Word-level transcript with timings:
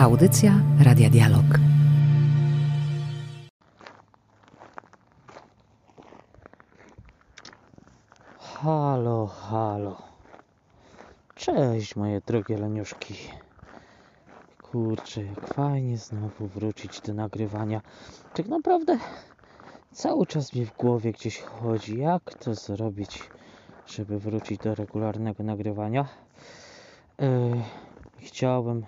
Audycja 0.00 0.52
Radia 0.84 1.10
Dialog. 1.10 1.44
Halo, 8.38 9.26
halo. 9.26 10.02
Cześć 11.34 11.96
moje 11.96 12.20
drogie 12.20 12.58
leniuszki. 12.58 13.14
Kurczę, 14.62 15.24
jak 15.24 15.54
fajnie 15.54 15.98
znowu 15.98 16.46
wrócić 16.46 17.00
do 17.00 17.14
nagrywania. 17.14 17.80
Tak 18.34 18.48
naprawdę 18.48 18.98
cały 19.92 20.26
czas 20.26 20.54
mi 20.54 20.66
w 20.66 20.76
głowie 20.76 21.12
gdzieś 21.12 21.40
chodzi, 21.40 21.98
jak 21.98 22.34
to 22.34 22.54
zrobić, 22.54 23.22
żeby 23.86 24.18
wrócić 24.18 24.60
do 24.60 24.74
regularnego 24.74 25.44
nagrywania. 25.44 26.08
Yy, 27.18 27.62
chciałbym. 28.18 28.86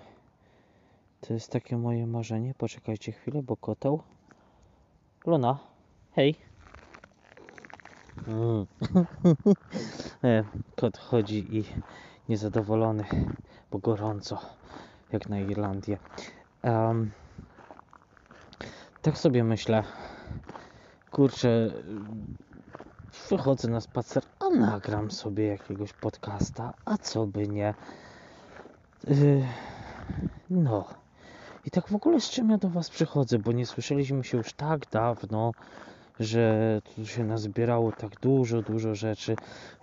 To 1.27 1.33
jest 1.33 1.51
takie 1.51 1.77
moje 1.77 2.07
marzenie. 2.07 2.53
Poczekajcie 2.53 3.11
chwilę, 3.11 3.43
bo 3.43 3.57
koteł. 3.57 4.03
Luna, 5.25 5.59
hej. 6.11 6.35
Mm. 8.27 8.65
E, 10.23 10.43
Kot 10.75 10.97
chodzi 10.97 11.57
i 11.57 11.63
niezadowolony, 12.29 13.03
bo 13.71 13.79
gorąco, 13.79 14.39
jak 15.11 15.29
na 15.29 15.39
Irlandię. 15.39 15.97
Em, 16.61 17.11
tak 19.01 19.17
sobie 19.17 19.43
myślę, 19.43 19.83
kurczę, 21.11 21.71
wychodzę 23.29 23.67
na 23.67 23.81
spacer, 23.81 24.23
a 24.39 24.49
nagram 24.49 25.11
sobie 25.11 25.47
jakiegoś 25.47 25.93
podcasta, 25.93 26.73
a 26.85 26.97
co 26.97 27.27
by 27.27 27.47
nie. 27.47 27.73
Yy, 29.07 29.43
no. 30.49 31.02
I 31.65 31.71
tak 31.71 31.87
w 31.87 31.95
ogóle 31.95 32.21
z 32.21 32.29
czym 32.29 32.49
ja 32.49 32.57
do 32.57 32.69
Was 32.69 32.89
przychodzę, 32.89 33.39
bo 33.39 33.51
nie 33.51 33.65
słyszeliśmy 33.65 34.23
się 34.23 34.37
już 34.37 34.53
tak 34.53 34.89
dawno, 34.91 35.51
że 36.19 36.81
tu 36.95 37.05
się 37.05 37.23
nazbierało 37.23 37.91
tak 37.91 38.19
dużo, 38.19 38.61
dużo 38.61 38.95
rzeczy. 38.95 39.35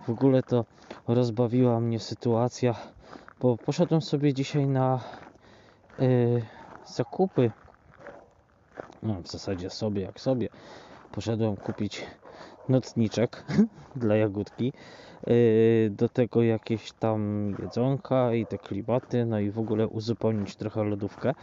W 0.07 0.09
ogóle 0.09 0.43
to 0.43 0.65
rozbawiła 1.07 1.79
mnie 1.79 1.99
sytuacja, 1.99 2.75
bo 3.39 3.57
poszedłem 3.57 4.01
sobie 4.01 4.33
dzisiaj 4.33 4.67
na 4.67 4.99
yy, 5.99 6.45
zakupy. 6.85 7.51
No, 9.03 9.21
w 9.21 9.27
zasadzie 9.27 9.69
sobie 9.69 10.01
jak 10.01 10.19
sobie. 10.19 10.49
Poszedłem 11.11 11.55
kupić 11.55 12.05
nocniczek 12.69 13.43
dla 13.95 14.15
jagódki. 14.15 14.73
Yy, 15.27 15.89
do 15.89 16.09
tego 16.09 16.43
jakieś 16.43 16.91
tam 16.91 17.51
jedzonka 17.59 18.33
i 18.33 18.45
te 18.45 18.57
klimaty, 18.57 19.25
no 19.25 19.39
i 19.39 19.51
w 19.51 19.59
ogóle 19.59 19.87
uzupełnić 19.87 20.55
trochę 20.55 20.83
lodówkę. 20.83 21.33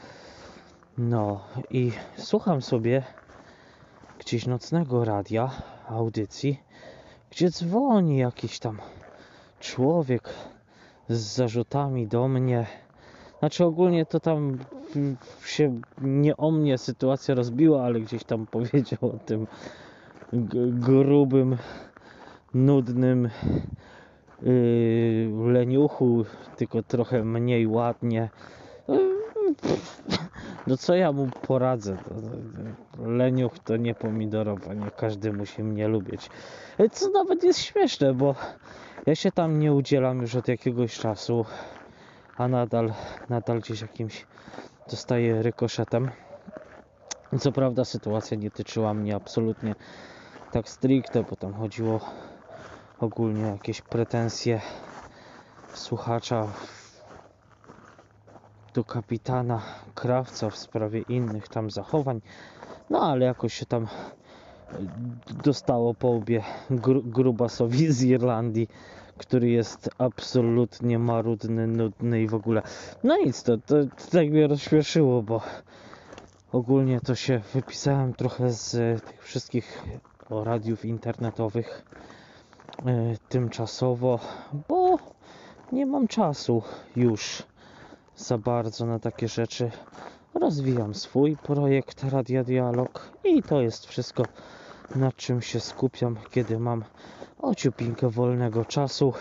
No 0.98 1.40
i 1.70 1.92
słucham 2.16 2.62
sobie 2.62 3.02
gdzieś 4.18 4.46
nocnego 4.46 5.04
radia, 5.04 5.50
audycji, 5.88 6.60
gdzie 7.30 7.50
dzwoni 7.50 8.18
jakiś 8.18 8.58
tam 8.58 8.78
człowiek 9.60 10.28
z 11.08 11.18
zarzutami 11.18 12.06
do 12.06 12.28
mnie. 12.28 12.66
Znaczy 13.38 13.64
ogólnie 13.64 14.06
to 14.06 14.20
tam 14.20 14.58
się 15.44 15.80
nie 16.02 16.36
o 16.36 16.50
mnie 16.50 16.78
sytuacja 16.78 17.34
rozbiła, 17.34 17.84
ale 17.84 18.00
gdzieś 18.00 18.24
tam 18.24 18.46
powiedział 18.56 18.98
o 19.02 19.18
tym 19.26 19.46
grubym, 20.72 21.56
nudnym 22.54 23.30
yy, 24.42 25.52
leniuchu, 25.52 26.24
tylko 26.56 26.82
trochę 26.82 27.24
mniej 27.24 27.66
ładnie. 27.66 28.28
No 30.66 30.76
co 30.76 30.94
ja 30.94 31.12
mu 31.12 31.28
poradzę? 31.46 31.96
Leniuch 32.98 33.58
to 33.58 33.76
nie 33.76 33.94
pomidorowa, 33.94 34.74
nie 34.74 34.90
każdy 34.90 35.32
musi 35.32 35.62
mnie 35.62 35.88
lubić. 35.88 36.30
Co 36.92 37.10
nawet 37.10 37.44
jest 37.44 37.60
śmieszne, 37.60 38.14
bo 38.14 38.34
ja 39.06 39.14
się 39.14 39.32
tam 39.32 39.58
nie 39.58 39.72
udzielam 39.72 40.20
już 40.20 40.34
od 40.34 40.48
jakiegoś 40.48 40.98
czasu, 40.98 41.44
a 42.36 42.48
nadal, 42.48 42.92
nadal 43.28 43.60
gdzieś 43.60 43.80
jakimś 43.80 44.26
dostaję 44.90 45.42
rykoszetem. 45.42 46.10
Co 47.38 47.52
prawda 47.52 47.84
sytuacja 47.84 48.36
nie 48.36 48.50
tyczyła 48.50 48.94
mnie 48.94 49.16
absolutnie 49.16 49.74
tak 50.52 50.68
stricte, 50.68 51.22
bo 51.30 51.36
tam 51.36 51.54
chodziło 51.54 52.00
ogólnie 53.00 53.42
jakieś 53.42 53.82
pretensje 53.82 54.60
słuchacza 55.74 56.46
do 58.74 58.84
kapitana 58.84 59.62
Krawca 59.94 60.50
w 60.50 60.56
sprawie 60.56 61.00
innych 61.08 61.48
tam 61.48 61.70
zachowań. 61.70 62.20
No 62.90 63.02
ale 63.02 63.24
jakoś 63.24 63.54
się 63.54 63.66
tam 63.66 63.84
y, 63.84 63.88
dostało 65.44 65.94
po 65.94 66.08
łbie 66.08 66.42
gru, 66.70 67.02
grubasowi 67.02 67.92
z 67.92 68.02
Irlandii, 68.02 68.68
który 69.18 69.50
jest 69.50 69.90
absolutnie 69.98 70.98
marudny, 70.98 71.66
nudny 71.66 72.22
i 72.22 72.28
w 72.28 72.34
ogóle. 72.34 72.62
No 73.04 73.16
nic, 73.16 73.42
to, 73.42 73.56
to, 73.56 73.74
to 73.84 74.10
tak 74.12 74.30
mnie 74.30 74.46
rozśmieszyło, 74.46 75.22
bo 75.22 75.40
ogólnie 76.52 77.00
to 77.00 77.14
się 77.14 77.40
wypisałem 77.54 78.12
trochę 78.12 78.50
z 78.50 78.74
y, 78.74 79.00
tych 79.06 79.24
wszystkich 79.24 79.82
radiów 80.30 80.84
internetowych 80.84 81.84
tymczasowo, 83.28 84.18
bo 84.68 84.98
nie 85.72 85.86
mam 85.86 86.08
czasu 86.08 86.62
już 86.96 87.42
za 88.16 88.38
bardzo 88.38 88.86
na 88.86 88.98
takie 88.98 89.28
rzeczy. 89.28 89.70
Rozwijam 90.34 90.94
swój 90.94 91.36
projekt 91.36 92.04
Radia 92.04 92.44
Dialog 92.44 93.12
i 93.24 93.42
to 93.42 93.60
jest 93.60 93.86
wszystko, 93.86 94.22
nad 94.94 95.16
czym 95.16 95.42
się 95.42 95.60
skupiam, 95.60 96.16
kiedy 96.30 96.58
mam 96.58 96.84
ociupinkę 97.38 98.10
wolnego 98.10 98.64
czasu. 98.64 99.12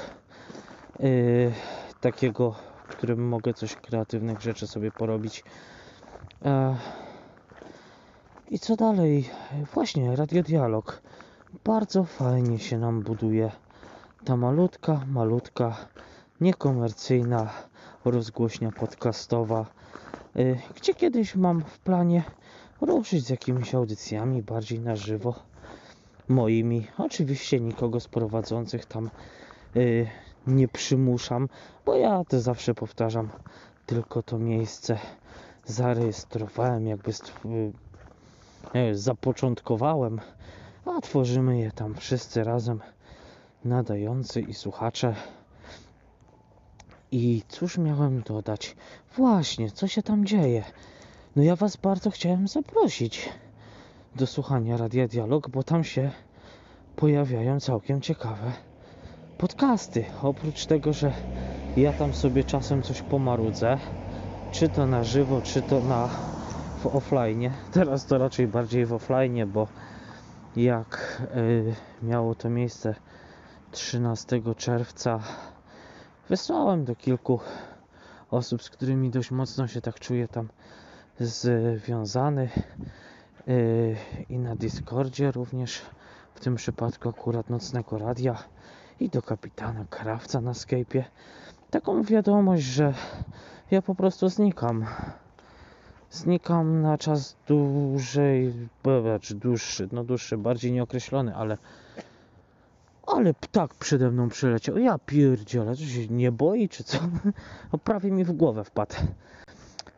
Yy, 1.00 1.52
takiego, 2.02 2.56
w 2.88 2.96
którym 2.96 3.28
mogę 3.28 3.54
coś 3.54 3.76
kreatywnych 3.76 4.42
rzeczy 4.42 4.68
sobie 4.68 4.92
porobić. 4.92 5.44
E, 6.46 6.76
I 8.50 8.60
co 8.60 8.76
dalej? 8.76 9.30
Właśnie, 9.74 10.16
Radio 10.16 10.44
Dialog. 10.44 11.02
Bardzo 11.64 12.04
fajnie 12.04 12.60
się 12.60 12.78
nam 12.78 13.02
buduje. 13.02 13.52
Ta 14.26 14.38
malutka, 14.38 15.02
malutka, 15.08 15.76
niekomercyjna 16.42 17.50
rozgłośnia 18.06 18.72
podcastowa, 18.72 19.66
y, 20.36 20.60
gdzie 20.76 20.94
kiedyś 20.94 21.36
mam 21.36 21.62
w 21.62 21.80
planie 21.80 22.24
ruszyć 22.82 23.26
z 23.26 23.30
jakimiś 23.30 23.76
audycjami 23.76 24.44
bardziej 24.44 24.80
na 24.80 24.96
żywo 24.96 25.36
moimi. 26.28 26.88
Oczywiście 26.98 27.60
nikogo 27.60 28.00
z 28.00 28.08
prowadzących 28.08 28.86
tam 28.86 29.10
y, 29.76 30.08
nie 30.48 30.68
przymuszam, 30.68 31.50
bo 31.86 31.96
ja 31.96 32.24
to 32.24 32.42
zawsze 32.42 32.74
powtarzam, 32.74 33.30
tylko 33.86 34.24
to 34.24 34.38
miejsce 34.38 34.98
zarejestrowałem, 35.66 36.88
jakby 36.88 37.12
y, 38.76 38.96
zapoczątkowałem, 38.96 40.22
a 40.92 41.02
tworzymy 41.02 41.60
je 41.60 41.72
tam 41.72 41.96
wszyscy 41.96 42.44
razem, 42.44 42.80
nadający 43.66 44.42
i 44.42 44.54
słuchacze. 44.54 45.16
I 47.12 47.42
cóż 47.48 47.78
miałem 47.78 48.22
dodać? 48.22 48.76
Właśnie, 49.16 49.72
co 49.72 49.88
się 49.88 50.04
tam 50.04 50.26
dzieje? 50.26 50.64
No 51.36 51.44
ja 51.44 51.56
was 51.56 51.76
bardzo 51.76 52.12
chciałem 52.12 52.48
zaprosić 52.48 53.30
do 54.16 54.28
słuchania 54.28 54.78
Radia 54.78 55.08
Dialog, 55.08 55.50
bo 55.50 55.64
tam 55.64 55.84
się 55.84 56.12
pojawiają 56.96 57.60
całkiem 57.60 58.02
ciekawe 58.02 58.52
podcasty. 59.38 60.06
Oprócz 60.24 60.66
tego, 60.66 60.94
że 60.94 61.14
ja 61.78 61.94
tam 61.94 62.14
sobie 62.14 62.44
czasem 62.44 62.84
coś 62.84 63.02
pomarudzę, 63.02 63.78
czy 64.52 64.70
to 64.70 64.88
na 64.88 65.04
żywo, 65.04 65.42
czy 65.42 65.62
to 65.62 65.80
na 65.80 66.10
w 66.80 66.86
offline. 66.86 67.52
Teraz 67.72 68.06
to 68.06 68.18
raczej 68.18 68.48
bardziej 68.48 68.86
w 68.86 68.94
offline, 68.94 69.52
bo 69.52 69.68
jak 70.58 71.22
y, 71.36 71.76
miało 72.02 72.36
to 72.36 72.50
miejsce 72.50 72.96
13 73.72 74.42
czerwca 74.58 75.20
wysłałem 76.30 76.86
do 76.86 76.96
kilku 76.96 77.40
osób, 78.32 78.64
z 78.64 78.70
którymi 78.70 79.10
dość 79.10 79.32
mocno 79.32 79.68
się 79.68 79.82
tak 79.82 80.00
czuję 80.00 80.28
tam 80.28 80.50
związany 81.20 82.50
yy, 83.48 83.96
i 84.30 84.40
na 84.40 84.56
Discordzie 84.56 85.32
również 85.32 85.82
w 86.36 86.40
tym 86.40 86.56
przypadku 86.56 87.10
akurat 87.10 87.50
Nocnego 87.50 87.98
Radia 87.98 88.38
i 89.00 89.10
do 89.10 89.22
kapitana 89.22 89.86
Krawca 89.90 90.42
na 90.42 90.52
Skype'ie. 90.52 91.04
Taką 91.70 92.04
wiadomość, 92.04 92.64
że 92.64 92.94
ja 93.72 93.82
po 93.82 93.96
prostu 93.96 94.30
znikam 94.30 94.86
znikam 96.12 96.82
na 96.82 96.98
czas 96.98 97.36
dłużej, 97.48 98.54
czy 99.22 99.36
dłuższy, 99.36 99.90
no 99.92 100.04
dłuższy, 100.04 100.38
bardziej 100.38 100.72
nieokreślony, 100.72 101.36
ale 101.36 101.58
ale 103.08 103.34
ptak 103.34 103.74
przede 103.74 104.12
mną 104.12 104.30
przyleciał. 104.30 104.78
Ja 104.78 104.98
pierdzielę, 105.06 105.76
czy 105.76 105.86
się 105.86 106.08
nie 106.08 106.32
boi, 106.32 106.70
czy 106.70 106.84
co? 106.84 106.98
No 107.74 107.80
prawie 107.80 108.12
mi 108.12 108.24
w 108.24 108.32
głowę 108.32 108.64
wpadł. 108.64 108.96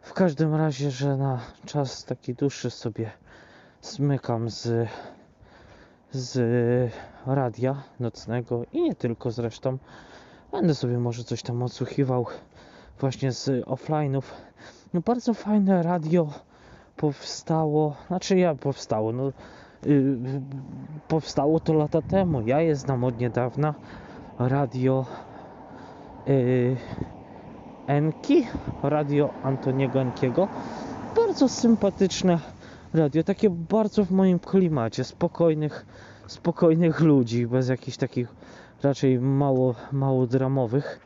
w 0.02 0.14
każdym 0.14 0.56
razie, 0.56 0.92
że 0.92 1.18
na 1.18 1.40
czas 1.66 2.06
taki 2.06 2.34
dłuższy 2.34 2.70
sobie 2.70 3.12
zmykam 3.82 4.50
z, 4.50 4.90
z 6.12 6.92
radia 7.26 7.84
nocnego 8.00 8.64
i 8.72 8.82
nie 8.82 8.96
tylko 8.96 9.32
zresztą. 9.32 9.78
Będę 10.52 10.76
sobie 10.76 10.98
może 10.98 11.24
coś 11.24 11.42
tam 11.42 11.64
odsłuchiwał 11.64 12.26
właśnie 13.00 13.32
z 13.32 13.66
offline'ów. 13.66 14.24
No 14.94 15.02
bardzo 15.02 15.34
fajne 15.34 15.84
radio 15.84 16.28
powstało, 16.98 17.96
znaczy 18.08 18.38
ja 18.38 18.56
powstało, 18.56 19.12
no 19.12 19.32
yy, 19.86 20.18
powstało 21.08 21.60
to 21.60 21.74
lata 21.74 22.02
temu. 22.02 22.42
Ja 22.42 22.62
je 22.62 22.76
znam 22.76 23.04
od 23.04 23.20
niedawna. 23.20 23.74
Radio 24.40 25.06
yy, 26.28 26.78
Enki, 27.88 28.48
radio 28.84 29.30
Antoniego 29.44 30.02
Enkiego. 30.02 30.48
Bardzo 31.16 31.50
sympatyczne 31.50 32.40
radio, 32.94 33.24
takie 33.24 33.50
bardzo 33.50 34.06
w 34.06 34.12
moim 34.12 34.40
klimacie, 34.40 35.04
spokojnych, 35.04 35.86
spokojnych 36.28 37.00
ludzi, 37.00 37.48
bez 37.48 37.70
jakichś 37.70 37.98
takich 37.98 38.28
raczej 38.84 39.20
mało, 39.20 39.76
mało 39.92 40.28
dramowych, 40.28 41.00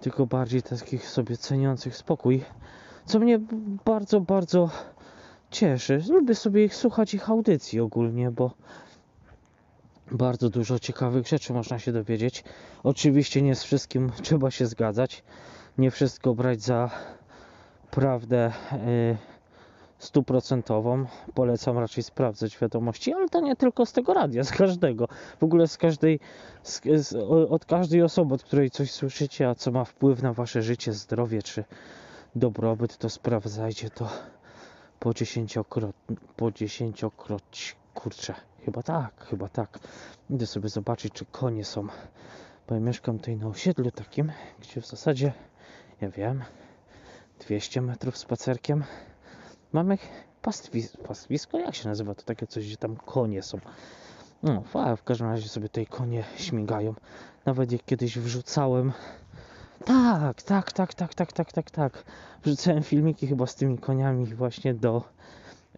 tylko 0.00 0.26
bardziej 0.26 0.62
takich 0.62 1.06
sobie 1.08 1.36
ceniących 1.36 1.96
spokój, 1.96 2.44
co 3.06 3.18
mnie 3.18 3.40
bardzo, 3.84 4.20
bardzo 4.20 4.70
cieszy. 5.50 6.02
Lubię 6.08 6.34
sobie 6.34 6.64
ich 6.64 6.74
słuchać, 6.74 7.14
ich 7.14 7.30
audycji 7.30 7.80
ogólnie, 7.80 8.30
bo 8.30 8.50
bardzo 10.10 10.50
dużo 10.50 10.78
ciekawych 10.78 11.26
rzeczy 11.28 11.52
można 11.52 11.78
się 11.78 11.92
dowiedzieć. 11.92 12.44
Oczywiście 12.82 13.42
nie 13.42 13.54
z 13.54 13.64
wszystkim 13.64 14.12
trzeba 14.22 14.50
się 14.50 14.66
zgadzać, 14.66 15.22
nie 15.78 15.90
wszystko 15.90 16.34
brać 16.34 16.62
za 16.62 16.90
prawdę 17.90 18.52
y, 18.72 19.16
stuprocentową. 19.98 21.06
Polecam 21.34 21.78
raczej 21.78 22.04
sprawdzać 22.04 22.58
wiadomości, 22.58 23.12
ale 23.12 23.28
to 23.28 23.40
nie 23.40 23.56
tylko 23.56 23.86
z 23.86 23.92
tego 23.92 24.14
radia, 24.14 24.44
z 24.50 24.50
każdego. 24.50 25.08
W 25.40 25.44
ogóle 25.44 25.68
z 25.68 25.76
każdej, 25.76 26.20
z, 26.62 26.80
z, 27.06 27.14
od 27.50 27.64
każdej 27.64 28.02
osoby, 28.02 28.34
od 28.34 28.42
której 28.42 28.70
coś 28.70 28.90
słyszycie, 28.92 29.48
a 29.48 29.54
co 29.54 29.70
ma 29.70 29.84
wpływ 29.84 30.22
na 30.22 30.32
wasze 30.32 30.62
życie, 30.62 30.92
zdrowie 30.92 31.42
czy 31.42 31.64
dobrobyt, 32.34 32.96
to 32.98 33.10
sprawdzajcie 33.10 33.90
to 33.90 34.08
po 35.00 35.14
dziesięciokrot, 35.14 35.96
po 36.36 36.50
dziesięciokroć, 36.52 37.76
kurczę, 37.94 38.34
chyba 38.64 38.82
tak, 38.82 39.24
chyba 39.24 39.48
tak. 39.48 39.78
Idę 40.30 40.46
sobie 40.46 40.68
zobaczyć, 40.68 41.12
czy 41.12 41.24
konie 41.24 41.64
są, 41.64 41.86
bo 42.68 42.74
ja 42.74 42.80
mieszkam 42.80 43.18
tutaj 43.18 43.36
na 43.36 43.46
osiedlu 43.46 43.90
takim, 43.90 44.32
gdzie 44.60 44.80
w 44.80 44.86
zasadzie, 44.86 45.32
ja 46.00 46.10
wiem, 46.10 46.44
200 47.40 47.80
metrów 47.80 48.18
spacerkiem 48.18 48.84
mamy 49.72 49.98
pastwis 50.42 50.96
pastwisko, 50.96 51.58
jak 51.58 51.74
się 51.74 51.88
nazywa 51.88 52.14
to 52.14 52.22
takie 52.22 52.46
coś, 52.46 52.66
gdzie 52.66 52.76
tam 52.76 52.96
konie 52.96 53.42
są. 53.42 53.58
No, 54.42 54.62
w 54.96 55.02
każdym 55.02 55.26
razie 55.26 55.48
sobie 55.48 55.68
tutaj 55.68 55.86
konie 55.86 56.24
śmigają. 56.36 56.94
Nawet 57.44 57.72
jak 57.72 57.84
kiedyś 57.84 58.18
wrzucałem 58.18 58.92
tak, 59.84 60.42
tak, 60.42 60.72
tak, 60.72 60.94
tak, 60.94 61.14
tak, 61.14 61.32
tak, 61.32 61.52
tak, 61.52 61.70
tak. 61.70 62.04
Wrzucałem 62.44 62.82
filmiki 62.82 63.26
chyba 63.26 63.46
z 63.46 63.54
tymi 63.54 63.78
koniami 63.78 64.26
właśnie 64.26 64.74
do 64.74 65.02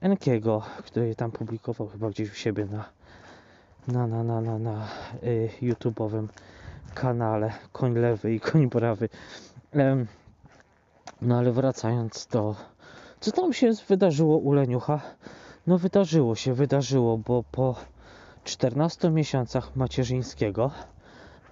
Enkiego, 0.01 0.63
który 0.79 1.15
tam 1.15 1.31
publikował 1.31 1.89
chyba 1.89 2.11
gdzieś 2.11 2.33
u 2.33 2.35
siebie 2.35 2.67
na 2.67 2.85
na, 3.89 4.07
na, 4.07 4.23
na, 4.23 4.41
na, 4.41 4.59
na 4.59 4.89
y, 5.23 5.49
YouTube'owym 5.63 6.27
kanale 6.95 7.53
Koń 7.73 7.95
Lewy 7.95 8.35
i 8.35 8.41
Koń 8.41 8.71
Prawy. 8.71 9.09
Um, 9.75 10.07
no 11.23 11.39
ale 11.39 11.53
wracając 11.53 12.27
do 12.27 12.57
co 13.21 13.33
tam 13.33 13.53
się 13.53 13.73
wydarzyło 13.89 14.39
u 14.39 14.53
Leniucha? 14.53 15.01
No 15.67 15.79
wydarzyło 15.79 16.35
się, 16.35 16.55
wydarzyło, 16.55 17.19
bo 17.19 17.43
po 17.53 17.75
14 18.45 19.11
miesiącach 19.11 19.77
macierzyńskiego 19.77 20.71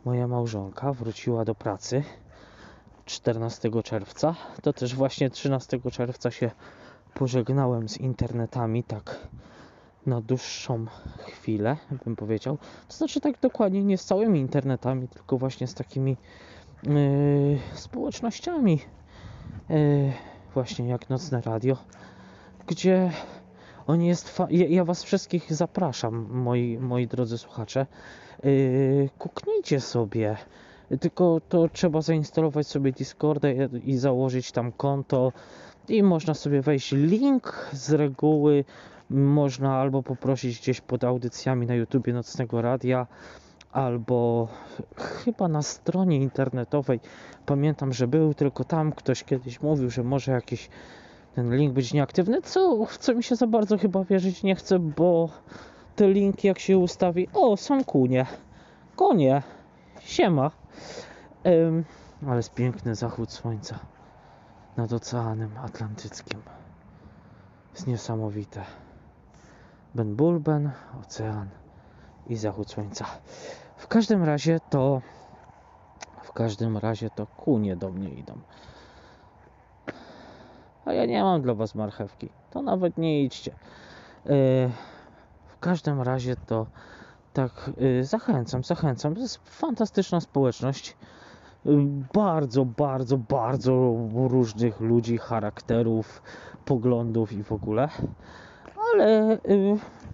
moja 0.04 0.28
małżonka 0.28 0.92
wróciła 0.92 1.44
do 1.44 1.54
pracy 1.54 2.02
14 3.10 3.70
czerwca. 3.84 4.34
To 4.62 4.72
też 4.72 4.94
właśnie 4.94 5.30
13 5.30 5.80
czerwca 5.92 6.30
się 6.30 6.50
pożegnałem 7.14 7.88
z 7.88 7.98
internetami 7.98 8.84
tak 8.84 9.28
na 10.06 10.20
dłuższą 10.20 10.86
chwilę, 11.18 11.76
bym 12.04 12.16
powiedział. 12.16 12.58
To 12.88 12.94
znaczy 12.96 13.20
tak 13.20 13.40
dokładnie 13.40 13.84
nie 13.84 13.98
z 13.98 14.04
całymi 14.04 14.40
internetami, 14.40 15.08
tylko 15.08 15.38
właśnie 15.38 15.66
z 15.66 15.74
takimi 15.74 16.16
yy, 16.82 17.58
społecznościami 17.74 18.80
yy, 19.68 20.12
właśnie 20.54 20.88
jak 20.88 21.10
Nocne 21.10 21.40
Radio, 21.40 21.76
gdzie 22.66 23.12
on 23.86 24.02
jest. 24.02 24.38
Ja, 24.50 24.66
ja, 24.66 24.84
Was 24.84 25.02
wszystkich 25.02 25.54
zapraszam, 25.54 26.26
moi, 26.30 26.78
moi 26.78 27.06
drodzy 27.06 27.38
słuchacze. 27.38 27.86
Yy, 28.44 29.10
kuknijcie 29.18 29.80
sobie. 29.80 30.36
Tylko 31.00 31.40
to 31.48 31.68
trzeba 31.68 32.00
zainstalować 32.02 32.66
sobie 32.66 32.92
Discorda 32.92 33.48
i 33.84 33.96
założyć 33.96 34.52
tam 34.52 34.72
konto. 34.72 35.32
I 35.88 36.02
można 36.02 36.34
sobie 36.34 36.62
wejść 36.62 36.92
link 36.92 37.70
z 37.72 37.92
reguły. 37.92 38.64
Można 39.10 39.74
albo 39.74 40.02
poprosić 40.02 40.58
gdzieś 40.60 40.80
pod 40.80 41.04
audycjami 41.04 41.66
na 41.66 41.74
YouTubie 41.74 42.12
Nocnego 42.12 42.62
Radia, 42.62 43.06
albo 43.72 44.48
chyba 44.96 45.48
na 45.48 45.62
stronie 45.62 46.16
internetowej. 46.16 47.00
Pamiętam, 47.46 47.92
że 47.92 48.08
był, 48.08 48.34
tylko 48.34 48.64
tam 48.64 48.92
ktoś 48.92 49.24
kiedyś 49.24 49.60
mówił, 49.60 49.90
że 49.90 50.02
może 50.02 50.32
jakiś 50.32 50.68
ten 51.34 51.56
link 51.56 51.72
być 51.72 51.92
nieaktywny, 51.92 52.42
co, 52.42 52.86
co 52.98 53.14
mi 53.14 53.22
się 53.22 53.36
za 53.36 53.46
bardzo 53.46 53.78
chyba 53.78 54.04
wierzyć 54.04 54.42
nie 54.42 54.54
chce, 54.54 54.78
bo 54.78 55.28
te 55.96 56.08
linki 56.08 56.48
jak 56.48 56.58
się 56.58 56.78
ustawi, 56.78 57.28
o 57.34 57.56
są 57.56 57.84
kunie, 57.84 58.26
konie, 58.96 59.42
siema. 60.00 60.59
Um, 61.44 61.84
ale 62.26 62.36
jest 62.36 62.54
piękny 62.54 62.94
zachód 62.94 63.32
słońca 63.32 63.78
nad 64.76 64.92
Oceanem 64.92 65.58
Atlantyckim. 65.58 66.42
Jest 67.74 67.86
niesamowite. 67.86 68.64
Ben 69.94 70.16
Bulben, 70.16 70.70
ocean 71.00 71.48
i 72.26 72.36
zachód 72.36 72.70
słońca. 72.70 73.06
W 73.76 73.88
każdym 73.88 74.24
razie 74.24 74.60
to 74.70 75.02
w 76.22 76.32
każdym 76.32 76.76
razie 76.76 77.10
to 77.10 77.26
kunie 77.26 77.76
do 77.76 77.90
mnie 77.90 78.08
idą. 78.08 78.38
A 80.84 80.92
ja 80.92 81.06
nie 81.06 81.22
mam 81.22 81.42
dla 81.42 81.54
was 81.54 81.74
marchewki. 81.74 82.28
To 82.50 82.62
nawet 82.62 82.98
nie 82.98 83.22
idźcie. 83.24 83.54
Yy, 84.24 84.32
w 85.46 85.58
każdym 85.60 86.02
razie 86.02 86.36
to 86.36 86.66
tak 87.32 87.70
yy, 87.76 88.04
zachęcam, 88.04 88.64
zachęcam. 88.64 89.14
To 89.14 89.20
jest 89.20 89.40
fantastyczna 89.44 90.20
społeczność. 90.20 90.96
Yy, 91.64 91.86
bardzo, 92.14 92.64
bardzo, 92.64 93.18
bardzo 93.18 93.96
różnych 94.14 94.80
ludzi, 94.80 95.18
charakterów, 95.18 96.22
poglądów 96.64 97.32
i 97.32 97.42
w 97.42 97.52
ogóle. 97.52 97.88
Ale 98.94 99.38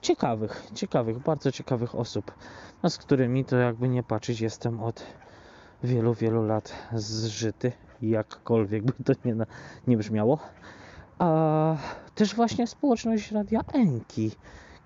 ciekawych, 0.00 0.66
ciekawych, 0.75 1.18
bardzo 1.18 1.52
ciekawych 1.52 1.94
osób, 1.94 2.32
no, 2.82 2.90
z 2.90 2.99
którymi 2.99 3.44
to 3.44 3.56
jakby 3.56 3.88
nie 3.88 4.02
patrzeć 4.02 4.40
jestem 4.40 4.82
od 4.82 5.06
wielu, 5.82 6.14
wielu 6.14 6.46
lat 6.46 6.75
zżyty, 6.94 7.73
jakkolwiek 8.02 8.85
by 8.85 8.92
to 9.04 9.12
nie, 9.25 9.35
nie 9.87 9.96
brzmiało. 9.96 10.38
A 11.18 11.76
też 12.14 12.35
właśnie 12.35 12.66
społeczność 12.66 13.32
Radia 13.32 13.61
Enki. 13.73 14.30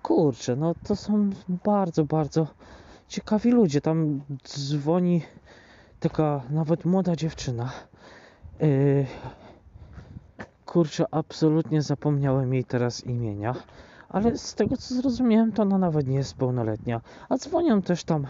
Kurczę, 0.03 0.55
no 0.55 0.75
to 0.83 0.95
są 0.95 1.29
bardzo, 1.65 2.05
bardzo 2.05 2.47
ciekawi 3.07 3.51
ludzie. 3.51 3.81
Tam 3.81 4.21
dzwoni 4.47 5.21
taka 5.99 6.41
nawet 6.49 6.85
młoda 6.85 7.15
dziewczyna. 7.15 7.71
Yy, 8.59 9.05
kurczę, 10.65 11.05
absolutnie 11.11 11.81
zapomniałem 11.81 12.53
jej 12.53 12.63
teraz 12.63 13.03
imienia. 13.03 13.55
Ale 14.09 14.37
z 14.37 14.55
tego 14.55 14.77
co 14.77 14.95
zrozumiałem, 14.95 15.51
to 15.51 15.61
ona 15.63 15.77
nawet 15.77 16.07
nie 16.07 16.17
jest 16.17 16.35
pełnoletnia. 16.35 17.01
A 17.29 17.37
dzwonią 17.37 17.81
też 17.81 18.03
tam 18.03 18.27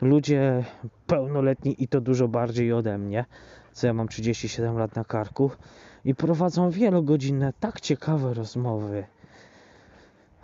ludzie 0.00 0.64
pełnoletni 1.06 1.82
i 1.82 1.88
to 1.88 2.00
dużo 2.00 2.28
bardziej 2.28 2.72
ode 2.72 2.98
mnie, 2.98 3.24
co 3.72 3.86
ja 3.86 3.94
mam 3.94 4.08
37 4.08 4.78
lat 4.78 4.96
na 4.96 5.04
karku 5.04 5.50
i 6.04 6.14
prowadzą 6.14 6.70
wielogodzinne, 6.70 7.52
tak 7.60 7.80
ciekawe 7.80 8.34
rozmowy. 8.34 9.04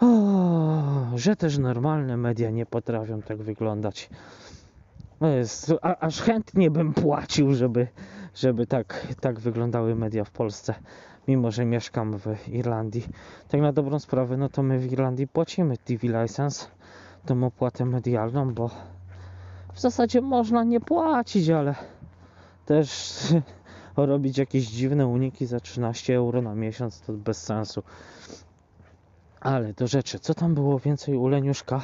O, 0.05 1.19
że 1.19 1.37
też 1.37 1.59
normalne 1.59 2.17
media 2.17 2.51
nie 2.51 2.67
potrafią 2.67 3.23
tak 3.23 3.43
wyglądać. 3.43 4.11
Jest, 5.21 5.73
a, 5.83 5.97
aż 5.99 6.21
chętnie 6.21 6.71
bym 6.71 6.95
płacił, 6.95 7.55
żeby, 7.55 7.87
żeby 8.35 8.67
tak, 8.67 9.07
tak 9.21 9.41
wyglądały 9.41 9.95
media 9.95 10.25
w 10.25 10.31
Polsce, 10.31 10.75
mimo 11.29 11.51
że 11.51 11.65
mieszkam 11.65 12.19
w 12.19 12.49
Irlandii. 12.49 13.05
Tak 13.49 13.61
na 13.61 13.73
dobrą 13.73 13.99
sprawę, 13.99 14.37
no 14.37 14.49
to 14.49 14.63
my 14.63 14.79
w 14.79 14.93
Irlandii 14.93 15.29
płacimy 15.29 15.79
TV 15.79 16.23
license, 16.23 16.67
tą 17.27 17.45
opłatę 17.45 17.85
medialną, 17.85 18.55
bo 18.55 18.71
w 19.73 19.81
zasadzie 19.81 20.21
można 20.21 20.65
nie 20.65 20.81
płacić, 20.81 21.51
ale 21.51 21.75
też 22.67 23.21
robić 23.97 24.39
jakieś 24.39 24.67
dziwne 24.67 25.07
uniki 25.07 25.47
za 25.47 25.61
13 25.61 26.17
euro 26.17 26.43
na 26.43 26.55
miesiąc, 26.55 27.01
to 27.01 27.13
bez 27.13 27.43
sensu. 27.43 27.83
Ale 29.45 29.73
do 29.73 29.87
rzeczy, 29.87 30.19
co 30.19 30.35
tam 30.35 30.55
było 30.55 30.79
więcej 30.79 31.17
u 31.17 31.29
Leniuszka? 31.29 31.81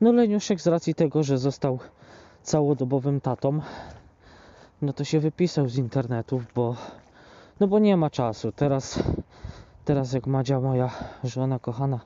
No 0.00 0.12
Leniuszek 0.12 0.60
z 0.60 0.66
racji 0.66 0.94
tego, 0.94 1.22
że 1.22 1.38
został 1.38 1.78
całodobowym 2.42 3.20
tatą, 3.20 3.60
no 4.82 4.92
to 4.92 5.04
się 5.04 5.20
wypisał 5.20 5.68
z 5.68 5.76
internetów, 5.76 6.42
bo 6.54 6.76
no 7.60 7.66
bo 7.66 7.78
nie 7.78 7.96
ma 7.96 8.10
czasu. 8.10 8.52
Teraz, 8.52 9.02
teraz 9.84 10.12
jak 10.12 10.26
Madzia, 10.26 10.60
moja 10.60 10.90
żona 11.24 11.58
kochana, 11.58 12.00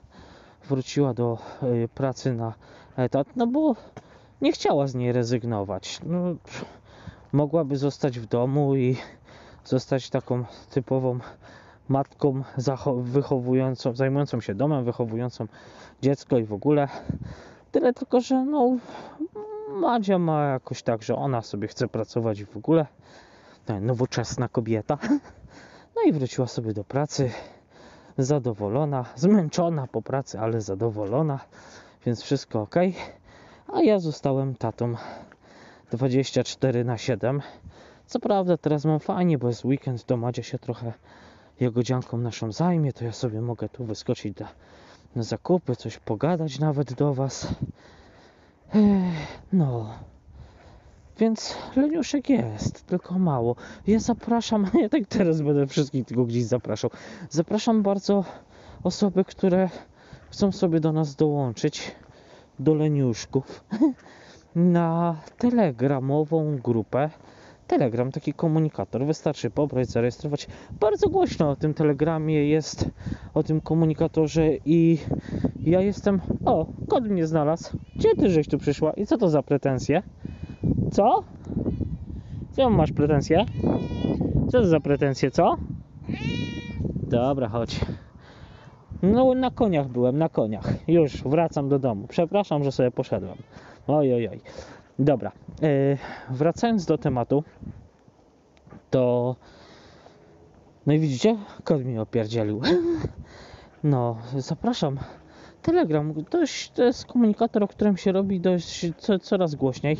wróciła 0.69 1.15
do 1.15 1.39
y, 1.63 1.89
pracy 1.95 2.33
na 2.35 2.55
etat, 2.97 3.29
no 3.37 3.47
bo 3.47 3.77
nie 4.41 4.53
chciała 4.53 4.87
z 4.87 4.95
niej 4.95 5.13
rezygnować. 5.13 6.01
No, 6.07 6.19
mogłaby 7.33 7.77
zostać 7.77 8.19
w 8.19 8.27
domu 8.27 8.77
i 8.77 8.97
zostać 9.65 10.11
taką 10.11 10.45
typową 10.71 11.19
matką 11.91 12.43
wychowującą, 12.97 13.95
zajmującą 13.95 14.41
się 14.41 14.55
domem, 14.55 14.85
wychowującą 14.85 15.47
dziecko 16.03 16.39
i 16.39 16.45
w 16.45 16.53
ogóle. 16.53 16.89
Tyle 17.73 17.93
tylko, 17.93 18.21
że 18.21 18.45
no 18.45 18.77
Madzia 19.69 20.19
ma 20.19 20.45
jakoś 20.45 20.83
tak, 20.83 21.03
że 21.03 21.17
ona 21.17 21.43
sobie 21.43 21.69
chce 21.69 21.89
pracować 21.89 22.45
w 22.45 22.57
ogóle. 22.57 22.87
No, 23.69 23.81
Nowoczesna 23.81 24.49
kobieta. 24.49 24.99
No 25.97 26.03
i 26.03 26.13
wróciła 26.13 26.47
sobie 26.47 26.73
do 26.73 26.85
pracy. 26.85 27.31
Zadowolona, 28.19 29.05
zmęczona 29.17 29.87
po 29.87 30.03
pracy, 30.03 30.41
ale 30.41 30.61
zadowolona. 30.61 31.41
Więc 32.07 32.23
wszystko 32.23 32.61
ok. 32.61 32.75
A 33.73 33.83
ja 33.83 33.99
zostałem 33.99 34.55
tatą 34.55 34.95
24 35.91 36.85
na 36.85 36.99
7. 36.99 37.43
Co 38.07 38.21
prawda 38.21 38.57
teraz 38.57 38.85
mam 38.85 39.01
fajnie, 39.01 39.39
bo 39.39 39.49
jest 39.49 39.65
weekend, 39.65 40.05
to 40.05 40.17
Madzia 40.17 40.43
się 40.43 40.59
trochę 40.59 40.93
jagodzianką 41.61 42.19
naszą 42.19 42.53
zajmie, 42.53 42.93
to 42.93 43.05
ja 43.05 43.13
sobie 43.13 43.41
mogę 43.41 43.69
tu 43.69 43.85
wyskoczyć 43.85 44.39
na, 44.39 44.49
na 45.17 45.23
zakupy, 45.23 45.77
coś 45.77 45.99
pogadać 45.99 46.59
nawet 46.59 46.93
do 46.95 47.15
Was. 47.15 47.55
No. 49.53 49.91
Więc 51.19 51.55
leniuszek 51.77 52.29
jest, 52.29 52.87
tylko 52.87 53.19
mało. 53.19 53.57
Ja 53.87 53.99
zapraszam, 53.99 54.71
ja 54.83 54.89
tak 54.89 55.07
teraz 55.09 55.41
będę 55.43 55.67
wszystkich 55.67 56.07
tylko 56.07 56.25
gdzieś 56.25 56.45
zapraszał. 56.45 56.91
Zapraszam 57.31 57.83
bardzo 57.83 58.25
osoby, 58.83 59.25
które 59.25 59.69
chcą 60.31 60.53
sobie 60.53 60.81
do 60.81 60.93
nas 60.93 61.17
dołączyć, 61.17 61.93
do 62.59 62.75
leniuszków, 62.75 63.65
na 64.55 65.17
telegramową 65.39 66.57
grupę. 66.57 67.11
Telegram, 67.71 68.13
taki 68.13 68.33
komunikator. 68.33 69.07
Wystarczy 69.07 69.51
pobrać, 69.51 69.89
zarejestrować. 69.89 70.47
Bardzo 70.81 71.09
głośno 71.09 71.51
o 71.51 71.57
tym 71.57 71.75
telegramie 71.75 72.49
jest, 72.49 72.91
o 73.35 73.43
tym 73.43 73.61
komunikatorze 73.61 74.49
i 74.65 74.99
ja 75.61 75.81
jestem. 75.81 76.21
O, 76.45 76.67
kod 76.89 77.05
mnie 77.09 77.27
znalazł. 77.27 77.79
Gdzie 77.97 78.17
ty 78.17 78.31
żeś 78.31 78.49
tu 78.49 78.59
przyszła? 78.59 78.93
I 78.93 79.07
co 79.07 79.19
to 79.19 79.29
za 79.29 79.43
pretensje? 79.43 80.03
Co? 80.93 81.25
Co 82.53 82.71
masz 82.71 82.93
pretensje? 82.93 83.45
Co 84.51 84.61
to 84.61 84.67
za 84.67 84.81
pretensje, 84.81 85.31
co? 85.31 85.57
Dobra, 87.09 87.49
chodź. 87.49 87.81
No, 89.03 89.35
na 89.35 89.51
koniach 89.51 89.89
byłem, 89.89 90.19
na 90.19 90.29
koniach. 90.29 90.89
Już 90.89 91.23
wracam 91.23 91.69
do 91.69 91.79
domu. 91.79 92.07
Przepraszam, 92.09 92.65
że 92.65 92.73
sobie 92.73 92.91
poszedłem. 92.91 93.37
Oj, 93.87 94.15
oj, 94.15 94.29
oj. 94.29 94.41
Dobra. 95.01 95.33
Yy, 95.63 95.99
wracając 96.31 96.87
do 96.87 96.99
tematu, 96.99 97.45
to. 98.91 99.37
No 100.87 100.93
i 100.93 100.99
widzicie, 100.99 101.37
kod 101.65 101.85
mi 101.85 101.99
opierdzielił. 101.99 102.61
No, 103.85 104.17
zapraszam. 104.37 104.99
Telegram, 105.63 106.15
to 106.75 106.85
jest 106.85 107.07
komunikator, 107.07 107.63
o 107.63 107.69
którym 107.69 107.97
się 107.97 108.13
robi 108.13 108.41
dość 108.41 108.87
co, 108.99 109.19
coraz 109.19 109.55
głośniej. 109.55 109.97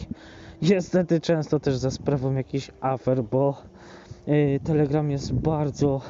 Niestety 0.63 1.21
często 1.21 1.61
też 1.61 1.77
za 1.77 1.91
sprawą 1.91 2.35
jakichś 2.35 2.71
afer, 2.81 3.25
bo 3.25 3.63
yy, 4.27 4.61
Telegram 4.65 5.11
jest 5.11 5.33
bardzo 5.33 6.01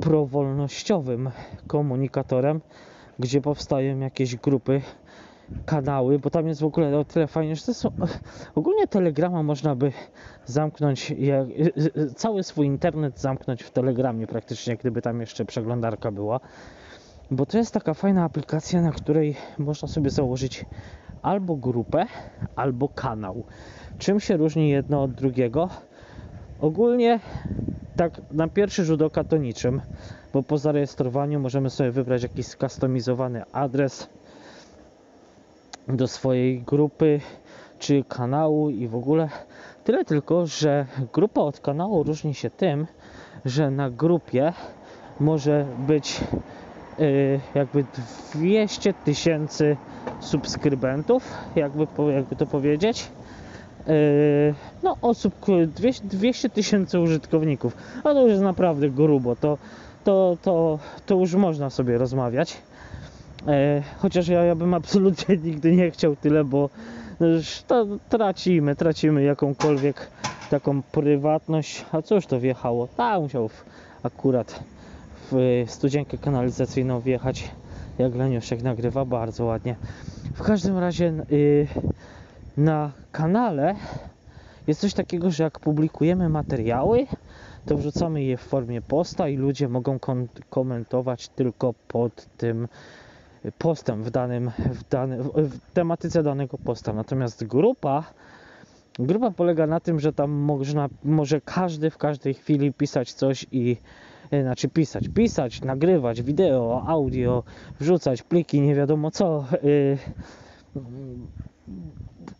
prowolnościowym 0.00 1.30
komunikatorem, 1.66 2.60
gdzie 3.18 3.40
powstają 3.40 3.98
jakieś 3.98 4.36
grupy, 4.36 4.82
kanały, 5.64 6.18
bo 6.18 6.30
tam 6.30 6.48
jest 6.48 6.60
w 6.60 6.64
ogóle 6.64 6.98
o 6.98 7.04
tyle 7.04 7.26
fajnie, 7.26 7.56
że 7.56 7.62
to 7.62 7.74
są, 7.74 7.90
ogólnie 8.54 8.86
Telegrama 8.86 9.42
można 9.42 9.74
by 9.74 9.92
zamknąć, 10.46 11.10
jak, 11.10 11.46
cały 12.16 12.42
swój 12.42 12.66
internet 12.66 13.20
zamknąć 13.20 13.62
w 13.62 13.70
Telegramie 13.70 14.26
praktycznie, 14.26 14.76
gdyby 14.76 15.02
tam 15.02 15.20
jeszcze 15.20 15.44
przeglądarka 15.44 16.10
była, 16.10 16.40
bo 17.30 17.46
to 17.46 17.58
jest 17.58 17.74
taka 17.74 17.94
fajna 17.94 18.24
aplikacja, 18.24 18.82
na 18.82 18.92
której 18.92 19.36
można 19.58 19.88
sobie 19.88 20.10
założyć 20.10 20.66
albo 21.22 21.56
grupę, 21.56 22.06
albo 22.56 22.88
kanał. 22.88 23.44
Czym 23.98 24.20
się 24.20 24.36
różni 24.36 24.68
jedno 24.68 25.02
od 25.02 25.12
drugiego? 25.12 25.68
Ogólnie 26.60 27.20
tak 27.96 28.20
na 28.30 28.48
pierwszy 28.48 28.84
rzut 28.84 29.02
oka 29.02 29.24
to 29.24 29.36
niczym, 29.36 29.80
bo 30.32 30.42
po 30.42 30.58
zarejestrowaniu 30.58 31.40
możemy 31.40 31.70
sobie 31.70 31.90
wybrać 31.90 32.22
jakiś 32.22 32.46
skustomizowany 32.46 33.42
adres 33.52 34.08
do 35.88 36.08
swojej 36.08 36.60
grupy 36.60 37.20
czy 37.78 38.04
kanału 38.08 38.70
i 38.70 38.88
w 38.88 38.94
ogóle 38.94 39.28
tyle 39.84 40.04
tylko, 40.04 40.46
że 40.46 40.86
grupa 41.12 41.40
od 41.40 41.60
kanału 41.60 42.02
różni 42.02 42.34
się 42.34 42.50
tym, 42.50 42.86
że 43.44 43.70
na 43.70 43.90
grupie 43.90 44.52
może 45.20 45.66
być 45.78 46.20
yy, 46.98 47.40
jakby 47.54 47.84
200 48.34 48.94
tysięcy 48.94 49.76
subskrybentów, 50.20 51.34
jakby, 51.56 51.86
jakby 52.12 52.36
to 52.36 52.46
powiedzieć. 52.46 53.08
Yy, 53.86 53.94
no 54.82 54.96
osób, 55.02 55.34
200 56.04 56.50
tysięcy 56.50 57.00
użytkowników, 57.00 57.76
a 57.98 58.02
to 58.02 58.22
już 58.22 58.30
jest 58.30 58.42
naprawdę 58.42 58.90
grubo, 58.90 59.36
to, 59.36 59.58
to, 60.04 60.36
to, 60.42 60.78
to 61.06 61.14
już 61.14 61.34
można 61.34 61.70
sobie 61.70 61.98
rozmawiać. 61.98 62.56
E, 63.48 63.82
chociaż 63.98 64.28
ja, 64.28 64.44
ja 64.44 64.54
bym 64.54 64.74
absolutnie 64.74 65.36
nigdy 65.44 65.76
nie 65.76 65.90
chciał 65.90 66.16
tyle, 66.16 66.44
bo 66.44 66.70
już 67.20 67.62
to 67.62 67.86
tracimy, 68.08 68.76
tracimy 68.76 69.22
jakąkolwiek 69.22 70.10
taką 70.50 70.82
prywatność. 70.82 71.84
A 71.92 72.02
cóż 72.02 72.26
to 72.26 72.40
wjechało? 72.40 72.88
Tak, 72.96 73.20
musiał 73.20 73.48
w, 73.48 73.64
akurat 74.02 74.62
w 75.30 75.64
studzienkę 75.66 76.18
kanalizacyjną 76.18 77.00
wjechać, 77.00 77.50
jak 77.98 78.14
Leniuszek 78.14 78.62
nagrywa 78.62 79.04
bardzo 79.04 79.44
ładnie. 79.44 79.76
W 80.34 80.42
każdym 80.42 80.78
razie 80.78 81.12
y, 81.32 81.66
na 82.56 82.90
kanale 83.12 83.74
jest 84.66 84.80
coś 84.80 84.94
takiego, 84.94 85.30
że 85.30 85.44
jak 85.44 85.60
publikujemy 85.60 86.28
materiały, 86.28 87.06
to 87.66 87.76
wrzucamy 87.76 88.22
je 88.22 88.36
w 88.36 88.40
formie 88.40 88.82
posta 88.82 89.28
i 89.28 89.36
ludzie 89.36 89.68
mogą 89.68 89.98
komentować 90.50 91.28
tylko 91.28 91.74
pod 91.88 92.26
tym 92.36 92.68
postem 93.58 94.02
w 94.02 94.10
danym, 94.10 94.50
w, 94.50 94.84
w, 95.48 95.72
tematyce 95.74 96.22
danego 96.22 96.58
posta. 96.58 96.92
Natomiast 96.92 97.44
grupa 97.44 98.04
grupa 98.98 99.30
polega 99.30 99.66
na 99.66 99.80
tym, 99.80 100.00
że 100.00 100.12
tam 100.12 100.30
można, 100.30 100.88
może 101.04 101.40
każdy 101.40 101.90
w 101.90 101.98
każdej 101.98 102.34
chwili 102.34 102.72
pisać 102.72 103.12
coś 103.12 103.46
i 103.52 103.76
e, 104.30 104.42
znaczy 104.42 104.68
pisać, 104.68 105.08
pisać, 105.08 105.60
nagrywać 105.60 106.22
wideo, 106.22 106.82
audio, 106.86 107.42
wrzucać 107.80 108.22
pliki, 108.22 108.60
nie 108.60 108.74
wiadomo 108.74 109.10
co. 109.10 109.44
y, 109.64 109.98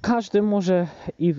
każdy 0.00 0.42
może 0.42 0.86
i 1.18 1.34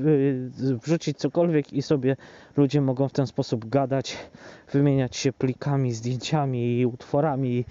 wrzucić 0.83 1.17
cokolwiek 1.17 1.73
i 1.73 1.81
sobie 1.81 2.15
ludzie 2.57 2.81
mogą 2.81 3.07
w 3.07 3.13
ten 3.13 3.27
sposób 3.27 3.69
gadać, 3.69 4.17
wymieniać 4.71 5.15
się 5.15 5.33
plikami, 5.33 5.93
zdjęciami 5.93 6.79
i 6.79 6.85
utworami, 6.85 7.65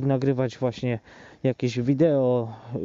nagrywać 0.00 0.58
właśnie 0.58 0.98
jakieś 1.42 1.80
wideo, 1.80 2.48
y, 2.76 2.78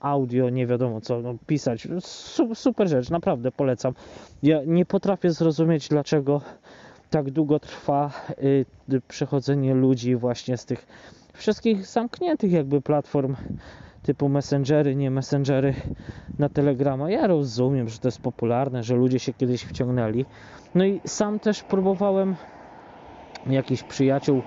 audio, 0.00 0.50
nie 0.50 0.66
wiadomo 0.66 1.00
co, 1.00 1.20
no, 1.20 1.34
pisać. 1.46 1.88
Su- 2.00 2.54
Super 2.54 2.88
rzecz, 2.88 3.10
naprawdę 3.10 3.52
polecam. 3.52 3.94
Ja 4.42 4.60
nie 4.66 4.86
potrafię 4.86 5.30
zrozumieć, 5.30 5.88
dlaczego 5.88 6.40
tak 7.10 7.30
długo 7.30 7.60
trwa 7.60 8.10
y, 8.42 8.66
y, 8.94 9.00
przechodzenie 9.08 9.74
ludzi 9.74 10.16
właśnie 10.16 10.56
z 10.56 10.64
tych 10.64 10.86
wszystkich 11.32 11.86
zamkniętych 11.86 12.52
jakby 12.52 12.80
platform 12.82 13.36
typu 14.02 14.28
messengery, 14.28 14.96
nie 14.96 15.10
messengery 15.10 15.74
na 16.38 16.48
Telegrama. 16.48 17.10
Ja 17.10 17.26
rozumiem, 17.26 17.88
że 17.88 17.98
to 17.98 18.08
jest 18.08 18.20
popularne, 18.20 18.82
że 18.82 18.94
ludzie 18.96 19.18
się 19.18 19.32
kiedyś 19.32 19.62
wciągnęli. 19.62 20.24
No 20.74 20.84
i 20.84 21.00
sam 21.06 21.38
też 21.40 21.62
próbowałem 21.62 22.34
jakichś 23.46 23.82
przyjaciół, 23.82 24.42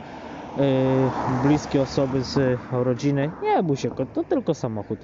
bliskie 1.27 1.81
osoby 1.81 2.23
z 2.23 2.59
rodziny. 2.71 3.31
Nie 3.41 3.63
kot, 3.95 4.13
to 4.13 4.23
tylko 4.23 4.53
samochód. 4.53 4.99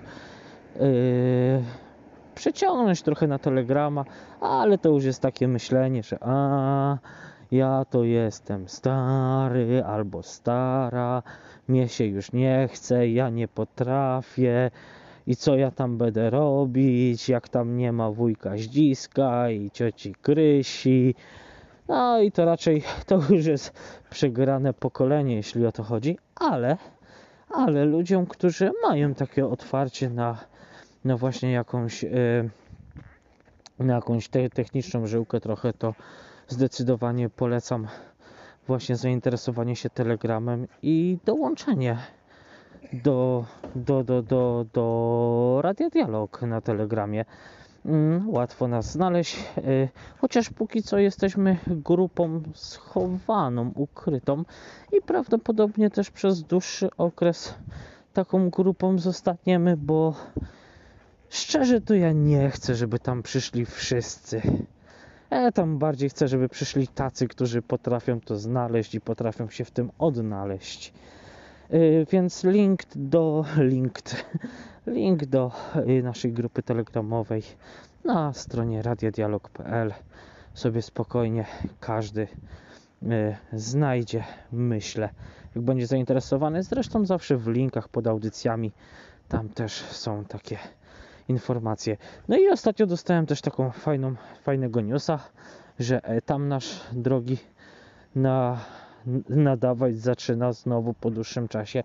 Yy, 0.76 0.84
przeciągnąć 2.36 3.02
trochę 3.02 3.28
na 3.28 3.40
Telegrama, 3.40 4.06
ale 4.42 4.78
to 4.78 4.90
już 4.90 5.06
jest 5.06 5.22
takie 5.22 5.48
myślenie, 5.48 6.04
że 6.04 6.18
a 6.22 6.98
ja 7.52 7.86
to 7.90 8.04
jestem 8.04 8.68
stary 8.68 9.84
albo 9.86 10.24
stara, 10.24 11.24
mnie 11.68 11.90
się 11.90 12.06
już 12.06 12.32
nie 12.32 12.70
chce, 12.72 13.08
ja 13.08 13.30
nie 13.30 13.48
potrafię 13.48 14.72
i 15.28 15.36
co 15.36 15.56
ja 15.56 15.72
tam 15.72 15.98
będę 15.98 16.30
robić, 16.30 17.30
jak 17.30 17.50
tam 17.50 17.78
nie 17.78 17.92
ma 17.92 18.12
wujka 18.12 18.58
Zdziska 18.58 19.50
i 19.50 19.72
cioci 19.72 20.16
Krysi. 20.22 21.16
No 21.88 22.22
i 22.22 22.32
to 22.32 22.46
raczej 22.46 22.84
to 23.08 23.20
już 23.30 23.46
jest 23.46 23.74
przegrane 24.10 24.74
pokolenie, 24.74 25.36
jeśli 25.36 25.66
o 25.66 25.72
to 25.72 25.84
chodzi, 25.84 26.18
ale, 26.36 26.78
ale 27.50 27.86
ludziom, 27.86 28.26
którzy 28.26 28.72
mają 28.90 29.14
takie 29.14 29.48
otwarcie 29.48 30.10
na, 30.10 30.38
na 31.06 31.18
właśnie 31.18 31.52
jakąś, 31.52 32.04
yy, 32.04 32.50
na 33.80 33.94
jakąś 33.94 34.30
te, 34.30 34.50
techniczną 34.50 35.08
żyłkę 35.08 35.40
trochę, 35.40 35.74
to 35.74 35.94
zdecydowanie 36.48 37.30
polecam 37.30 37.88
właśnie 38.68 38.96
zainteresowanie 38.96 39.76
się 39.76 39.90
Telegramem 39.90 40.68
i 40.82 41.18
dołączenie 41.26 41.98
do, 42.94 43.46
do, 43.76 44.04
do, 44.04 44.22
do, 44.22 44.66
do 44.74 45.60
Radia 45.64 45.90
Dialog 45.90 46.42
na 46.42 46.62
Telegramie. 46.62 47.26
Mm, 47.86 48.30
łatwo 48.30 48.68
nas 48.68 48.92
znaleźć, 48.92 49.38
y, 49.58 49.90
chociaż 50.18 50.50
póki 50.50 50.84
co 50.84 50.98
jesteśmy 50.98 51.58
grupą 51.68 52.42
schowaną, 52.54 53.72
ukrytą 53.76 54.44
i 54.92 55.02
prawdopodobnie 55.02 55.90
też 55.90 56.12
przez 56.12 56.44
dłuższy 56.44 56.90
okres 56.98 57.56
taką 58.14 58.50
grupą 58.50 59.00
zostaniemy, 59.00 59.78
bo 59.78 60.16
szczerze 61.30 61.82
to 61.82 61.94
ja 61.94 62.12
nie 62.12 62.50
chcę, 62.50 62.76
żeby 62.76 63.00
tam 63.00 63.24
przyszli 63.24 63.66
wszyscy. 63.66 64.42
Ja 65.32 65.52
tam 65.52 65.78
bardziej 65.78 66.10
chcę, 66.10 66.28
żeby 66.28 66.50
przyszli 66.50 66.88
tacy, 66.88 67.28
którzy 67.28 67.62
potrafią 67.62 68.20
to 68.20 68.38
znaleźć 68.38 68.96
i 68.96 69.02
potrafią 69.02 69.50
się 69.50 69.66
w 69.66 69.72
tym 69.72 69.92
odnaleźć. 70.00 70.94
Y, 71.74 72.06
więc 72.12 72.44
link 72.44 72.82
do 72.96 73.46
linked, 73.58 74.26
link 74.88 75.26
do 75.26 75.52
y, 75.88 76.04
naszej 76.04 76.34
grupy 76.34 76.64
telegramowej 76.64 77.44
na 78.06 78.34
stronie 78.34 78.82
radiodialog.pl 78.82 79.94
sobie 80.54 80.82
spokojnie 80.82 81.46
każdy 81.80 82.28
y, 83.04 83.36
znajdzie, 83.54 84.24
myślę, 84.52 85.10
jak 85.56 85.64
będzie 85.64 85.88
zainteresowany. 85.88 86.64
Zresztą 86.64 87.06
zawsze 87.06 87.38
w 87.38 87.48
linkach 87.48 87.90
pod 87.90 88.08
audycjami 88.08 88.72
tam 89.28 89.50
też 89.50 89.74
są 89.74 90.26
takie 90.26 90.58
informacje. 91.28 91.98
No 92.28 92.38
i 92.38 92.50
ostatnio 92.50 92.86
dostałem 92.86 93.26
też 93.26 93.42
taką 93.42 93.72
fajną, 93.72 94.16
fajnego 94.44 94.82
newsa, 94.82 95.20
że 95.80 96.04
e, 96.04 96.22
tam 96.22 96.48
nasz 96.48 96.80
drogi 96.94 97.38
na 98.16 98.60
nadawać 99.30 99.96
zaczyna 99.96 100.54
znowu 100.54 100.94
po 100.94 101.12
dłuższym 101.12 101.48
czasie. 101.48 101.84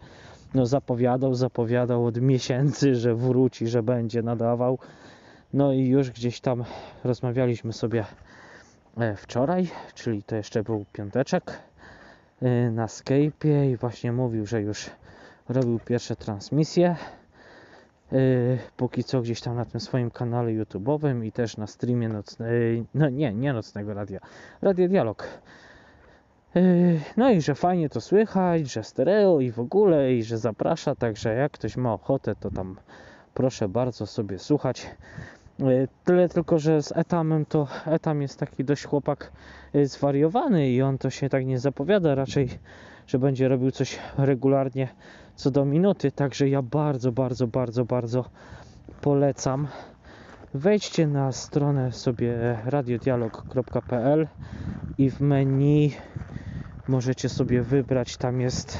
No 0.54 0.66
zapowiadał, 0.66 1.34
zapowiadał 1.34 2.06
od 2.06 2.20
miesięcy, 2.20 2.94
że 2.94 3.14
wróci, 3.14 3.66
że 3.66 3.82
będzie 3.82 4.22
nadawał. 4.22 4.78
No 5.52 5.72
i 5.72 5.86
już 5.86 6.10
gdzieś 6.10 6.40
tam 6.40 6.64
rozmawialiśmy 7.04 7.72
sobie 7.72 8.04
e, 8.96 9.16
wczoraj, 9.16 9.68
czyli 9.94 10.22
to 10.22 10.36
jeszcze 10.36 10.62
był 10.62 10.84
piąteczek 10.92 11.58
e, 12.42 12.70
na 12.70 12.86
Skype'ie 12.86 13.72
i 13.72 13.76
właśnie 13.76 14.12
mówił, 14.12 14.46
że 14.46 14.62
już 14.62 14.90
robił 15.48 15.78
pierwsze 15.78 16.16
transmisje. 16.16 16.96
E, 18.12 18.16
póki 18.76 19.04
co 19.04 19.20
gdzieś 19.20 19.40
tam 19.40 19.56
na 19.56 19.64
tym 19.64 19.80
swoim 19.80 20.10
kanale 20.10 20.50
YouTube'owym 20.50 21.24
i 21.24 21.32
też 21.32 21.56
na 21.56 21.66
streamie 21.66 22.08
nocnego, 22.08 22.52
no 22.94 23.08
nie, 23.08 23.34
nie 23.34 23.52
nocnego 23.52 23.94
radia, 23.94 24.20
Radio 24.62 24.88
Dialog 24.88 25.28
no 27.16 27.30
i 27.30 27.40
że 27.40 27.54
fajnie 27.54 27.88
to 27.88 28.00
słychać, 28.00 28.72
że 28.72 28.84
stereo 28.84 29.40
i 29.40 29.50
w 29.50 29.60
ogóle, 29.60 30.14
i 30.14 30.22
że 30.22 30.38
zaprasza, 30.38 30.94
także 30.94 31.34
jak 31.34 31.52
ktoś 31.52 31.76
ma 31.76 31.92
ochotę, 31.92 32.34
to 32.40 32.50
tam 32.50 32.76
proszę 33.34 33.68
bardzo 33.68 34.06
sobie 34.06 34.38
słuchać. 34.38 34.90
Yy, 35.58 35.88
tyle 36.04 36.28
tylko, 36.28 36.58
że 36.58 36.82
z 36.82 36.92
Etamem 36.96 37.46
to 37.46 37.68
Etam 37.86 38.22
jest 38.22 38.38
taki 38.38 38.64
dość 38.64 38.84
chłopak 38.84 39.32
yy, 39.72 39.86
zwariowany 39.86 40.70
i 40.70 40.82
on 40.82 40.98
to 40.98 41.10
się 41.10 41.28
tak 41.28 41.46
nie 41.46 41.58
zapowiada 41.58 42.14
raczej, 42.14 42.48
że 43.06 43.18
będzie 43.18 43.48
robił 43.48 43.70
coś 43.70 43.98
regularnie 44.18 44.88
co 45.34 45.50
do 45.50 45.64
minuty, 45.64 46.12
także 46.12 46.48
ja 46.48 46.62
bardzo, 46.62 47.12
bardzo, 47.12 47.46
bardzo, 47.46 47.84
bardzo 47.84 48.24
polecam. 49.00 49.68
Wejdźcie 50.54 51.06
na 51.06 51.32
stronę 51.32 51.92
sobie 51.92 52.58
radiodialog.pl 52.64 54.28
i 54.98 55.10
w 55.10 55.20
menu 55.20 55.92
możecie 56.88 57.28
sobie 57.28 57.62
wybrać. 57.62 58.16
Tam 58.16 58.40
jest 58.40 58.78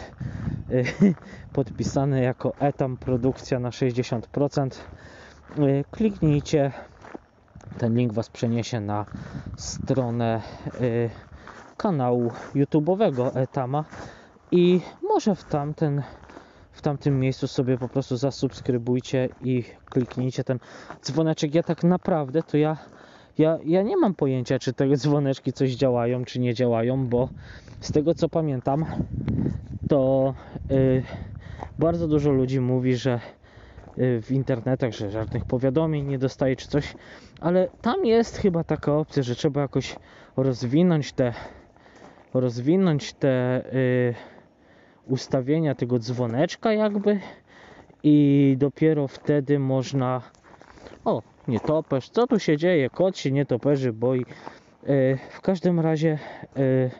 y, 0.71 0.85
podpisane 1.53 2.23
jako 2.23 2.53
etam 2.59 2.97
produkcja 2.97 3.59
na 3.59 3.71
60%. 3.71 4.71
Y, 5.59 5.85
kliknijcie. 5.91 6.73
Ten 7.79 7.97
link 7.97 8.13
Was 8.13 8.29
przeniesie 8.29 8.81
na 8.81 9.07
stronę 9.57 10.43
y, 10.81 11.11
kanału 11.77 12.33
YouTube'owego 12.55 13.31
Etama 13.37 13.85
i 14.51 14.81
może 15.03 15.35
w 15.35 15.45
tamten 15.45 16.03
w 16.73 16.83
tamtym 16.83 17.21
miejscu 17.21 17.47
sobie 17.47 17.79
po 17.79 17.89
prostu 17.89 18.17
zasubskrybujcie 18.17 19.29
i 19.41 19.65
kliknijcie 19.85 20.45
ten 20.45 20.59
dzwoneczek. 21.03 21.55
Ja 21.55 21.63
tak 21.63 21.85
naprawdę 21.85 22.43
to 22.43 22.57
ja 22.57 22.77
ja, 23.39 23.59
ja 23.65 23.83
nie 23.83 23.97
mam 23.97 24.15
pojęcia, 24.15 24.59
czy 24.59 24.73
te 24.73 24.97
dzwoneczki 24.97 25.53
coś 25.53 25.71
działają, 25.71 26.25
czy 26.25 26.41
nie 26.41 26.55
działają, 26.55 27.07
bo 27.07 27.29
z 27.81 27.93
tego 27.93 28.15
co 28.15 28.29
pamiętam, 28.29 28.87
to 29.89 30.35
yy, 30.71 31.03
bardzo 31.79 32.09
dużo 32.09 32.31
ludzi 32.31 32.61
mówi, 32.61 32.97
że 32.97 33.21
yy, 33.97 34.23
w 34.23 34.31
internetach, 34.31 34.93
że 34.93 35.11
żadnych 35.11 35.45
powiadomień 35.45 36.07
nie 36.07 36.19
dostaje, 36.19 36.57
czy 36.57 36.69
coś, 36.69 36.95
ale 37.41 37.69
tam 37.83 38.07
jest 38.07 38.37
chyba 38.37 38.65
taka 38.65 38.97
opcja, 38.97 39.23
że 39.23 39.35
trzeba 39.35 39.61
jakoś 39.61 39.97
rozwinąć 40.37 41.13
te 41.13 41.35
rozwinąć 42.35 43.13
te 43.13 43.65
yy, 43.73 44.15
ustawienia 45.07 45.75
tego 45.75 45.99
dzwoneczka 45.99 46.73
jakby 46.73 47.21
i 48.03 48.57
dopiero 48.59 49.09
wtedy 49.09 49.59
można 49.59 50.23
o, 51.05 51.23
nietoperz. 51.49 52.09
Co 52.11 52.27
tu 52.27 52.39
się 52.39 52.57
dzieje? 52.57 52.91
Kot 52.91 53.19
się 53.19 53.31
nietoperzy 53.31 53.93
boi. 53.93 54.21
E, 54.21 55.17
w 55.31 55.41
każdym 55.41 55.81
razie 55.81 56.19
e, 56.57 56.91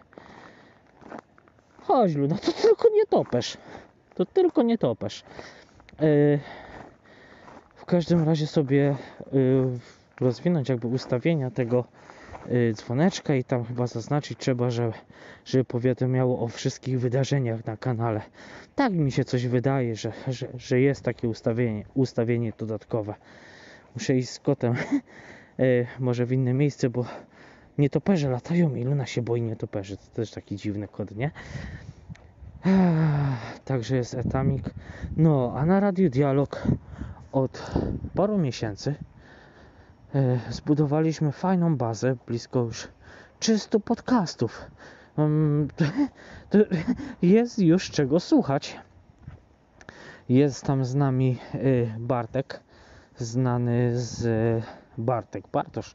chodź 1.83 2.15
Luna, 2.15 2.39
to 2.39 2.53
tylko 2.53 2.89
nietoperz. 2.95 3.57
To 4.15 4.27
tylko 4.27 4.63
nietoperz. 4.63 5.23
E, 6.01 6.05
w 7.75 7.85
każdym 7.85 8.25
razie 8.25 8.47
sobie 8.47 8.89
e, 8.91 8.97
rozwinąć 10.21 10.69
jakby 10.69 10.87
ustawienia 10.87 11.51
tego 11.51 11.85
dzwoneczka 12.73 13.35
i 13.35 13.45
tam 13.45 13.65
chyba 13.65 13.87
zaznaczyć 13.87 14.39
trzeba, 14.39 14.71
że, 14.71 14.93
żeby 15.45 15.65
powiadomiało 15.65 16.41
o 16.41 16.49
wszystkich 16.49 17.01
wydarzeniach 17.01 17.67
na 17.67 17.77
kanale. 17.77 18.23
Tak 18.75 18.93
mi 18.93 19.13
się 19.13 19.25
coś 19.25 19.47
wydaje, 19.47 19.97
że, 19.97 20.13
że, 20.29 20.49
że 20.57 20.81
jest 20.81 21.03
takie 21.03 21.29
ustawienie, 21.29 21.85
ustawienie 21.95 22.53
dodatkowe 22.59 23.15
muszę 23.95 24.17
iść 24.17 24.29
z 24.31 24.41
kotem 24.41 24.75
e, 25.59 25.65
może 25.99 26.27
w 26.27 26.33
inne 26.33 26.55
miejsce, 26.55 26.91
bo 26.91 27.05
nietoperze 27.79 28.31
latają 28.31 28.75
i 28.75 28.85
Luna 28.85 29.07
się 29.07 29.23
boi 29.23 29.43
nietoperzy. 29.43 29.97
To 29.97 30.07
też 30.15 30.31
taki 30.31 30.57
dziwny 30.57 30.89
kod, 30.89 31.17
nie? 31.17 31.31
Także 33.65 33.97
jest 33.97 34.15
etamik. 34.15 34.71
No, 35.17 35.53
a 35.57 35.67
na 35.67 35.81
Radio 35.81 36.11
Dialog 36.11 36.63
od 37.33 37.71
paru 38.15 38.39
miesięcy 38.39 38.95
e, 40.15 40.41
zbudowaliśmy 40.51 41.33
fajną 41.33 41.77
bazę, 41.77 42.17
blisko 42.27 42.61
już 42.61 42.89
300 43.39 43.79
podcastów. 43.81 44.71
To 46.51 46.59
jest 47.23 47.59
już 47.59 47.91
czego 47.91 48.21
słuchać. 48.21 48.79
Jest 50.29 50.65
tam 50.65 50.85
z 50.85 50.95
nami 50.95 51.39
e, 51.55 51.59
Bartek, 51.99 52.61
znany 53.19 53.93
z 53.95 54.25
Bartek 54.99 55.49
Bartosz 55.49 55.95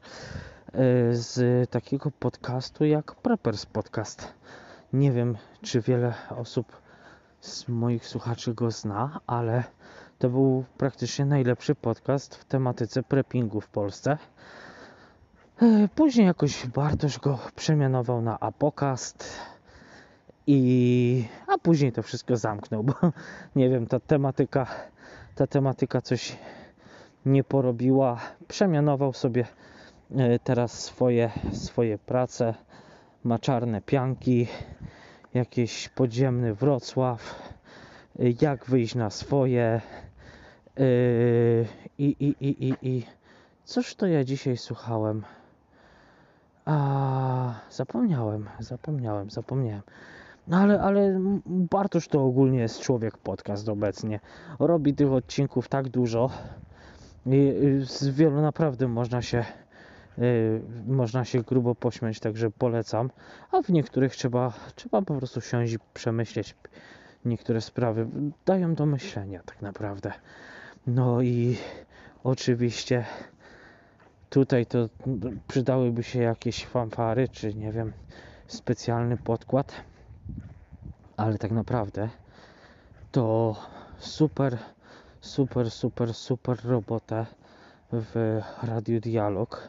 z 1.12 1.70
takiego 1.70 2.10
podcastu 2.10 2.84
jak 2.84 3.14
Preppers 3.14 3.66
Podcast. 3.66 4.34
Nie 4.92 5.12
wiem, 5.12 5.36
czy 5.62 5.80
wiele 5.80 6.14
osób 6.36 6.82
z 7.40 7.68
moich 7.68 8.06
słuchaczy 8.06 8.54
go 8.54 8.70
zna, 8.70 9.20
ale 9.26 9.64
to 10.18 10.30
był 10.30 10.64
praktycznie 10.78 11.24
najlepszy 11.24 11.74
podcast 11.74 12.34
w 12.34 12.44
tematyce 12.44 13.02
preppingu 13.02 13.60
w 13.60 13.68
Polsce. 13.68 14.18
E, 15.62 15.88
później 15.94 16.26
jakoś 16.26 16.66
Bartosz 16.66 17.18
go 17.18 17.38
przemianował 17.56 18.22
na 18.22 18.40
Apokast 18.40 19.40
i 20.46 21.24
a 21.46 21.58
później 21.58 21.92
to 21.92 22.02
wszystko 22.02 22.36
zamknął, 22.36 22.84
bo 22.84 22.94
nie 23.56 23.68
wiem, 23.70 23.86
ta 23.86 24.00
tematyka 24.00 24.66
ta 25.34 25.46
tematyka 25.46 26.00
coś 26.00 26.36
nie 27.26 27.44
porobiła. 27.44 28.20
Przemianował 28.48 29.12
sobie 29.12 29.46
e, 30.16 30.38
teraz 30.38 30.72
swoje, 30.72 31.30
swoje 31.52 31.98
prace. 31.98 32.54
Ma 33.24 33.38
czarne 33.38 33.80
pianki, 33.80 34.46
jakiś 35.34 35.88
podziemny 35.88 36.54
Wrocław, 36.54 37.52
e, 38.18 38.22
jak 38.40 38.64
wyjść 38.64 38.94
na 38.94 39.10
swoje. 39.10 39.80
E, 40.76 40.84
I, 41.98 42.04
i, 42.20 42.34
i, 42.40 42.68
i, 42.68 42.74
i. 42.82 43.06
Cóż 43.64 43.94
to 43.94 44.06
ja 44.06 44.24
dzisiaj 44.24 44.56
słuchałem? 44.56 45.24
A, 46.64 47.54
zapomniałem, 47.70 48.48
zapomniałem, 48.58 49.30
zapomniałem. 49.30 49.82
No 50.48 50.56
ale, 50.56 50.80
ale 50.80 51.20
Bartosz 51.46 52.08
to 52.08 52.24
ogólnie 52.24 52.58
jest 52.58 52.80
człowiek 52.80 53.18
podcast 53.18 53.68
obecnie. 53.68 54.20
Robi 54.58 54.94
tych 54.94 55.12
odcinków 55.12 55.68
tak 55.68 55.88
dużo. 55.88 56.30
I 57.26 57.54
z 57.84 58.08
wielu 58.08 58.42
naprawdę 58.42 58.88
można 58.88 59.22
się 59.22 59.44
yy, 60.18 60.62
można 60.86 61.24
się 61.24 61.42
grubo 61.42 61.74
pośmiać, 61.74 62.20
także 62.20 62.50
polecam. 62.50 63.10
A 63.52 63.62
w 63.62 63.68
niektórych 63.68 64.16
trzeba, 64.16 64.52
trzeba 64.74 65.02
po 65.02 65.14
prostu 65.14 65.40
siąść 65.40 65.72
i 65.72 65.78
przemyśleć 65.94 66.56
niektóre 67.24 67.60
sprawy. 67.60 68.06
Dają 68.46 68.74
do 68.74 68.86
myślenia 68.86 69.40
tak 69.46 69.62
naprawdę. 69.62 70.12
No 70.86 71.22
i 71.22 71.56
oczywiście 72.24 73.04
tutaj 74.30 74.66
to 74.66 74.88
przydałyby 75.48 76.02
się 76.02 76.22
jakieś 76.22 76.66
fanfary, 76.66 77.28
czy 77.28 77.54
nie 77.54 77.72
wiem, 77.72 77.92
specjalny 78.46 79.16
podkład 79.16 79.84
ale 81.16 81.38
tak 81.38 81.50
naprawdę 81.50 82.08
to 83.10 83.56
super, 83.98 84.58
super, 85.24 85.70
super, 85.70 86.14
super 86.14 86.64
robotę 86.64 87.26
w 87.92 88.40
Radiu 88.62 89.00
Dialog 89.00 89.68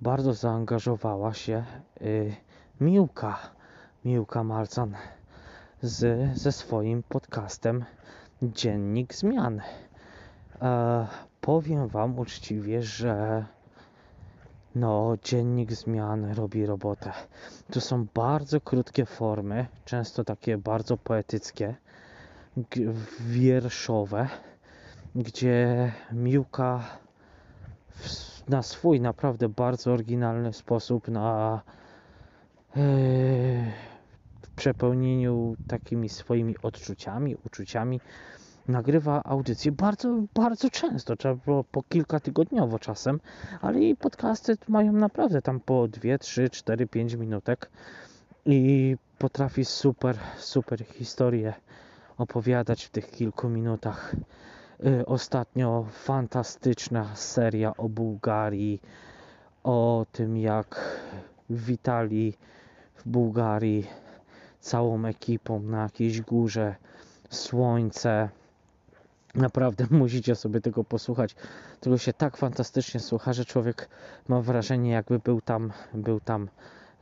bardzo 0.00 0.32
zaangażowała 0.34 1.34
się 1.34 1.64
y, 2.02 2.34
Miłka, 2.80 3.38
Miłka 4.04 4.44
Malcan 4.44 4.94
z, 5.82 6.28
ze 6.38 6.52
swoim 6.52 7.02
podcastem 7.02 7.84
Dziennik 8.42 9.14
Zmian. 9.14 9.60
E, 10.62 11.06
powiem 11.40 11.88
Wam 11.88 12.18
uczciwie, 12.18 12.82
że 12.82 13.44
no, 14.74 15.16
dziennik 15.22 15.72
zmian 15.72 16.32
robi 16.32 16.66
robotę. 16.66 17.12
To 17.72 17.80
są 17.80 18.06
bardzo 18.14 18.60
krótkie 18.60 19.06
formy, 19.06 19.66
często 19.84 20.24
takie 20.24 20.58
bardzo 20.58 20.96
poetyckie, 20.96 21.74
wierszowe, 23.20 24.28
gdzie 25.16 25.92
Miłka 26.12 26.84
na 28.48 28.62
swój 28.62 29.00
naprawdę 29.00 29.48
bardzo 29.48 29.92
oryginalny 29.92 30.52
sposób, 30.52 31.08
na 31.08 31.60
yy, 32.76 32.82
przepełnieniu 34.56 35.56
takimi 35.68 36.08
swoimi 36.08 36.54
odczuciami, 36.62 37.36
uczuciami, 37.46 38.00
nagrywa 38.68 39.22
audycje 39.24 39.72
bardzo, 39.72 40.22
bardzo 40.34 40.70
często, 40.70 41.16
trzeba 41.16 41.34
było 41.34 41.64
po 41.64 41.82
kilka 41.82 42.20
tygodniowo 42.20 42.78
czasem, 42.78 43.20
ale 43.60 43.80
jej 43.80 43.96
podcasty 43.96 44.56
mają 44.68 44.92
naprawdę 44.92 45.42
tam 45.42 45.60
po 45.60 45.88
2, 45.88 46.18
3, 46.18 46.50
4, 46.50 46.86
5 46.86 47.14
minutek 47.14 47.70
i 48.46 48.96
potrafi 49.18 49.64
super, 49.64 50.18
super 50.38 50.84
historię 50.84 51.54
opowiadać 52.18 52.84
w 52.84 52.90
tych 52.90 53.10
kilku 53.10 53.48
minutach. 53.48 54.14
Y, 54.84 55.06
ostatnio 55.06 55.86
fantastyczna 55.92 57.16
seria 57.16 57.76
o 57.76 57.88
Bułgarii, 57.88 58.80
o 59.64 60.06
tym 60.12 60.36
jak 60.36 60.98
witali 61.50 62.34
w 62.94 63.08
Bułgarii 63.08 63.86
całą 64.60 65.04
ekipą 65.04 65.60
na 65.60 65.82
jakiejś 65.82 66.20
górze, 66.20 66.74
słońce, 67.30 68.28
Naprawdę 69.36 69.86
musicie 69.90 70.34
sobie 70.34 70.60
tego 70.60 70.84
posłuchać. 70.84 71.36
Tego 71.80 71.98
się 71.98 72.12
tak 72.12 72.36
fantastycznie 72.36 73.00
słucha, 73.00 73.32
że 73.32 73.44
człowiek 73.44 73.88
ma 74.28 74.40
wrażenie, 74.40 74.90
jakby 74.90 75.18
był 75.18 75.40
tam, 75.40 75.72
był 75.94 76.20
tam 76.20 76.48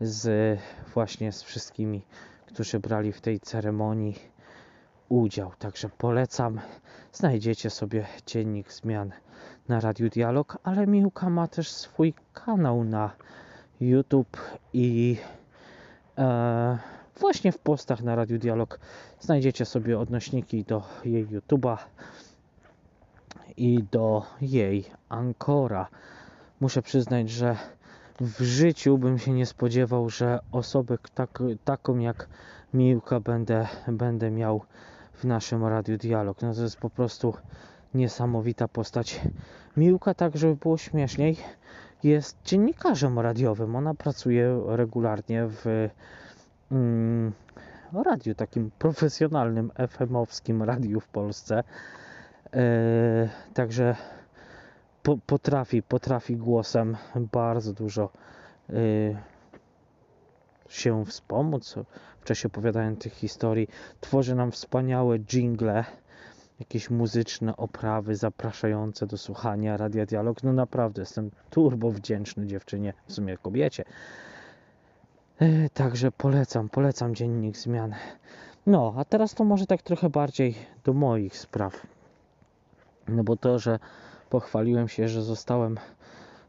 z 0.01 0.59
właśnie 0.95 1.33
z 1.33 1.43
wszystkimi, 1.43 2.03
którzy 2.47 2.81
brali 2.81 3.13
w 3.13 3.21
tej 3.21 3.41
ceremonii 3.41 4.34
udział. 5.15 5.51
Także 5.59 5.89
polecam. 5.89 6.61
Znajdziecie 7.13 7.71
sobie 7.71 8.07
dziennik 8.27 8.73
zmian 8.73 9.13
na 9.69 9.81
Radiu 9.81 10.11
Dialog, 10.11 10.59
ale 10.63 10.87
Miłka 10.87 11.31
ma 11.31 11.49
też 11.49 11.71
swój 11.71 12.15
kanał 12.33 12.85
na 12.85 13.11
YouTube 13.81 14.37
i 14.73 15.17
e, 16.19 16.79
właśnie 17.21 17.53
w 17.53 17.59
postach 17.59 18.03
na 18.03 18.17
Radiu 18.17 18.39
Dialog 18.39 18.79
znajdziecie 19.21 19.65
sobie 19.65 19.99
odnośniki 19.99 20.65
do 20.65 20.83
jej 21.05 21.27
YouTube'a 21.27 21.77
i 23.57 23.85
do 23.93 24.23
jej 24.41 24.85
Ankora. 25.09 25.89
Muszę 26.61 26.83
przyznać, 26.83 27.31
że 27.31 27.57
w 28.21 28.43
życiu 28.43 28.99
bym 28.99 29.19
się 29.19 29.33
nie 29.33 29.47
spodziewał, 29.47 30.11
że 30.11 30.39
osobę 30.53 30.99
tak, 31.15 31.39
taką 31.65 31.99
jak 31.99 32.29
Miłka 32.75 33.21
będę, 33.21 33.69
będę 33.89 34.31
miał 34.31 34.63
w 35.15 35.25
naszym 35.25 35.67
Radiu 35.67 35.99
Dialog. 35.99 36.43
No 36.43 36.55
to 36.55 36.63
jest 36.63 36.77
po 36.77 36.91
prostu 36.91 37.35
niesamowita 37.95 38.69
postać. 38.69 39.21
Miłka, 39.77 40.15
tak 40.15 40.37
żeby 40.37 40.57
było 40.57 40.79
śmieszniej, 40.79 41.37
jest 42.03 42.39
dziennikarzem 42.45 43.19
radiowym. 43.19 43.77
Ona 43.77 43.95
pracuje 43.95 44.63
regularnie 44.67 45.47
w 45.47 45.89
mm, 46.73 47.33
radiu 48.05 48.35
takim 48.35 48.71
profesjonalnym, 48.79 49.71
FM-owskim 49.71 50.63
radiu 50.63 51.01
w 51.01 51.09
Polsce. 51.09 51.65
E, 52.55 53.29
także 53.55 53.97
po, 55.03 55.19
potrafi, 55.27 55.83
potrafi 55.83 56.37
głosem 56.37 56.97
bardzo 57.33 57.73
dużo 57.73 58.09
e, 58.71 58.75
się 60.69 61.05
wspomóc 61.05 61.75
czasie 62.25 62.49
opowiadania 62.49 62.97
tych 62.97 63.13
historii. 63.13 63.69
Tworzy 64.01 64.35
nam 64.35 64.53
wspaniałe 64.53 65.19
jingle, 65.19 65.85
jakieś 66.61 66.91
muzyczne 66.91 67.57
oprawy 67.57 68.17
zapraszające 68.17 69.07
do 69.07 69.19
słuchania 69.19 69.77
Radia 69.77 70.07
Dialog. 70.07 70.43
No 70.43 70.53
naprawdę 70.53 71.03
jestem 71.03 71.31
turbo 71.51 71.91
wdzięczny 71.91 72.47
dziewczynie, 72.47 72.93
w 73.07 73.13
sumie 73.13 73.39
kobiecie. 73.39 73.85
E, 75.39 75.71
także 75.71 76.13
polecam, 76.13 76.69
polecam 76.69 77.15
dziennik 77.15 77.57
zmian. 77.57 77.95
No, 78.67 78.95
a 78.97 79.05
teraz 79.05 79.35
to 79.35 79.45
może 79.45 79.67
tak 79.67 79.83
trochę 79.83 80.11
bardziej 80.11 80.55
do 80.85 80.93
moich 80.93 81.37
spraw. 81.37 81.87
No 83.09 83.25
bo 83.25 83.37
to, 83.37 83.59
że 83.59 83.79
pochwaliłem 84.31 84.89
się, 84.89 85.09
że 85.09 85.23
zostałem 85.23 85.79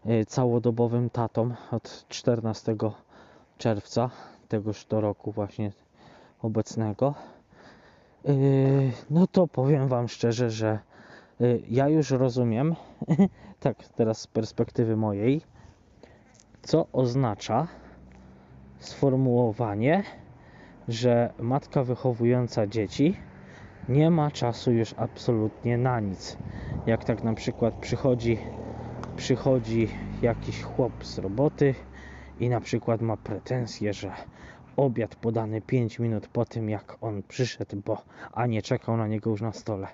e, 0.06 0.26
całodobowym 0.26 1.10
tatą 1.10 1.56
od 1.72 2.06
14 2.10 2.76
czerwca 3.58 4.10
tegoż 4.48 4.86
to 4.86 5.02
roku 5.02 5.32
właśnie 5.32 5.72
obecnego. 6.42 7.14
E, 8.26 8.32
no 9.10 9.28
to 9.28 9.48
powiem 9.48 9.88
Wam 9.88 10.08
szczerze, 10.08 10.50
że 10.50 10.80
e, 11.42 11.46
ja 11.70 11.90
już 11.90 12.12
rozumiem, 12.12 12.76
tak 13.60 13.88
teraz 13.88 14.22
z 14.22 14.28
perspektywy 14.28 14.98
mojej, 14.98 15.42
co 16.62 16.88
oznacza 16.94 17.68
sformułowanie, 18.80 20.04
że 20.88 21.34
matka 21.40 21.84
wychowująca 21.84 22.68
dzieci 22.68 23.16
nie 23.90 24.12
ma 24.12 24.32
czasu 24.32 24.72
już 24.72 24.96
absolutnie 24.98 25.78
na 25.78 26.00
nic. 26.00 26.38
Jak 26.86 27.04
tak 27.04 27.24
na 27.24 27.34
przykład 27.34 27.74
przychodzi, 27.74 28.38
przychodzi 29.18 29.88
jakiś 30.22 30.62
chłop 30.62 31.06
z 31.06 31.18
roboty 31.18 31.76
i 32.40 32.50
na 32.50 32.62
przykład 32.62 33.02
ma 33.02 33.18
pretensje, 33.18 33.94
że 33.94 34.12
obiad 34.78 35.16
podany 35.16 35.62
5 35.62 36.00
minut 36.00 36.28
po 36.28 36.46
tym 36.46 36.70
jak 36.70 36.98
on 37.02 37.24
przyszedł, 37.24 37.82
bo 37.86 38.02
a 38.32 38.46
nie 38.46 38.62
czekał 38.62 38.98
na 38.98 39.08
niego 39.08 39.30
już 39.30 39.42
na 39.42 39.52
stole. 39.52 39.88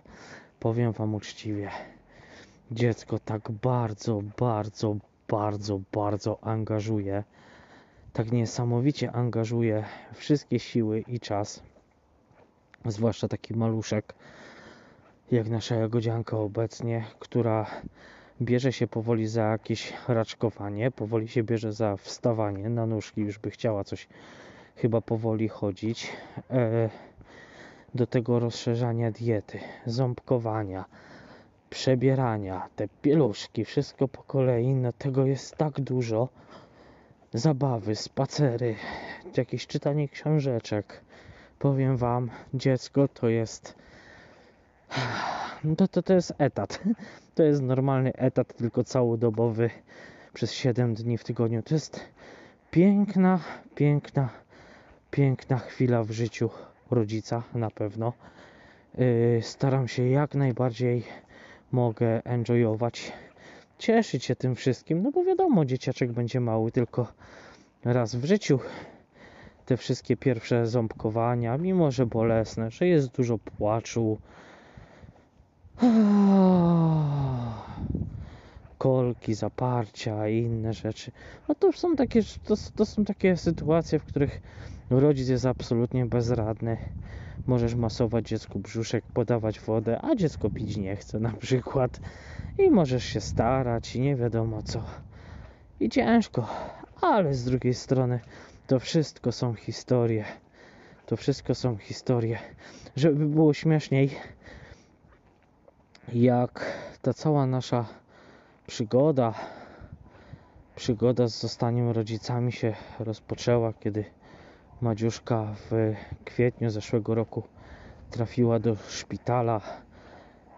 Powiem 0.59 0.91
wam 0.91 1.15
uczciwie, 1.15 1.69
dziecko 2.71 3.19
tak 3.19 3.51
bardzo, 3.51 4.21
bardzo, 4.39 4.95
bardzo, 5.27 5.79
bardzo 5.91 6.43
angażuje, 6.43 7.23
tak 8.13 8.31
niesamowicie 8.31 9.11
angażuje 9.11 9.85
wszystkie 10.13 10.59
siły 10.59 11.03
i 11.07 11.19
czas 11.19 11.63
zwłaszcza 12.85 13.27
taki 13.27 13.53
maluszek 13.53 14.13
jak 15.31 15.49
nasza 15.49 15.75
jagodzianka 15.75 16.37
obecnie, 16.37 17.05
która 17.19 17.65
bierze 18.41 18.73
się 18.73 18.87
powoli 18.87 19.27
za 19.27 19.43
jakieś 19.43 19.93
raczkowanie, 20.07 20.91
powoli 20.91 21.27
się 21.27 21.43
bierze 21.43 21.73
za 21.73 21.97
wstawanie 21.97 22.69
na 22.69 22.85
nóżki, 22.85 23.21
już 23.21 23.39
by 23.39 23.51
chciała 23.51 23.83
coś 23.83 24.07
chyba 24.75 25.01
powoli 25.01 25.47
chodzić. 25.47 26.11
E, 26.49 26.89
do 27.95 28.07
tego 28.07 28.39
rozszerzania 28.39 29.11
diety, 29.11 29.59
ząbkowania, 29.85 30.85
przebierania, 31.69 32.67
te 32.75 32.87
pieluszki, 33.01 33.65
wszystko 33.65 34.07
po 34.07 34.23
kolei, 34.23 34.73
no 34.73 34.93
tego 34.93 35.25
jest 35.25 35.55
tak 35.55 35.81
dużo. 35.81 36.29
Zabawy, 37.33 37.95
spacery, 37.95 38.75
jakieś 39.37 39.67
czytanie 39.67 40.09
książeczek. 40.09 41.01
Powiem 41.59 41.97
wam, 41.97 42.29
dziecko 42.53 43.07
to 43.07 43.29
jest. 43.29 43.75
No 45.63 45.75
to, 45.75 45.87
to, 45.87 46.03
to 46.03 46.13
jest 46.13 46.33
etat. 46.37 46.79
To 47.35 47.43
jest 47.43 47.61
normalny 47.61 48.13
etat, 48.13 48.53
tylko 48.53 48.83
całodobowy 48.83 49.69
przez 50.33 50.51
7 50.51 50.93
dni 50.93 51.17
w 51.17 51.23
tygodniu. 51.23 51.63
To 51.63 51.75
jest 51.75 51.99
piękna, 52.71 53.39
piękna, 53.75 54.29
piękna 55.11 55.57
chwila 55.57 56.03
w 56.03 56.11
życiu 56.11 56.49
rodzica 56.91 57.43
na 57.53 57.71
pewno. 57.71 58.13
Yy, 58.97 59.39
staram 59.41 59.87
się 59.87 60.07
jak 60.07 60.35
najbardziej 60.35 61.03
mogę 61.71 62.23
enjoyować, 62.23 63.11
cieszyć 63.77 64.25
się 64.25 64.35
tym 64.35 64.55
wszystkim, 64.55 65.03
no 65.03 65.11
bo 65.11 65.23
wiadomo, 65.23 65.65
dzieciaczek 65.65 66.11
będzie 66.11 66.39
mały 66.39 66.71
tylko 66.71 67.07
raz 67.85 68.15
w 68.15 68.25
życiu. 68.25 68.59
Te 69.65 69.77
wszystkie 69.77 70.17
pierwsze 70.17 70.67
ząbkowania, 70.67 71.57
mimo 71.57 71.91
że 71.91 72.05
bolesne, 72.05 72.71
że 72.71 72.87
jest 72.87 73.11
dużo 73.11 73.37
płaczu, 73.37 74.17
kolki, 78.81 79.33
zaparcia 79.33 80.27
i 80.27 80.37
inne 80.37 80.73
rzeczy. 80.73 81.11
No 81.47 81.55
to 81.55 81.71
są 81.71 81.95
takie, 81.95 82.21
to, 82.43 82.55
to 82.75 82.85
są 82.85 83.05
takie 83.05 83.37
sytuacje, 83.37 83.99
w 83.99 84.03
których 84.05 84.41
rodzic 84.89 85.29
jest 85.29 85.45
absolutnie 85.45 86.05
bezradny. 86.05 86.77
Możesz 87.47 87.75
masować 87.75 88.27
dziecku 88.27 88.59
brzuszek, 88.59 89.03
podawać 89.13 89.59
wodę, 89.59 89.99
a 90.01 90.15
dziecko 90.15 90.49
pić 90.49 90.77
nie 90.77 90.95
chce 90.95 91.19
na 91.19 91.31
przykład. 91.31 92.01
I 92.57 92.69
możesz 92.71 93.03
się 93.03 93.21
starać 93.21 93.95
i 93.95 94.01
nie 94.01 94.15
wiadomo 94.15 94.61
co. 94.61 94.83
I 95.79 95.89
ciężko, 95.89 96.47
ale 97.01 97.33
z 97.33 97.45
drugiej 97.45 97.73
strony 97.73 98.19
to 98.67 98.79
wszystko 98.79 99.31
są 99.31 99.53
historie. 99.53 100.25
To 101.05 101.17
wszystko 101.17 101.55
są 101.55 101.77
historie. 101.77 102.39
Żeby 102.95 103.25
było 103.25 103.53
śmieszniej, 103.53 104.09
jak 106.13 106.65
ta 107.01 107.13
cała 107.13 107.45
nasza 107.45 108.00
przygoda, 108.71 109.33
przygoda 110.75 111.27
z 111.27 111.39
zostaniem 111.39 111.89
rodzicami 111.89 112.51
się 112.51 112.75
rozpoczęła, 112.99 113.73
kiedy 113.73 114.05
Madziuszka 114.81 115.47
w 115.55 115.95
kwietniu 116.25 116.69
zeszłego 116.69 117.15
roku 117.15 117.43
trafiła 118.11 118.59
do 118.59 118.75
szpitala. 118.75 119.61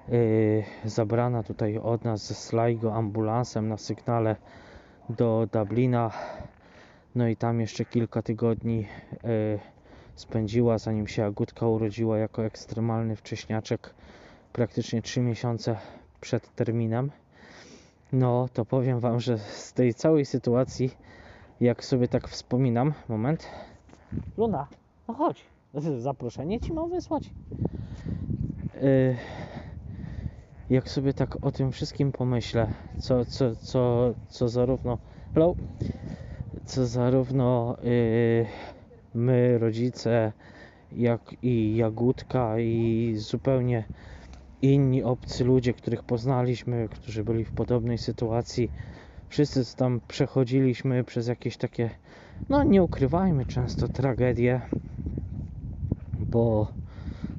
Yy, 0.10 0.64
zabrana 0.86 1.44
tutaj 1.44 1.78
od 1.78 2.04
nas 2.04 2.28
ze 2.28 2.34
Sligo 2.34 2.96
ambulansem 2.96 3.68
na 3.70 3.78
sygnale 3.78 4.36
do 5.10 5.48
Dublina. 5.52 6.12
No 7.16 7.28
i 7.28 7.36
tam 7.36 7.62
jeszcze 7.62 7.86
kilka 7.86 8.22
tygodni 8.22 8.88
yy, 9.24 9.60
spędziła, 10.16 10.78
zanim 10.78 11.08
się 11.08 11.26
Agutka 11.26 11.68
urodziła 11.68 12.18
jako 12.18 12.46
ekstremalny 12.46 13.16
wcześniaczek, 13.16 13.94
praktycznie 14.52 15.02
3 15.02 15.22
miesiące 15.22 15.78
przed 16.22 16.56
terminem. 16.56 17.12
No 18.14 18.48
to 18.54 18.66
powiem 18.66 19.00
Wam, 19.00 19.20
że 19.20 19.38
z 19.38 19.74
tej 19.74 19.94
całej 19.94 20.26
sytuacji, 20.26 20.92
jak 21.62 21.86
sobie 21.86 22.08
tak 22.08 22.28
wspominam, 22.28 22.94
moment. 23.10 23.48
Luna, 24.38 24.68
no 25.08 25.14
chodź, 25.14 25.46
zaproszenie 25.98 26.60
Ci 26.60 26.74
mam 26.74 26.90
wysłać. 26.90 27.30
Yy, 28.82 29.18
jak 30.70 30.90
sobie 30.90 31.14
tak 31.14 31.46
o 31.46 31.52
tym 31.52 31.72
wszystkim 31.72 32.12
pomyślę, 32.12 32.70
co, 32.98 33.26
co, 33.26 33.56
co, 33.56 34.14
co 34.28 34.50
zarówno 34.50 34.98
hello, 35.34 35.56
co 36.66 36.86
zarówno 36.86 37.78
yy, 37.84 38.46
my, 39.14 39.58
rodzice, 39.58 40.32
jak 40.92 41.36
i 41.42 41.76
Jagódka 41.76 42.60
i 42.60 43.14
zupełnie 43.18 43.84
inni 44.64 45.04
obcy 45.04 45.44
ludzie, 45.44 45.74
których 45.74 46.04
poznaliśmy, 46.04 46.90
którzy 46.92 47.24
byli 47.24 47.46
w 47.46 47.52
podobnej 47.52 47.98
sytuacji, 47.98 48.72
wszyscy 49.30 49.76
tam 49.76 50.02
przechodziliśmy 50.08 51.04
przez 51.04 51.28
jakieś 51.28 51.58
takie, 51.58 51.90
no 52.50 52.64
nie 52.64 52.84
ukrywajmy, 52.84 53.46
często 53.46 53.88
tragedie, 53.88 54.62
bo 56.20 56.68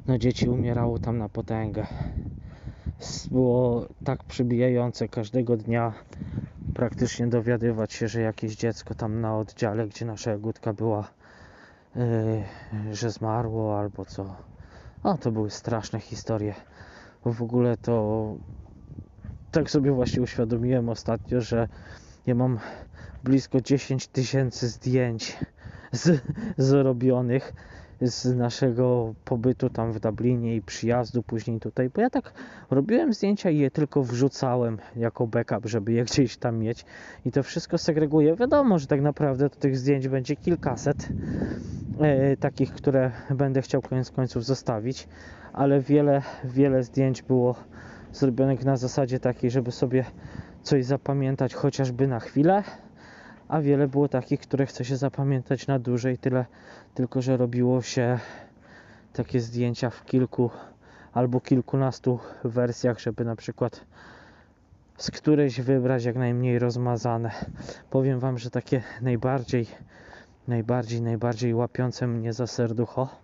no 0.07 0.19
dzieci 0.19 0.49
umierało 0.49 0.99
tam 0.99 1.19
na 1.19 1.29
potęgę. 1.29 1.87
Było 3.31 3.87
tak 4.05 4.25
przybijające 4.25 5.09
każdego 5.09 5.57
dnia 5.57 5.93
praktycznie 6.75 7.27
dowiadywać 7.27 7.93
się, 7.93 8.09
że 8.09 8.21
jakieś 8.21 8.57
dziecko 8.57 8.95
tam 8.95 9.21
na 9.21 9.39
oddziale, 9.39 9.87
gdzie 9.87 10.05
nasza 10.05 10.31
jagódka 10.31 10.73
była, 10.73 11.09
yy, 11.97 12.95
że 12.95 13.11
zmarło 13.11 13.79
albo 13.79 14.05
co. 14.05 14.37
No 15.05 15.19
to 15.19 15.33
były 15.33 15.51
straszne 15.51 16.01
historie. 16.01 16.55
W 17.25 17.43
ogóle 17.43 17.77
to 17.77 18.37
tak 19.51 19.71
sobie 19.71 19.93
właśnie 19.93 20.23
uświadomiłem 20.23 20.89
ostatnio, 20.89 21.41
że 21.41 21.69
ja 22.27 22.35
mam 22.35 22.59
blisko 23.25 23.61
10 23.61 24.07
tysięcy 24.07 24.69
zdjęć 24.69 25.39
z, 25.93 26.23
zrobionych 26.59 27.53
z 28.01 28.37
naszego 28.37 29.15
pobytu 29.25 29.71
tam 29.71 29.93
w 29.93 30.01
Dublinie 30.01 30.57
i 30.57 30.63
przyjazdu 30.63 31.23
później 31.23 31.61
tutaj, 31.61 31.91
bo 31.91 32.01
ja 32.01 32.11
tak 32.11 32.33
robiłem 32.71 33.13
zdjęcia 33.13 33.51
i 33.51 33.59
je 33.59 33.71
tylko 33.71 34.03
wrzucałem 34.03 34.79
jako 34.97 35.27
backup, 35.27 35.67
żeby 35.67 35.93
je 35.93 36.05
gdzieś 36.05 36.37
tam 36.37 36.59
mieć 36.59 36.85
i 37.25 37.33
to 37.33 37.43
wszystko 37.43 37.79
segreguję. 37.79 38.37
Wiadomo, 38.37 38.79
że 38.79 38.87
tak 38.87 39.01
naprawdę 39.01 39.51
to 39.51 39.57
tych 39.57 39.79
zdjęć 39.79 40.09
będzie 40.09 40.37
kilkaset 40.37 41.09
e, 42.01 42.37
takich, 42.37 42.73
które 42.73 43.11
będę 43.31 43.63
chciał 43.63 43.83
koniec 43.83 44.11
końców 44.11 44.45
zostawić, 44.45 45.09
ale 45.55 45.81
wiele, 45.81 46.23
wiele 46.45 46.83
zdjęć 46.83 47.23
było 47.23 47.55
zrobionych 48.13 48.65
na 48.65 48.77
zasadzie 48.77 49.21
takiej, 49.21 49.51
żeby 49.51 49.73
sobie 49.73 50.05
coś 50.63 50.85
zapamiętać 50.85 51.55
chociażby 51.55 52.09
na 52.09 52.21
chwilę, 52.21 52.63
a 53.49 53.61
wiele 53.61 53.89
było 53.89 54.09
takich, 54.09 54.41
które 54.41 54.67
chce 54.67 54.85
się 54.85 54.97
zapamiętać 54.97 55.67
na 55.67 55.79
dłużej, 55.79 56.19
tyle 56.19 56.47
tylko, 56.95 57.23
że 57.23 57.37
robiło 57.37 57.83
się 57.83 58.19
takie 59.13 59.41
zdjęcia 59.41 59.91
w 59.91 60.05
kilku 60.05 60.51
albo 61.13 61.41
kilkunastu 61.41 62.19
wersjach, 62.45 63.01
żeby 63.01 63.25
na 63.25 63.37
przykład 63.37 63.85
z 64.99 65.11
którejś 65.11 65.61
wybrać 65.61 66.05
jak 66.05 66.17
najmniej 66.17 66.59
rozmazane. 66.59 67.31
Powiem 67.91 68.21
Wam, 68.21 68.39
że 68.39 68.51
takie 68.51 68.83
najbardziej, 69.03 69.67
najbardziej, 70.49 71.03
najbardziej 71.03 71.55
łapiące 71.55 72.07
mnie 72.07 72.33
za 72.33 72.47
serducho 72.47 73.24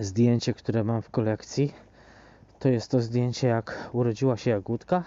zdjęcie, 0.00 0.54
które 0.54 0.84
mam 0.84 1.02
w 1.02 1.10
kolekcji, 1.10 1.74
to 2.58 2.68
jest 2.68 2.90
to 2.90 3.00
zdjęcie 3.00 3.48
jak 3.48 3.88
urodziła 3.92 4.36
się 4.36 4.50
Jagódka 4.50 5.04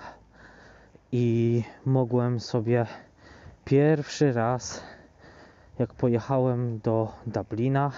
i 1.12 1.64
mogłem 1.86 2.40
sobie 2.40 2.86
pierwszy 3.66 4.34
raz 4.34 4.84
jak 5.80 5.94
pojechałem 5.94 6.80
do 6.80 7.14
Dublina 7.28 7.92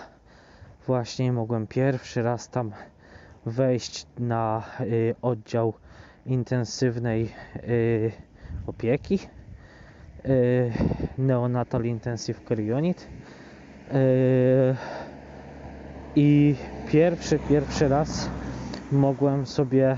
właśnie 0.88 1.34
mogłem 1.34 1.68
pierwszy 1.68 2.22
raz 2.22 2.50
tam 2.50 2.72
wejść 3.46 4.06
na 4.20 4.64
y, 4.80 5.16
oddział 5.22 5.74
intensywnej 6.26 7.34
y, 7.56 8.12
opieki 8.68 9.20
y, 10.26 10.72
Neonatal 11.18 11.86
Intensive 11.86 12.42
Care 12.48 12.76
Unit 12.78 13.08
y, 13.94 14.76
i 16.16 16.56
pierwszy, 16.92 17.40
pierwszy 17.40 17.88
raz 17.88 18.30
mogłem 18.92 19.46
sobie 19.46 19.98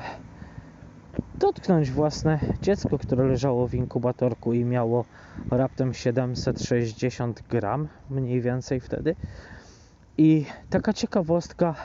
dotknąć 1.36 1.92
własne 1.92 2.40
dziecko, 2.62 2.98
które 2.98 3.26
leżało 3.26 3.68
w 3.68 3.74
inkubatorku 3.74 4.54
i 4.54 4.66
miało 4.66 5.06
raptem 5.52 5.94
760 5.94 7.44
gram, 7.50 7.88
mniej 8.10 8.42
więcej 8.42 8.80
wtedy. 8.80 9.16
I 10.18 10.46
taka 10.70 10.94
ciekawostka, 10.94 11.76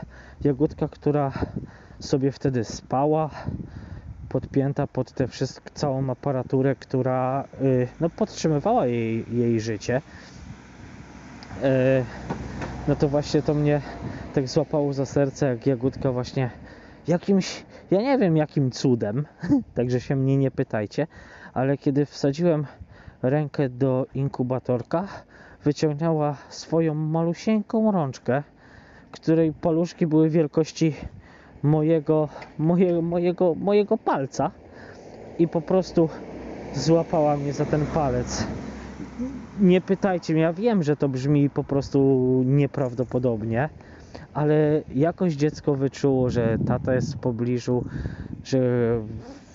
jagódka, 0.44 0.88
która 0.88 1.32
sobie 1.98 2.32
wtedy 2.32 2.64
spała, 2.64 3.30
podpięta 4.28 4.86
pod 4.86 5.12
tę 5.12 5.26
całą 5.74 6.10
aparaturę, 6.10 6.74
która 6.74 7.44
y, 7.62 7.88
no, 8.00 8.10
podtrzymywała 8.10 8.86
jej, 8.86 9.24
jej 9.30 9.60
życie. 9.60 10.02
Y, 11.62 12.04
no 12.88 12.96
to 12.96 13.08
właśnie 13.08 13.42
to 13.42 13.54
mnie 13.54 13.80
tak 14.38 14.48
złapało 14.48 14.92
za 14.92 15.06
serce, 15.06 15.46
jak 15.46 15.66
jagódka 15.66 16.12
właśnie 16.12 16.50
jakimś, 17.08 17.64
ja 17.90 18.02
nie 18.02 18.18
wiem 18.18 18.36
jakim 18.36 18.70
cudem, 18.70 19.26
także 19.74 20.00
się 20.00 20.16
mnie 20.16 20.36
nie 20.36 20.50
pytajcie, 20.50 21.06
ale 21.54 21.78
kiedy 21.78 22.06
wsadziłem 22.06 22.66
rękę 23.22 23.68
do 23.68 24.06
inkubatorka, 24.14 25.08
wyciągnęła 25.64 26.36
swoją 26.48 26.94
malusieńką 26.94 27.92
rączkę, 27.92 28.42
której 29.10 29.52
paluszki 29.52 30.06
były 30.06 30.30
wielkości 30.30 30.94
mojego, 31.62 32.28
moje, 32.58 33.02
mojego, 33.02 33.54
mojego 33.54 33.98
palca 33.98 34.50
i 35.38 35.48
po 35.48 35.60
prostu 35.60 36.08
złapała 36.74 37.36
mnie 37.36 37.52
za 37.52 37.64
ten 37.64 37.86
palec. 37.86 38.46
Nie 39.60 39.80
pytajcie 39.80 40.32
mnie, 40.32 40.42
ja 40.42 40.52
wiem, 40.52 40.82
że 40.82 40.96
to 40.96 41.08
brzmi 41.08 41.50
po 41.50 41.64
prostu 41.64 41.98
nieprawdopodobnie, 42.46 43.68
ale 44.38 44.82
jakoś 44.94 45.32
dziecko 45.34 45.74
wyczuło, 45.74 46.30
że 46.30 46.58
tata 46.64 46.94
jest 46.94 47.14
w 47.14 47.16
pobliżu, 47.16 47.84
że 48.44 48.58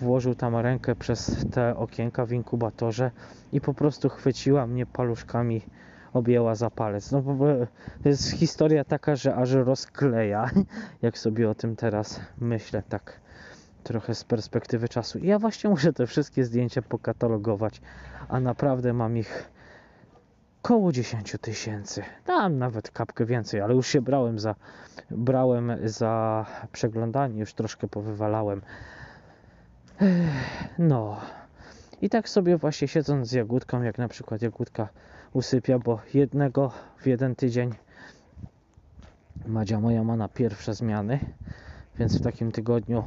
włożył 0.01 0.35
tam 0.35 0.55
rękę 0.55 0.95
przez 0.95 1.45
te 1.49 1.75
okienka 1.75 2.25
w 2.25 2.31
inkubatorze 2.31 3.11
i 3.51 3.61
po 3.61 3.73
prostu 3.73 4.09
chwyciła 4.09 4.67
mnie 4.67 4.85
paluszkami, 4.85 5.61
objęła 6.13 6.55
za 6.55 6.69
palec. 6.69 7.11
No 7.11 7.23
to 8.03 8.09
jest 8.09 8.31
historia 8.31 8.83
taka, 8.83 9.15
że 9.15 9.35
aż 9.35 9.51
rozkleja, 9.51 10.49
jak 11.01 11.17
sobie 11.17 11.49
o 11.49 11.55
tym 11.55 11.75
teraz 11.75 12.19
myślę, 12.37 12.83
tak 12.89 13.21
trochę 13.83 14.15
z 14.15 14.23
perspektywy 14.23 14.89
czasu. 14.89 15.19
I 15.19 15.27
ja 15.27 15.39
właśnie 15.39 15.69
muszę 15.69 15.93
te 15.93 16.07
wszystkie 16.07 16.45
zdjęcia 16.45 16.81
pokatalogować, 16.81 17.81
a 18.27 18.39
naprawdę 18.39 18.93
mam 18.93 19.17
ich 19.17 19.52
koło 20.63 20.91
10 20.91 21.35
tysięcy. 21.41 22.03
Tam 22.25 22.57
nawet 22.57 22.91
kapkę 22.91 23.25
więcej, 23.25 23.61
ale 23.61 23.73
już 23.73 23.87
się 23.87 24.01
brałem 24.01 24.39
za, 24.39 24.55
brałem 25.11 25.71
za 25.83 26.45
przeglądanie, 26.71 27.39
już 27.39 27.53
troszkę 27.53 27.87
powywalałem. 27.87 28.61
No. 30.77 31.21
I 32.01 32.09
tak 32.09 32.29
sobie 32.29 32.57
właśnie 32.57 32.87
siedząc 32.87 33.27
z 33.27 33.31
jagódką, 33.31 33.81
jak 33.81 33.97
na 33.97 34.07
przykład 34.07 34.41
jagódka 34.41 34.87
usypia, 35.33 35.79
bo 35.79 35.99
jednego 36.13 36.71
w 36.97 37.07
jeden 37.07 37.35
tydzień 37.35 37.73
Madzia 39.45 39.79
moja 39.79 40.03
ma 40.03 40.15
na 40.15 40.29
pierwsze 40.29 40.73
zmiany, 40.73 41.19
więc 41.99 42.17
w 42.17 42.23
takim 42.23 42.51
tygodniu 42.51 43.03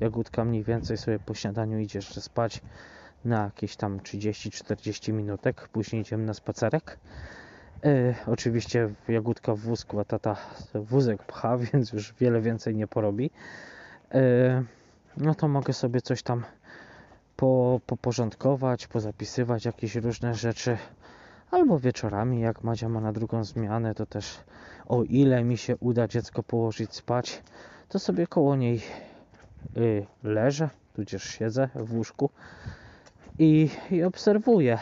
jagódka 0.00 0.44
mniej 0.44 0.64
więcej 0.64 0.96
sobie 0.96 1.18
po 1.18 1.34
śniadaniu 1.34 1.78
idzie 1.78 1.98
jeszcze 1.98 2.20
spać 2.20 2.62
na 3.24 3.44
jakieś 3.44 3.76
tam 3.76 3.98
30-40 3.98 5.12
minutek, 5.12 5.68
później 5.68 6.02
idziemy 6.02 6.24
na 6.24 6.34
spacerek. 6.34 6.98
E, 7.84 8.14
oczywiście 8.26 8.94
jagódka 9.08 9.54
w 9.54 9.58
wózku, 9.58 10.00
a 10.00 10.04
tata 10.04 10.36
wózek 10.74 11.22
pcha, 11.22 11.58
więc 11.72 11.92
już 11.92 12.14
wiele 12.20 12.40
więcej 12.40 12.76
nie 12.76 12.86
porobi. 12.86 13.30
E, 14.14 14.62
no 15.16 15.34
to 15.34 15.48
mogę 15.48 15.72
sobie 15.72 16.00
coś 16.00 16.22
tam 16.22 16.44
po, 17.36 17.80
poporządkować, 17.86 18.86
pozapisywać 18.86 19.64
jakieś 19.64 19.94
różne 19.94 20.34
rzeczy. 20.34 20.78
Albo 21.50 21.78
wieczorami, 21.78 22.40
jak 22.40 22.64
Madzia 22.64 22.88
ma 22.88 23.00
na 23.00 23.12
drugą 23.12 23.44
zmianę, 23.44 23.94
to 23.94 24.06
też 24.06 24.40
o 24.86 25.02
ile 25.02 25.44
mi 25.44 25.56
się 25.56 25.76
uda 25.76 26.08
dziecko 26.08 26.42
położyć 26.42 26.94
spać, 26.94 27.42
to 27.88 27.98
sobie 27.98 28.26
koło 28.26 28.56
niej 28.56 28.82
y, 29.76 30.06
leżę, 30.22 30.68
tudzież 30.94 31.24
siedzę 31.24 31.68
w 31.74 31.94
łóżku 31.94 32.30
i, 33.38 33.70
i 33.90 34.02
obserwuję, 34.02 34.78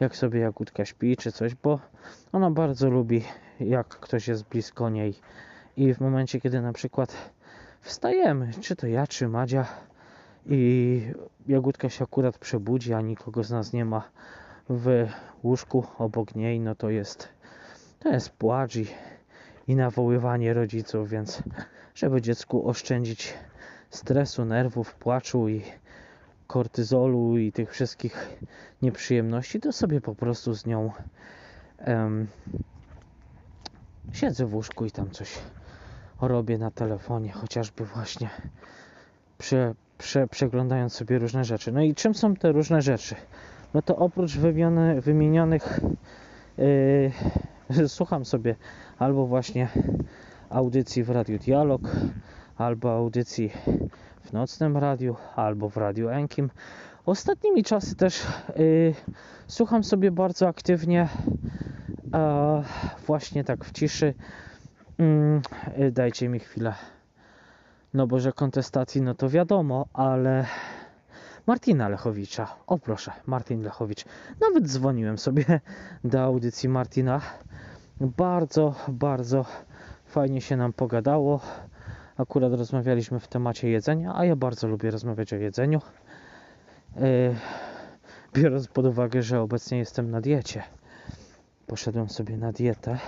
jak 0.00 0.16
sobie 0.16 0.40
Jagódka 0.40 0.84
śpi 0.84 1.16
czy 1.16 1.32
coś, 1.32 1.54
bo 1.54 1.80
ona 2.32 2.50
bardzo 2.50 2.90
lubi, 2.90 3.24
jak 3.60 3.88
ktoś 3.88 4.28
jest 4.28 4.44
blisko 4.44 4.90
niej. 4.90 5.14
I 5.76 5.94
w 5.94 6.00
momencie, 6.00 6.40
kiedy 6.40 6.60
na 6.60 6.72
przykład 6.72 7.16
wstajemy, 7.80 8.50
czy 8.60 8.76
to 8.76 8.86
ja, 8.86 9.06
czy 9.06 9.28
Madzia, 9.28 9.66
i 10.46 11.02
Jagódka 11.48 11.88
się 11.88 12.04
akurat 12.04 12.38
przebudzi, 12.38 12.94
a 12.94 13.00
nikogo 13.00 13.44
z 13.44 13.50
nas 13.50 13.72
nie 13.72 13.84
ma 13.84 14.10
w 14.68 15.08
łóżku 15.42 15.84
obok 15.98 16.34
niej, 16.34 16.60
no 16.60 16.74
to 16.74 16.90
jest 16.90 17.28
to 17.98 18.08
jest 18.08 18.30
płacz 18.30 18.76
i, 18.76 18.86
i 19.68 19.76
nawoływanie 19.76 20.54
rodziców, 20.54 21.08
więc 21.08 21.42
żeby 21.94 22.22
dziecku 22.22 22.68
oszczędzić 22.68 23.34
stresu, 23.90 24.44
nerwów, 24.44 24.94
płaczu 24.94 25.48
i 25.48 25.62
kortyzolu 26.50 27.38
i 27.38 27.52
tych 27.52 27.72
wszystkich 27.72 28.38
nieprzyjemności, 28.82 29.60
to 29.60 29.72
sobie 29.72 30.00
po 30.00 30.14
prostu 30.14 30.54
z 30.54 30.66
nią 30.66 30.92
um, 31.86 32.26
siedzę 34.12 34.46
w 34.46 34.54
łóżku 34.54 34.86
i 34.86 34.90
tam 34.90 35.10
coś 35.10 35.38
robię 36.20 36.58
na 36.58 36.70
telefonie, 36.70 37.32
chociażby 37.32 37.84
właśnie 37.84 38.30
prze, 39.38 39.74
prze, 39.98 40.28
przeglądając 40.28 40.92
sobie 40.92 41.18
różne 41.18 41.44
rzeczy. 41.44 41.72
No 41.72 41.82
i 41.82 41.94
czym 41.94 42.14
są 42.14 42.34
te 42.34 42.52
różne 42.52 42.82
rzeczy? 42.82 43.14
No 43.74 43.82
to 43.82 43.96
oprócz 43.96 44.36
wymienionych 45.00 45.80
yy, 46.58 47.88
słucham 47.88 48.24
sobie 48.24 48.56
albo 48.98 49.26
właśnie 49.26 49.68
audycji 50.50 51.04
w 51.04 51.10
Radiu 51.10 51.38
Dialog, 51.38 51.82
albo 52.56 52.92
audycji 52.92 53.50
nocnym 54.32 54.76
radiu, 54.76 55.16
albo 55.36 55.68
w 55.68 55.76
Radiu 55.76 56.08
Enkim. 56.08 56.50
Ostatnimi 57.06 57.64
czasy 57.64 57.96
też 57.96 58.22
yy, 58.56 58.94
słucham 59.46 59.84
sobie 59.84 60.10
bardzo 60.10 60.48
aktywnie 60.48 61.08
yy, 62.04 62.10
właśnie 63.06 63.44
tak 63.44 63.64
w 63.64 63.72
ciszy. 63.72 64.14
Yy, 65.78 65.92
dajcie 65.92 66.28
mi 66.28 66.38
chwilę. 66.38 66.74
No 67.94 68.06
bo 68.06 68.20
że 68.20 68.32
kontestacji, 68.32 69.02
no 69.02 69.14
to 69.14 69.28
wiadomo, 69.28 69.86
ale 69.92 70.46
Martina 71.46 71.88
Lechowicza. 71.88 72.56
O 72.66 72.78
proszę, 72.78 73.12
Martin 73.26 73.62
Lechowicz. 73.62 74.04
Nawet 74.40 74.68
dzwoniłem 74.68 75.18
sobie 75.18 75.44
do 76.04 76.22
audycji 76.22 76.68
Martina. 76.68 77.20
Bardzo, 78.00 78.74
bardzo 78.88 79.44
fajnie 80.06 80.40
się 80.40 80.56
nam 80.56 80.72
pogadało. 80.72 81.40
Akurat 82.20 82.52
rozmawialiśmy 82.52 83.20
w 83.20 83.28
temacie 83.28 83.68
jedzenia, 83.68 84.12
a 84.16 84.24
ja 84.24 84.36
bardzo 84.36 84.68
lubię 84.68 84.90
rozmawiać 84.90 85.32
o 85.32 85.36
jedzeniu. 85.36 85.80
Yy, 86.96 87.34
biorąc 88.34 88.68
pod 88.68 88.86
uwagę, 88.86 89.22
że 89.22 89.40
obecnie 89.40 89.78
jestem 89.78 90.10
na 90.10 90.20
diecie. 90.20 90.62
Poszedłem 91.66 92.08
sobie 92.08 92.36
na 92.36 92.52
dietę. 92.52 92.98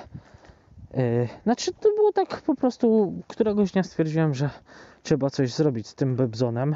Yy, 0.94 1.28
znaczy, 1.42 1.72
to 1.72 1.94
było 1.96 2.12
tak 2.12 2.42
po 2.42 2.54
prostu, 2.54 3.12
któregoś 3.28 3.72
dnia 3.72 3.82
stwierdziłem, 3.82 4.34
że 4.34 4.50
trzeba 5.02 5.30
coś 5.30 5.54
zrobić 5.54 5.88
z 5.88 5.94
tym 5.94 6.16
bebzonem, 6.16 6.74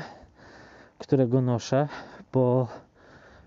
którego 0.99 1.41
noszę, 1.41 1.89
bo 2.33 2.69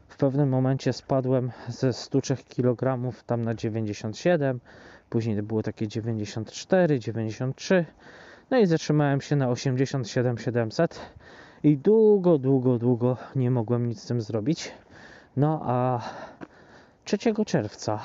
w 0.08 0.18
pewnym 0.18 0.50
momencie 0.50 0.94
spadłem 0.94 1.52
ze 1.68 1.94
103 1.94 2.36
kg 2.36 3.12
tam 3.26 3.42
na 3.42 3.56
97, 3.56 4.60
później 5.10 5.36
to 5.36 5.44
było 5.44 5.64
takie 5.64 5.88
94, 5.88 7.00
93, 7.00 7.86
no 8.52 8.58
i 8.58 8.66
zatrzymałem 8.66 9.22
się 9.22 9.36
na 9.36 9.50
87 9.50 10.38
700 10.38 11.00
i 11.64 11.78
długo, 11.78 12.38
długo, 12.38 12.80
długo 12.80 13.18
nie 13.36 13.52
mogłem 13.52 13.88
nic 13.88 14.04
z 14.04 14.08
tym 14.08 14.22
zrobić. 14.22 14.72
No 15.38 15.62
a 15.64 16.02
3 17.04 17.18
czerwca 17.46 18.00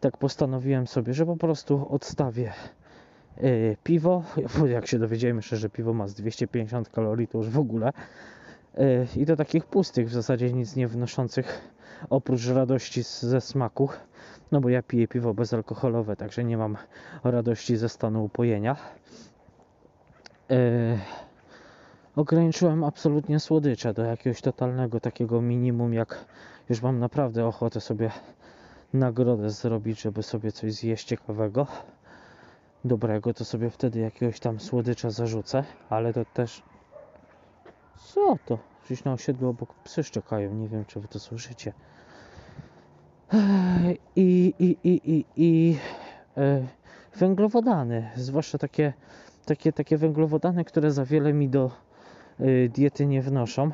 tak 0.00 0.16
postanowiłem 0.16 0.86
sobie, 0.86 1.14
że 1.14 1.26
po 1.26 1.36
prostu 1.36 1.86
odstawię 1.90 2.52
yy, 3.40 3.76
piwo. 3.84 4.22
Jak 4.74 4.86
się 4.86 4.98
dowiedziałem 4.98 5.36
jeszcze, 5.36 5.56
że 5.56 5.70
piwo 5.70 5.92
ma 5.92 6.08
z 6.08 6.14
250 6.14 6.88
kalorii, 6.88 7.28
to 7.28 7.38
już 7.38 7.48
w 7.48 7.58
ogóle. 7.58 7.92
Yy, 8.78 9.06
I 9.16 9.24
do 9.24 9.36
takich 9.36 9.64
pustych, 9.64 10.08
w 10.08 10.12
zasadzie 10.12 10.52
nic 10.52 10.76
nie 10.76 10.88
wnoszących 10.88 11.60
oprócz 12.10 12.48
radości 12.48 13.04
z, 13.04 13.22
ze 13.22 13.40
smaku. 13.40 13.88
No 14.52 14.60
bo 14.60 14.68
ja 14.68 14.82
piję 14.82 15.08
piwo 15.08 15.34
bezalkoholowe, 15.34 16.16
także 16.16 16.44
nie 16.44 16.56
mam 16.56 16.76
radości 17.24 17.76
ze 17.76 17.88
stanu 17.88 18.24
upojenia. 18.24 18.76
Yy, 20.48 20.56
ograniczyłem 22.16 22.84
absolutnie 22.84 23.40
słodycze 23.40 23.94
do 23.94 24.04
jakiegoś 24.04 24.40
totalnego 24.40 25.00
takiego 25.00 25.40
minimum, 25.40 25.94
jak 25.94 26.24
już 26.68 26.82
mam 26.82 26.98
naprawdę 26.98 27.46
ochotę 27.46 27.80
sobie 27.80 28.10
nagrodę 28.94 29.50
zrobić, 29.50 30.02
żeby 30.02 30.22
sobie 30.22 30.52
coś 30.52 30.72
zjeść 30.72 31.04
ciekawego, 31.04 31.66
dobrego, 32.84 33.34
to 33.34 33.44
sobie 33.44 33.70
wtedy 33.70 33.98
jakiegoś 33.98 34.40
tam 34.40 34.60
słodycza 34.60 35.10
zarzucę, 35.10 35.64
ale 35.90 36.12
to 36.12 36.24
też 36.24 36.62
co 37.96 38.36
to? 38.46 38.58
Gdzieś 38.84 39.04
na 39.04 39.12
osiedlu 39.12 39.48
obok 39.48 39.74
psy 39.74 40.04
szczekają, 40.04 40.54
nie 40.54 40.68
wiem 40.68 40.84
czy 40.84 41.00
wy 41.00 41.08
to 41.08 41.18
słyszycie. 41.18 41.72
I, 44.16 44.54
i, 44.58 44.76
i, 44.84 45.00
i, 45.06 45.24
i 45.36 45.76
e, 46.36 46.62
węglowodany, 47.16 48.10
zwłaszcza 48.16 48.58
takie, 48.58 48.92
takie, 49.46 49.72
takie 49.72 49.96
węglowodany, 49.96 50.64
które 50.64 50.90
za 50.90 51.04
wiele 51.04 51.32
mi 51.32 51.48
do 51.48 51.70
e, 52.40 52.68
diety 52.68 53.06
nie 53.06 53.22
wnoszą. 53.22 53.70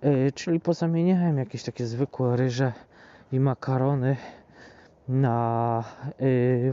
E, 0.00 0.32
czyli 0.32 0.60
pozamieniałem 0.60 1.38
jakieś 1.38 1.62
takie 1.62 1.86
zwykłe 1.86 2.36
ryże 2.36 2.72
i 3.32 3.40
makarony 3.40 4.16
na 5.08 5.84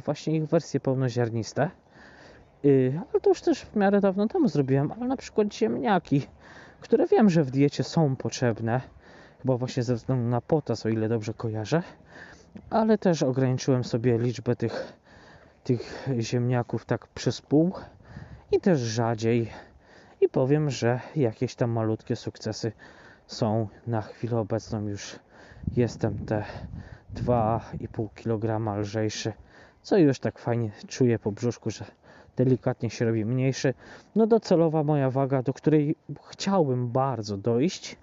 właśnie 0.06 0.36
ich 0.36 0.46
wersje 0.46 0.80
pełnoziarniste. 0.80 1.70
Ale 3.12 3.22
to 3.22 3.30
już 3.30 3.42
też 3.42 3.62
w 3.62 3.76
miarę 3.76 4.02
dawno 4.02 4.28
temu 4.28 4.48
zrobiłem, 4.48 4.92
ale 4.92 5.08
na 5.08 5.18
przykład 5.18 5.54
ziemniaki, 5.54 6.28
które 6.82 7.08
wiem, 7.08 7.30
że 7.30 7.44
w 7.44 7.52
diecie 7.52 7.84
są 7.84 8.16
potrzebne, 8.16 8.82
chyba 9.48 9.58
właśnie 9.58 9.84
ze 9.84 9.96
względu 9.96 10.30
na 10.30 10.42
potas, 10.42 10.86
o 10.86 10.90
ile 10.90 11.10
dobrze 11.10 11.34
kojarzę, 11.34 11.84
ale 12.70 12.98
też 12.98 13.24
ograniczyłem 13.24 13.84
sobie 13.84 14.18
liczbę 14.18 14.56
tych, 14.56 14.94
tych 15.64 16.08
ziemniaków 16.20 16.86
tak 16.86 17.08
przez 17.08 17.42
pół 17.42 17.74
i 18.52 18.60
też 18.60 18.80
rzadziej. 18.80 19.52
I 20.22 20.30
powiem, 20.30 20.70
że 20.70 21.00
jakieś 21.16 21.56
tam 21.56 21.72
malutkie 21.72 22.16
sukcesy 22.16 22.72
są 23.28 23.68
na 23.88 24.02
chwilę 24.02 24.38
obecną 24.38 24.88
już 24.88 25.20
jestem 25.78 26.26
te 26.26 26.44
2,5 27.16 28.08
kg 28.16 28.78
lżejszy, 28.80 29.34
co 29.82 29.98
już 29.98 30.20
tak 30.20 30.40
fajnie 30.40 30.72
czuję 30.88 31.20
po 31.20 31.32
brzuszku, 31.32 31.70
że 31.70 31.86
delikatnie 32.36 32.90
się 32.90 33.06
robi 33.06 33.26
mniejszy. 33.26 33.74
No 34.16 34.28
docelowa 34.28 34.84
moja 34.84 35.10
waga, 35.10 35.44
do 35.44 35.54
której 35.54 35.96
chciałbym 36.30 36.88
bardzo 36.88 37.38
dojść, 37.38 37.98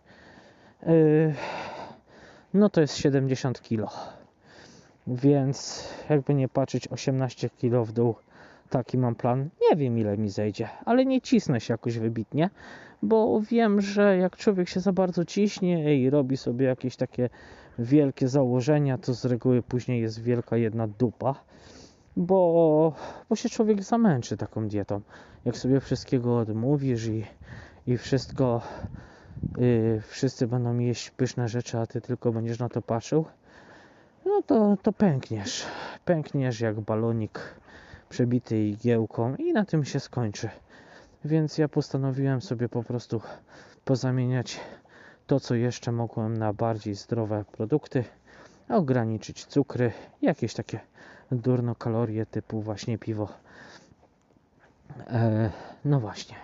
no 2.55 2.71
to 2.71 2.81
jest 2.81 2.97
70 2.97 3.63
kg. 3.63 3.91
Więc 5.07 5.89
jakby 6.11 6.35
nie 6.35 6.49
patrzeć 6.49 6.89
18 6.89 7.51
kg 7.51 7.85
w 7.85 7.93
dół, 7.93 8.15
taki 8.71 8.99
mam 8.99 9.15
plan. 9.15 9.49
Nie 9.71 9.77
wiem 9.77 9.99
ile 9.99 10.19
mi 10.19 10.31
zejdzie, 10.31 10.69
ale 10.85 11.05
nie 11.05 11.21
cisnę 11.21 11.61
się 11.61 11.75
jakoś 11.75 11.99
wybitnie, 11.99 12.51
bo 13.03 13.41
wiem, 13.41 13.81
że 13.81 14.17
jak 14.17 14.37
człowiek 14.37 14.69
się 14.69 14.81
za 14.81 14.93
bardzo 14.93 15.25
ciśnie 15.25 15.99
i 15.99 16.11
robi 16.11 16.37
sobie 16.37 16.67
jakieś 16.67 16.97
takie 16.97 17.31
wielkie 17.79 18.29
założenia, 18.29 18.99
to 18.99 19.15
z 19.15 19.25
reguły 19.25 19.63
później 19.63 20.03
jest 20.03 20.23
wielka 20.23 20.57
jedna 20.57 20.89
dupa, 20.89 21.35
bo, 22.17 22.93
bo 23.29 23.37
się 23.37 23.49
człowiek 23.49 23.83
zamęczy 23.83 24.37
taką 24.37 24.69
dietą. 24.69 25.01
Jak 25.45 25.57
sobie 25.57 25.81
wszystkiego 25.81 26.39
odmówisz 26.39 27.07
i, 27.07 27.25
i 27.87 27.97
wszystko, 27.97 28.63
yy, 29.59 30.01
wszyscy 30.01 30.47
będą 30.47 30.79
jeść 30.79 31.11
pyszne 31.11 31.49
rzeczy, 31.49 31.79
a 31.79 31.87
ty 31.87 32.01
tylko 32.01 32.33
będziesz 32.33 32.59
na 32.59 32.69
to 32.69 32.83
patrzył, 32.83 33.25
no 34.25 34.43
to, 34.43 34.77
to 34.83 34.93
pękniesz. 34.93 35.65
Pękniesz 36.05 36.61
jak 36.61 36.81
balonik 36.81 37.41
przebity 38.09 38.65
igiełką 38.69 39.37
i 39.37 39.53
na 39.53 39.65
tym 39.65 39.85
się 39.85 40.01
skończy. 40.01 40.49
Więc 41.25 41.59
ja 41.59 41.69
postanowiłem 41.69 42.43
sobie 42.43 42.69
po 42.69 42.83
prostu 42.83 43.21
pozamieniać 43.85 44.61
to, 45.27 45.41
co 45.41 45.55
jeszcze 45.55 45.93
mogłem 45.93 46.37
na 46.37 46.53
bardziej 46.53 46.95
zdrowe 46.95 47.45
produkty, 47.53 48.05
ograniczyć 48.69 49.45
cukry, 49.45 49.93
jakieś 50.23 50.55
takie 50.55 50.81
durno 51.33 51.75
kalorie 51.75 52.27
typu 52.27 52.63
właśnie 52.63 52.99
piwo. 52.99 53.29
E, 55.07 55.51
no 55.85 56.01
właśnie. 56.01 56.37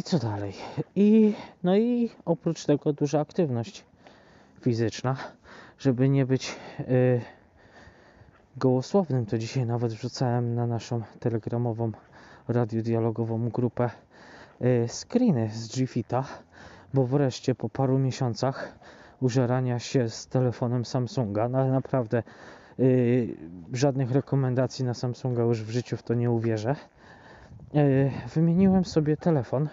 I 0.00 0.02
co 0.02 0.18
dalej? 0.18 0.52
I, 0.96 1.34
no 1.62 1.76
i 1.76 2.10
oprócz 2.24 2.64
tego 2.64 2.92
duża 2.92 3.20
aktywność 3.20 3.84
fizyczna, 4.60 5.16
żeby 5.78 6.08
nie 6.08 6.26
być 6.26 6.56
y, 6.80 7.20
gołosłownym, 8.56 9.26
to 9.26 9.38
dzisiaj 9.38 9.66
nawet 9.66 9.92
wrzucałem 9.92 10.54
na 10.54 10.66
naszą 10.66 11.02
telegramową, 11.18 11.92
radiodialogową 12.48 13.48
grupę 13.48 13.90
y, 14.62 14.88
screeny 14.88 15.50
z 15.52 15.68
Gfita, 15.68 16.24
bo 16.94 17.06
wreszcie 17.06 17.54
po 17.54 17.68
paru 17.68 17.98
miesiącach 17.98 18.78
użerania 19.20 19.78
się 19.78 20.08
z 20.08 20.26
telefonem 20.26 20.84
Samsunga, 20.84 21.48
no 21.48 21.58
ale 21.58 21.70
naprawdę 21.70 22.22
y, 22.78 23.36
żadnych 23.72 24.10
rekomendacji 24.10 24.84
na 24.84 24.94
Samsunga 24.94 25.42
już 25.42 25.62
w 25.62 25.70
życiu 25.70 25.96
w 25.96 26.02
to 26.02 26.14
nie 26.14 26.30
uwierzę. 26.30 26.76
Y, 27.74 28.10
wymieniłem 28.34 28.84
sobie 28.84 29.16
telefon. 29.16 29.68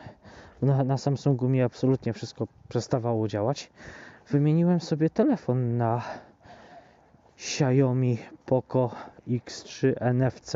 Na, 0.61 0.83
na 0.83 0.97
Samsungu 0.97 1.49
mi 1.49 1.61
absolutnie 1.61 2.13
wszystko 2.13 2.47
przestawało 2.69 3.27
działać. 3.27 3.69
Wymieniłem 4.29 4.79
sobie 4.79 5.09
telefon 5.09 5.77
na 5.77 6.01
Xiaomi 7.37 8.17
Poco 8.45 8.91
X3 9.27 9.93
NFC. 10.01 10.53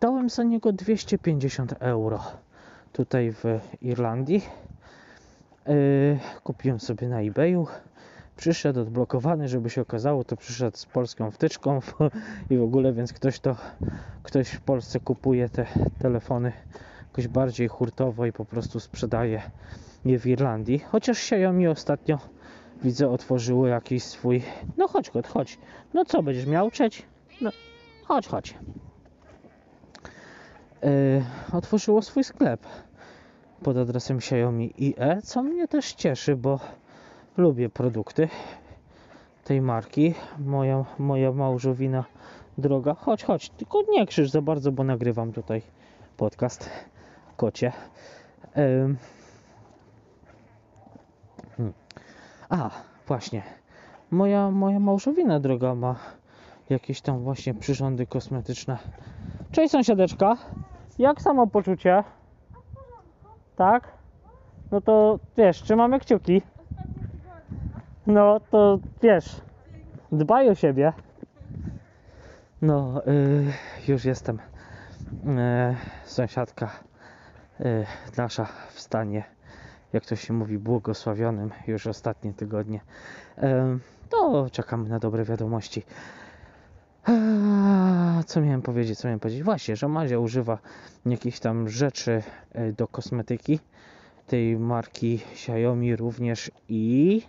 Dałem 0.00 0.30
za 0.30 0.42
niego 0.42 0.72
250 0.72 1.74
euro 1.78 2.20
tutaj 2.92 3.32
w 3.32 3.44
Irlandii. 3.82 4.42
Yy, 5.66 6.18
kupiłem 6.44 6.80
sobie 6.80 7.08
na 7.08 7.20
eBayu. 7.20 7.66
Przyszedł 8.40 8.80
odblokowany, 8.80 9.48
żeby 9.48 9.70
się 9.70 9.80
okazało, 9.80 10.24
to 10.24 10.36
przyszedł 10.36 10.76
z 10.76 10.86
polską 10.86 11.30
wtyczką 11.30 11.80
i 12.50 12.56
w 12.56 12.62
ogóle, 12.62 12.92
więc 12.92 13.12
ktoś 13.12 13.40
to, 13.40 13.56
ktoś 14.22 14.48
w 14.48 14.60
Polsce 14.60 15.00
kupuje 15.00 15.48
te 15.48 15.66
telefony 15.98 16.52
jakoś 17.08 17.28
bardziej 17.28 17.68
hurtowo 17.68 18.26
i 18.26 18.32
po 18.32 18.44
prostu 18.44 18.80
sprzedaje 18.80 19.42
je 20.04 20.18
w 20.18 20.26
Irlandii. 20.26 20.78
Chociaż 20.78 21.18
Xiaomi 21.18 21.68
ostatnio 21.68 22.18
widzę 22.82 23.10
otworzyło 23.10 23.66
jakiś 23.66 24.02
swój. 24.02 24.42
No 24.76 24.88
chodź, 24.88 25.10
chodź, 25.10 25.26
chodź. 25.26 25.58
No 25.94 26.04
co 26.04 26.22
będziesz 26.22 26.46
miał 26.46 26.70
czeć? 26.70 27.02
No, 27.40 27.50
chodź, 28.04 28.28
chodź. 28.28 28.54
Yy, 30.82 30.90
otworzyło 31.52 32.02
swój 32.02 32.24
sklep 32.24 32.66
pod 33.62 33.76
adresem 33.76 34.16
Xiaomi 34.16 34.74
IE, 34.78 35.22
co 35.22 35.42
mnie 35.42 35.68
też 35.68 35.92
cieszy, 35.92 36.36
bo 36.36 36.60
lubię 37.36 37.68
produkty 37.68 38.28
tej 39.44 39.60
marki. 39.60 40.14
Moja, 40.38 40.84
moja 40.98 41.32
małżowina 41.32 42.04
droga. 42.58 42.94
Chodź, 42.94 43.24
chodź, 43.24 43.50
tylko 43.50 43.82
nie 43.90 44.06
krzyż 44.06 44.30
za 44.30 44.42
bardzo, 44.42 44.72
bo 44.72 44.84
nagrywam 44.84 45.32
tutaj 45.32 45.62
podcast 46.16 46.70
kocie. 47.36 47.72
Hmm. 48.54 48.96
A, 52.48 52.70
właśnie. 53.06 53.42
Moja, 54.10 54.50
moja 54.50 54.80
małżowina 54.80 55.40
droga 55.40 55.74
ma 55.74 55.96
jakieś 56.70 57.00
tam 57.00 57.18
właśnie 57.18 57.54
przyrządy 57.54 58.06
kosmetyczne. 58.06 58.78
Cześć 59.52 59.72
sąsiadeczka. 59.72 60.36
Jak 60.98 61.22
samopoczucie? 61.22 62.04
Tak? 63.56 63.92
No 64.70 64.80
to 64.80 65.18
wiesz, 65.36 65.62
trzymamy 65.62 66.00
kciuki. 66.00 66.42
No 68.10 68.40
to 68.50 68.78
wiesz, 69.02 69.40
dbaj 70.12 70.50
o 70.50 70.54
siebie. 70.54 70.92
No, 72.62 73.02
yy, 73.06 73.52
już 73.88 74.04
jestem. 74.04 74.38
Yy, 75.24 75.32
sąsiadka 76.04 76.70
yy, 77.60 77.86
nasza 78.16 78.44
w 78.74 78.80
stanie 78.80 79.24
jak 79.92 80.06
to 80.06 80.16
się 80.16 80.32
mówi, 80.32 80.58
błogosławionym 80.58 81.50
już 81.66 81.86
ostatnie 81.86 82.34
tygodnie, 82.34 82.80
to 84.08 84.46
czekamy 84.52 84.88
na 84.88 84.98
dobre 84.98 85.24
wiadomości. 85.24 85.82
Co 88.26 88.40
miałem 88.40 88.62
powiedzieć, 88.62 88.98
co 88.98 89.08
miałem 89.08 89.20
powiedzieć? 89.20 89.42
Właśnie, 89.42 89.76
że 89.76 89.88
Mazia 89.88 90.18
używa 90.18 90.58
jakichś 91.06 91.38
tam 91.38 91.68
rzeczy 91.68 92.22
do 92.76 92.88
kosmetyki 92.88 93.60
tej 94.26 94.58
marki 94.58 95.20
Xiaomi 95.32 95.96
również 95.96 96.50
i, 96.68 97.22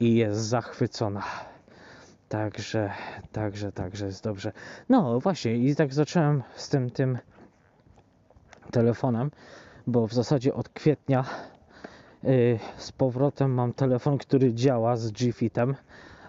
i 0.00 0.14
jest 0.14 0.40
zachwycona. 0.40 1.22
Także, 2.28 2.90
także, 3.32 3.72
także 3.72 4.06
jest 4.06 4.24
dobrze. 4.24 4.52
No 4.88 5.20
właśnie, 5.20 5.56
i 5.56 5.76
tak 5.76 5.94
zacząłem 5.94 6.42
z 6.56 6.68
tym, 6.68 6.90
tym 6.90 7.18
telefonem, 8.70 9.30
bo 9.86 10.06
w 10.06 10.12
zasadzie 10.12 10.54
od 10.54 10.68
kwietnia 10.68 11.24
Y, 12.28 12.58
z 12.76 12.92
powrotem 12.92 13.54
mam 13.54 13.72
telefon, 13.72 14.18
który 14.18 14.54
działa 14.54 14.96
z 14.96 15.10
Gfitem, 15.10 15.74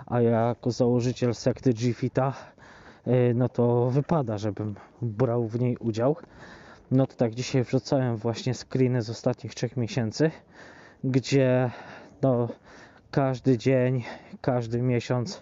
a 0.06 0.22
ja 0.22 0.48
jako 0.48 0.72
założyciel 0.72 1.36
sekty 1.36 1.74
Gfita, 1.74 2.34
y, 3.08 3.34
no 3.36 3.50
to 3.50 3.90
wypada, 3.90 4.38
żebym 4.38 4.76
brał 5.02 5.48
w 5.48 5.60
niej 5.60 5.78
udział. 5.78 6.16
No 6.92 7.08
to 7.08 7.16
tak 7.16 7.36
dzisiaj 7.36 7.64
wrzucałem 7.64 8.16
właśnie 8.16 8.54
screeny 8.54 9.02
z 9.02 9.10
ostatnich 9.10 9.56
trzech 9.56 9.78
miesięcy, 9.78 10.32
gdzie 11.04 11.72
no, 12.22 12.48
każdy 13.16 13.58
dzień, 13.58 14.04
każdy 14.42 14.82
miesiąc 14.82 15.42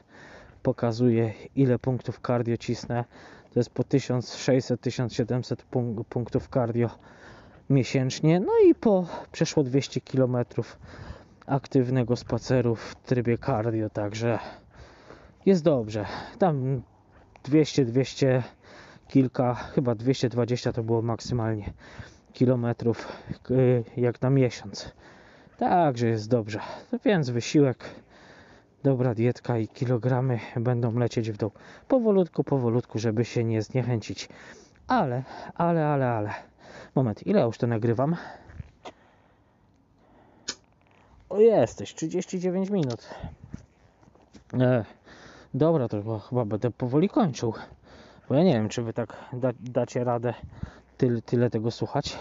pokazuje 0.64 1.34
ile 1.56 1.80
punktów 1.80 2.20
cardio 2.28 2.58
cisnę. 2.58 3.06
To 3.54 3.60
jest 3.60 3.70
po 3.70 3.84
1600-1700 3.84 5.56
punktów 6.10 6.48
cardio 6.54 6.90
miesięcznie. 7.70 8.40
No 8.40 8.52
i 8.70 8.76
po 8.76 9.08
przeszło 9.32 9.64
200 9.64 10.02
km 10.02 10.38
aktywnego 11.46 12.16
spaceru 12.16 12.76
w 12.76 12.96
trybie 12.96 13.38
cardio, 13.38 13.90
także 13.90 14.40
jest 15.46 15.64
dobrze. 15.64 16.06
Tam 16.40 16.82
200, 17.44 17.86
200 17.86 18.44
kilka, 19.08 19.54
chyba 19.54 19.96
220 19.96 20.74
to 20.74 20.84
było 20.84 21.02
maksymalnie 21.02 21.74
kilometrów 22.34 23.08
y, 23.52 23.84
jak 23.98 24.22
na 24.22 24.30
miesiąc. 24.30 24.94
Także 25.64 26.08
jest 26.08 26.30
dobrze. 26.30 26.60
Więc 27.06 27.30
wysiłek, 27.30 27.90
dobra 28.84 29.16
dietka 29.16 29.58
i 29.58 29.68
kilogramy 29.68 30.40
będą 30.56 31.00
lecieć 31.00 31.32
w 31.32 31.38
dół. 31.38 31.52
Powolutku, 31.88 32.44
powolutku, 32.44 33.00
żeby 33.00 33.26
się 33.26 33.44
nie 33.44 33.62
zniechęcić. 33.62 34.30
Ale, 34.88 35.24
ale, 35.56 35.86
ale, 35.86 36.10
ale 36.10 36.34
Moment, 36.96 37.28
ile 37.28 37.42
już 37.42 37.58
to 37.58 37.68
nagrywam? 37.68 38.16
O 41.30 41.40
jesteś, 41.40 41.94
39 41.94 42.70
minut. 42.70 43.10
E, 44.60 44.86
dobra, 45.54 45.88
to 45.88 45.98
chyba, 45.98 46.20
chyba 46.20 46.46
będę 46.46 46.72
powoli 46.72 47.10
kończył. 47.10 47.54
Bo 48.30 48.36
ja 48.36 48.44
nie 48.44 48.54
wiem, 48.54 48.70
czy 48.70 48.82
wy 48.82 48.94
tak 48.94 49.16
da, 49.34 49.50
dacie 49.60 50.04
radę 50.04 50.34
tyle, 50.98 51.22
tyle 51.22 51.50
tego 51.50 51.72
słuchać. 51.72 52.20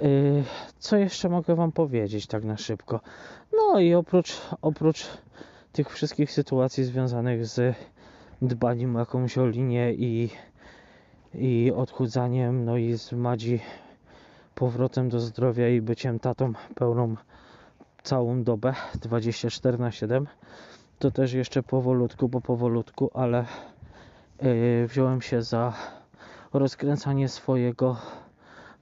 Yy, 0.00 0.44
co 0.78 0.96
jeszcze 0.96 1.28
mogę 1.28 1.54
Wam 1.54 1.72
powiedzieć 1.72 2.26
tak 2.26 2.44
na 2.44 2.56
szybko? 2.56 3.00
No 3.52 3.80
i 3.80 3.94
oprócz, 3.94 4.40
oprócz 4.62 5.06
tych 5.72 5.90
wszystkich 5.90 6.32
sytuacji 6.32 6.84
związanych 6.84 7.46
z 7.46 7.76
dbaniem 8.42 8.96
o 8.96 8.98
jakąś 8.98 9.38
o 9.38 9.46
linię 9.46 9.92
i, 9.92 10.30
i 11.34 11.72
odchudzaniem, 11.76 12.64
no 12.64 12.76
i 12.76 12.98
z 12.98 13.12
Madzi 13.12 13.60
powrotem 14.54 15.08
do 15.08 15.20
zdrowia 15.20 15.68
i 15.68 15.80
byciem 15.80 16.18
tatą 16.18 16.52
pełną 16.74 17.16
całą 18.02 18.42
dobę 18.42 18.74
24 18.94 19.78
na 19.78 19.90
7 19.90 20.26
to 20.98 21.10
też 21.10 21.32
jeszcze 21.32 21.62
powolutku, 21.62 22.28
bo 22.28 22.40
powolutku, 22.40 23.10
ale 23.14 23.44
yy, 24.42 24.86
wziąłem 24.86 25.22
się 25.22 25.42
za 25.42 25.72
rozkręcanie 26.52 27.28
swojego 27.28 27.96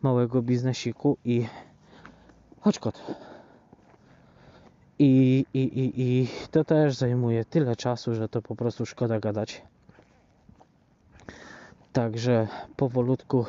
małego 0.02 0.42
biznesiku 0.42 1.16
i 1.24 1.46
chodź 2.60 2.78
kot. 2.78 3.02
I, 4.98 5.44
i, 5.54 5.58
i, 5.60 6.02
I 6.02 6.28
to 6.50 6.64
też 6.64 6.96
zajmuje 6.96 7.44
tyle 7.44 7.76
czasu, 7.76 8.14
że 8.14 8.28
to 8.28 8.42
po 8.42 8.56
prostu 8.56 8.86
szkoda 8.86 9.20
gadać. 9.20 9.62
Także 11.92 12.48
powolutku, 12.76 13.44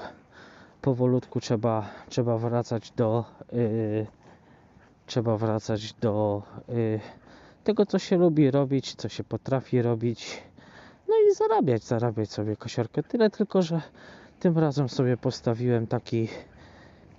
powolutku 0.81 1.39
trzeba, 1.39 1.89
trzeba 2.09 2.37
wracać 2.37 2.91
do 2.91 3.25
yy, 3.51 4.07
trzeba 5.05 5.37
wracać 5.37 5.93
do 5.93 6.43
yy, 6.67 6.99
tego, 7.63 7.85
co 7.85 7.99
się 7.99 8.17
lubi 8.17 8.51
robić, 8.51 8.95
co 8.95 9.09
się 9.09 9.23
potrafi 9.23 9.81
robić. 9.81 10.43
No 11.07 11.15
i 11.15 11.35
zarabiać, 11.35 11.83
zarabiać 11.83 12.31
sobie 12.31 12.55
kosiarkę. 12.55 13.03
Tyle 13.03 13.29
tylko, 13.29 13.61
że 13.61 13.81
tym 14.39 14.57
razem 14.57 14.89
sobie 14.89 15.17
postawiłem 15.17 15.87
taki, 15.87 16.27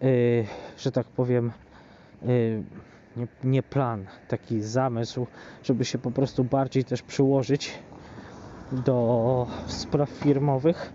yy, 0.00 0.46
że 0.78 0.92
tak 0.92 1.06
powiem, 1.06 1.52
yy, 2.22 2.62
nie, 3.16 3.26
nie 3.44 3.62
plan, 3.62 4.06
taki 4.28 4.62
zamysł, 4.62 5.26
żeby 5.62 5.84
się 5.84 5.98
po 5.98 6.10
prostu 6.10 6.44
bardziej 6.44 6.84
też 6.84 7.02
przyłożyć 7.02 7.78
do 8.72 9.46
spraw 9.66 10.08
firmowych. 10.10 10.92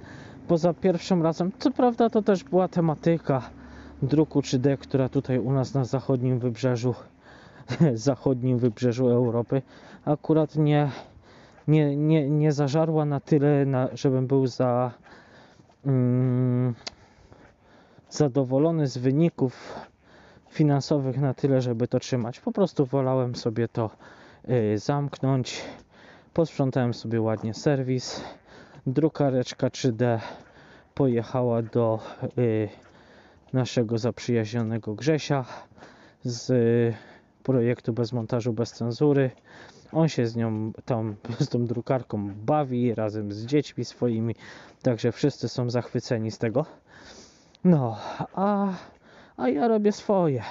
Poza 0.47 0.73
pierwszym 0.73 1.23
razem, 1.23 1.51
co 1.59 1.71
prawda, 1.71 2.09
to 2.09 2.21
też 2.21 2.43
była 2.43 2.67
tematyka 2.67 3.49
druku 4.01 4.39
3D, 4.39 4.77
która 4.77 5.09
tutaj 5.09 5.39
u 5.39 5.51
nas 5.51 5.73
na 5.73 5.85
zachodnim 5.85 6.39
wybrzeżu, 6.39 6.95
zachodnim 7.93 8.57
wybrzeżu 8.57 9.09
Europy, 9.09 9.61
akurat 10.05 10.55
nie, 10.55 10.91
nie, 11.67 11.95
nie, 11.95 12.29
nie 12.29 12.51
zażarła 12.51 13.05
na 13.05 13.19
tyle, 13.19 13.65
na, 13.65 13.89
żebym 13.93 14.27
był 14.27 14.47
za 14.47 14.91
zadowolony 18.09 18.87
z 18.87 18.97
wyników 18.97 19.73
finansowych 20.49 21.17
na 21.17 21.33
tyle, 21.33 21.61
żeby 21.61 21.87
to 21.87 21.99
trzymać. 21.99 22.39
Po 22.39 22.51
prostu 22.51 22.85
wolałem 22.85 23.35
sobie 23.35 23.67
to 23.67 23.89
y, 24.49 24.77
zamknąć. 24.77 25.61
Posprzątałem 26.33 26.93
sobie 26.93 27.21
ładnie 27.21 27.53
serwis. 27.53 28.21
Drukareczka 28.87 29.67
3D 29.67 30.19
pojechała 30.95 31.61
do 31.61 31.99
y, 32.37 32.69
naszego 33.53 33.97
zaprzyjaźnionego 33.97 34.95
Grzesia 34.95 35.45
z 36.23 36.49
y, 36.49 36.93
projektu 37.43 37.93
bez 37.93 38.13
montażu, 38.13 38.53
bez 38.53 38.71
cenzury. 38.71 39.31
On 39.93 40.09
się 40.09 40.27
z 40.27 40.35
nią, 40.35 40.71
tam, 40.85 41.15
z 41.39 41.49
tą 41.49 41.65
drukarką 41.65 42.29
bawi 42.45 42.95
razem 42.95 43.31
z 43.31 43.45
dziećmi 43.45 43.85
swoimi, 43.85 44.35
także 44.81 45.11
wszyscy 45.11 45.49
są 45.49 45.69
zachwyceni 45.69 46.31
z 46.31 46.37
tego. 46.37 46.65
No, 47.63 47.97
a 48.33 48.67
a 49.37 49.49
ja 49.49 49.67
robię 49.67 49.91
swoje. 49.91 50.43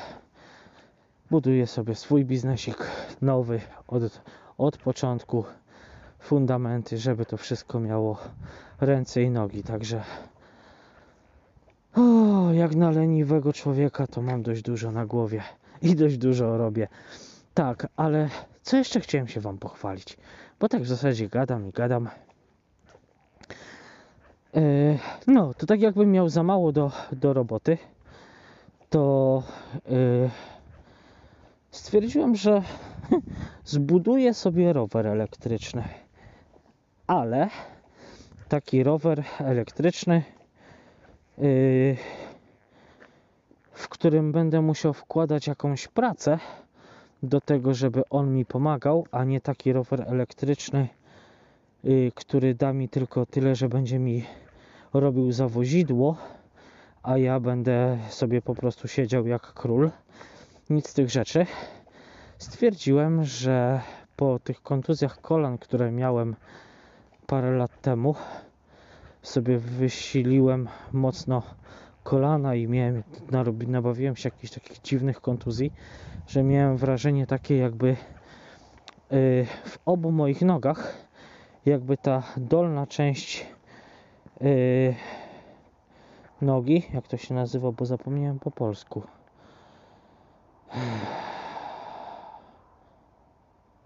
Buduję 1.31 1.67
sobie 1.67 1.95
swój 1.95 2.25
biznesik 2.25 2.87
nowy 3.23 3.61
od, 3.89 4.21
od 4.59 4.77
początku, 4.77 5.45
fundamenty, 6.19 6.99
żeby 6.99 7.27
to 7.27 7.37
wszystko 7.37 7.81
miało 7.81 8.19
ręce 8.81 9.23
i 9.23 9.31
nogi. 9.31 9.63
Także 9.63 10.03
o, 11.95 12.53
jak 12.53 12.75
na 12.75 12.91
leniwego 12.91 13.53
człowieka 13.53 14.07
to 14.07 14.23
mam 14.23 14.43
dość 14.43 14.63
dużo 14.63 14.93
na 14.93 15.07
głowie 15.07 15.43
i 15.83 15.97
dość 15.97 16.19
dużo 16.19 16.57
robię. 16.57 16.89
Tak, 17.55 17.87
ale 17.97 18.29
co 18.63 18.77
jeszcze 18.77 19.01
chciałem 19.01 19.29
się 19.29 19.41
Wam 19.41 19.59
pochwalić? 19.59 20.17
Bo 20.61 20.69
tak 20.69 20.83
w 20.83 20.87
zasadzie 20.87 21.29
gadam 21.29 21.69
i 21.69 21.73
gadam. 21.73 22.09
Yy, 24.55 24.99
no, 25.27 25.55
to 25.55 25.67
tak 25.67 25.81
jakbym 25.81 26.13
miał 26.13 26.29
za 26.29 26.43
mało 26.43 26.73
do, 26.73 26.93
do 27.13 27.33
roboty 27.33 27.79
to 28.91 29.43
yy, 29.89 30.31
stwierdziłem, 31.71 32.37
że 32.37 32.63
zbuduję 33.65 34.35
sobie 34.35 34.73
rower 34.73 35.07
elektryczny. 35.07 35.85
Ale 37.07 37.49
taki 38.49 38.83
rower 38.83 39.25
elektryczny, 39.39 40.23
yy, 41.39 41.97
w 43.73 43.89
którym 43.89 44.33
będę 44.33 44.61
musiał 44.61 44.93
wkładać 44.93 45.47
jakąś 45.47 45.89
pracę 45.89 46.39
do 47.23 47.41
tego, 47.41 47.75
żeby 47.75 48.03
on 48.11 48.35
mi 48.35 48.45
pomagał, 48.45 49.07
a 49.11 49.25
nie 49.25 49.41
taki 49.41 49.73
rower 49.73 50.05
elektryczny, 50.07 50.89
yy, 51.85 52.13
który 52.15 52.55
da 52.55 52.73
mi 52.73 52.89
tylko 52.89 53.27
tyle, 53.27 53.55
że 53.55 53.69
będzie 53.69 53.99
mi 53.99 54.25
robił 54.95 55.33
zawozidło 55.33 56.17
a 57.03 57.19
ja 57.19 57.41
będę 57.41 57.99
sobie 58.11 58.43
po 58.43 58.55
prostu 58.55 58.89
siedział 58.89 59.27
jak 59.27 59.43
król. 59.43 59.91
Nic 60.71 60.89
z 60.89 60.95
tych 60.95 61.11
rzeczy. 61.11 61.47
Stwierdziłem, 62.39 63.25
że 63.25 63.81
po 64.17 64.39
tych 64.39 64.63
kontuzjach 64.63 65.21
kolan, 65.21 65.59
które 65.59 65.93
miałem 65.93 66.37
parę 67.27 67.51
lat 67.51 67.81
temu, 67.81 68.15
sobie 69.23 69.59
wysiliłem 69.59 70.69
mocno 70.93 71.43
kolana 72.03 72.55
i 72.55 72.69
miałem, 72.69 73.03
nabawiłem 73.67 74.17
się 74.17 74.29
jakichś 74.29 74.53
takich 74.53 74.81
dziwnych 74.81 75.21
kontuzji, 75.21 75.73
że 76.27 76.43
miałem 76.43 76.77
wrażenie 76.77 77.27
takie 77.27 77.57
jakby 77.57 77.89
y, 77.89 77.97
w 79.65 79.79
obu 79.87 80.13
moich 80.13 80.43
nogach 80.43 81.09
jakby 81.67 81.97
ta 81.97 82.23
dolna 82.37 82.87
część 82.87 83.47
y, 84.43 84.95
nogi, 86.41 86.83
jak 86.95 87.09
to 87.09 87.17
się 87.17 87.35
nazywa, 87.35 87.73
bo 87.73 87.87
zapomniałem 87.87 88.39
po 88.39 88.51
polsku. 88.51 89.03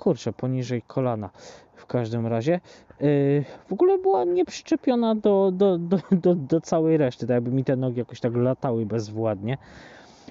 Kurczę, 0.07 0.33
poniżej 0.33 0.83
kolana. 0.83 1.31
W 1.77 1.87
każdym 1.87 2.27
razie 2.27 2.53
yy, 3.01 3.45
w 3.69 3.73
ogóle 3.73 3.99
była 3.99 4.25
nieprzyczepiona 4.25 5.15
do, 5.15 5.51
do, 5.55 5.79
do, 5.79 5.99
do, 6.11 6.35
do 6.35 6.61
całej 6.61 6.97
reszty, 6.97 7.27
tak 7.27 7.35
jakby 7.35 7.51
mi 7.51 7.65
te 7.65 7.77
nogi 7.77 7.99
jakoś 7.99 8.21
tak 8.21 8.37
latały 8.37 8.87
bezwładnie. 8.87 9.59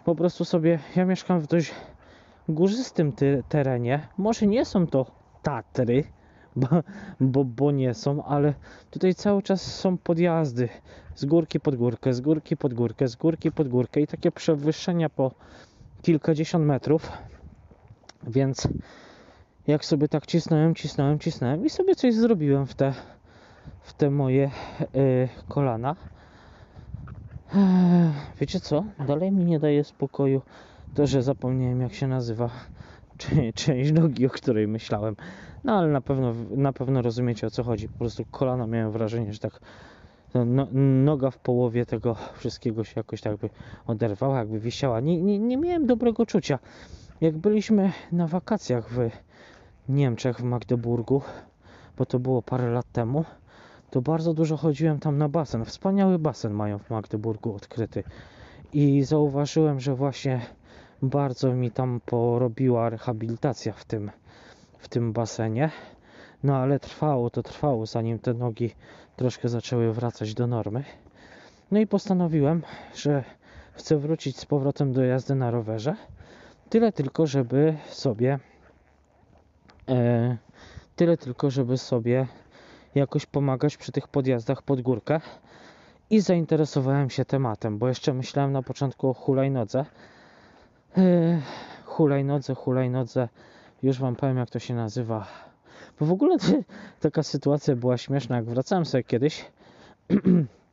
Po 0.05 0.15
prostu 0.15 0.45
sobie, 0.45 0.79
ja 0.95 1.05
mieszkam 1.05 1.39
w 1.39 1.47
dość 1.47 1.71
górzystym 2.49 3.11
ty, 3.11 3.43
terenie. 3.49 4.07
Może 4.17 4.47
nie 4.47 4.65
są 4.65 4.87
to 4.87 5.05
Tatry, 5.43 6.03
bo, 6.55 6.67
bo, 7.19 7.43
bo 7.43 7.71
nie 7.71 7.93
są, 7.93 8.23
ale 8.23 8.53
tutaj 8.91 9.15
cały 9.15 9.41
czas 9.41 9.61
są 9.61 9.97
podjazdy 9.97 10.69
z 11.15 11.25
górki 11.25 11.59
pod 11.59 11.75
górkę, 11.75 12.13
z 12.13 12.21
górki 12.21 12.57
pod 12.57 12.73
górkę, 12.73 13.07
z 13.07 13.15
górki 13.15 13.51
pod 13.51 13.67
górkę 13.67 14.01
i 14.01 14.07
takie 14.07 14.31
przewyższenia 14.31 15.09
po 15.09 15.31
kilkadziesiąt 16.01 16.65
metrów. 16.65 17.11
Więc 18.27 18.67
jak 19.67 19.85
sobie 19.85 20.07
tak 20.07 20.25
cisnąłem, 20.25 20.75
cisnąłem, 20.75 21.19
cisnąłem 21.19 21.65
i 21.65 21.69
sobie 21.69 21.95
coś 21.95 22.13
zrobiłem 22.13 22.65
w 22.65 22.75
te, 22.75 22.93
w 23.81 23.93
te 23.93 24.09
moje 24.09 24.51
yy, 24.93 25.29
kolana. 25.47 25.95
Wiecie 28.39 28.59
co? 28.59 28.83
Dalej 29.07 29.31
mi 29.31 29.45
nie 29.45 29.59
daje 29.59 29.83
spokoju 29.83 30.41
to, 30.93 31.07
że 31.07 31.23
zapomniałem 31.23 31.81
jak 31.81 31.93
się 31.93 32.07
nazywa 32.07 32.49
część 33.55 33.91
nogi, 33.91 34.25
o 34.25 34.29
której 34.29 34.67
myślałem. 34.67 35.15
No 35.63 35.73
ale 35.73 35.87
na 35.87 36.01
pewno, 36.01 36.33
na 36.49 36.73
pewno 36.73 37.01
rozumiecie 37.01 37.47
o 37.47 37.49
co 37.49 37.63
chodzi. 37.63 37.89
Po 37.89 37.97
prostu 37.97 38.25
kolana 38.31 38.67
miałem 38.67 38.91
wrażenie, 38.91 39.33
że 39.33 39.39
tak 39.39 39.59
no, 40.45 40.67
noga 41.03 41.31
w 41.31 41.37
połowie 41.37 41.85
tego 41.85 42.15
wszystkiego 42.37 42.83
się 42.83 42.93
jakoś 42.95 43.21
tak 43.21 43.37
by 43.37 43.49
oderwała, 43.87 44.39
jakby 44.39 44.59
wisiała. 44.59 44.99
Nie, 44.99 45.21
nie, 45.21 45.39
nie 45.39 45.57
miałem 45.57 45.85
dobrego 45.85 46.25
czucia. 46.25 46.59
Jak 47.21 47.37
byliśmy 47.37 47.91
na 48.11 48.27
wakacjach 48.27 48.89
w 48.89 49.09
Niemczech, 49.89 50.37
w 50.37 50.43
Magdeburgu, 50.43 51.21
bo 51.97 52.05
to 52.05 52.19
było 52.19 52.41
parę 52.41 52.71
lat 52.71 52.91
temu, 52.91 53.25
to 53.89 54.01
bardzo 54.01 54.33
dużo 54.33 54.57
chodziłem 54.57 54.99
tam 54.99 55.17
na 55.17 55.29
basen. 55.29 55.65
Wspaniały 55.65 56.19
basen 56.19 56.53
mają 56.53 56.79
w 56.79 56.89
Magdeburgu 56.89 57.55
odkryty. 57.55 58.03
I 58.73 59.03
zauważyłem, 59.03 59.79
że 59.79 59.95
właśnie 59.95 60.41
bardzo 61.01 61.53
mi 61.53 61.71
tam 61.71 62.01
porobiła 62.05 62.89
rehabilitacja 62.89 63.73
w 63.73 63.85
tym, 63.85 64.11
w 64.79 64.87
tym 64.89 65.13
basenie. 65.13 65.69
No 66.43 66.55
ale 66.55 66.79
trwało 66.79 67.29
to 67.29 67.43
trwało, 67.43 67.85
zanim 67.85 68.19
te 68.19 68.33
nogi 68.33 68.71
troszkę 69.15 69.49
zaczęły 69.49 69.93
wracać 69.93 70.33
do 70.33 70.47
normy. 70.47 70.83
No 71.71 71.79
i 71.79 71.87
postanowiłem, 71.87 72.61
że 72.95 73.23
chcę 73.73 73.97
wrócić 73.97 74.37
z 74.37 74.45
powrotem 74.45 74.93
do 74.93 75.03
jazdy 75.03 75.35
na 75.35 75.51
rowerze. 75.51 75.95
Tyle 76.69 76.91
tylko, 76.91 77.27
żeby 77.27 77.77
sobie 77.89 78.39
e, 79.89 80.37
tyle 80.95 81.17
tylko, 81.17 81.49
żeby 81.49 81.77
sobie 81.77 82.27
jakoś 82.95 83.25
pomagać 83.25 83.77
przy 83.77 83.91
tych 83.91 84.07
podjazdach 84.07 84.61
pod 84.61 84.81
górkę. 84.81 85.21
I 86.09 86.21
zainteresowałem 86.21 87.09
się 87.09 87.25
tematem, 87.25 87.77
bo 87.77 87.87
jeszcze 87.87 88.13
myślałem 88.13 88.51
na 88.51 88.63
początku 88.63 89.09
o 89.09 89.13
hulajnodze. 89.13 89.85
E, 90.97 91.41
hulajnodze, 91.85 92.55
hulajnodze. 92.55 93.29
Już 93.83 93.99
wam 93.99 94.15
powiem, 94.15 94.37
jak 94.37 94.49
to 94.49 94.59
się 94.59 94.73
nazywa. 94.73 95.27
Bo 95.99 96.05
w 96.05 96.11
ogóle 96.11 96.37
taka 96.99 97.23
sytuacja 97.23 97.75
była 97.75 97.97
śmieszna, 97.97 98.35
jak 98.35 98.45
wracałem 98.45 98.85
sobie 98.85 99.03
kiedyś. 99.03 99.45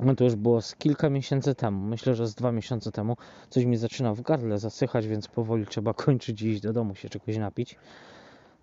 No 0.00 0.14
to 0.14 0.24
już 0.24 0.34
było 0.34 0.62
z 0.62 0.76
kilka 0.76 1.10
miesięcy 1.10 1.54
temu, 1.54 1.86
myślę, 1.86 2.14
że 2.14 2.26
z 2.26 2.34
dwa 2.34 2.52
miesiące 2.52 2.92
temu. 2.92 3.16
Coś 3.50 3.64
mi 3.64 3.76
zaczyna 3.76 4.14
w 4.14 4.20
gardle 4.20 4.58
zasychać, 4.58 5.06
więc 5.06 5.28
powoli 5.28 5.66
trzeba 5.66 5.94
kończyć 6.04 6.42
i 6.42 6.48
iść 6.48 6.60
do 6.60 6.72
domu 6.72 6.94
się 6.94 7.08
czegoś 7.08 7.36
napić. 7.36 7.76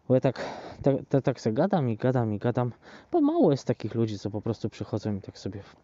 Bo 0.07 0.15
ja 0.15 0.21
tak, 0.21 0.45
tak, 0.83 0.95
tak, 1.09 1.23
tak 1.23 1.41
sobie 1.41 1.53
gadam 1.53 1.89
i 1.89 1.97
gadam 1.97 2.33
i 2.33 2.39
gadam, 2.39 2.71
bo 3.11 3.21
mało 3.21 3.51
jest 3.51 3.67
takich 3.67 3.95
ludzi, 3.95 4.19
co 4.19 4.29
po 4.29 4.41
prostu 4.41 4.69
przychodzą 4.69 5.15
i 5.15 5.21
tak 5.21 5.37
sobie 5.37 5.63
w 5.63 5.75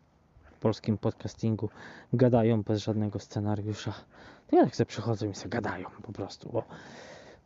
polskim 0.59 0.97
podcastingu 0.97 1.69
gadają 2.13 2.63
bez 2.63 2.83
żadnego 2.83 3.19
scenariusza. 3.19 3.93
To 4.47 4.55
ja 4.55 4.63
tak 4.63 4.75
sobie 4.75 4.85
przychodzą 4.85 5.29
i 5.29 5.33
sobie 5.35 5.49
gadają 5.49 5.89
po 6.03 6.13
prostu, 6.13 6.49
bo 6.53 6.63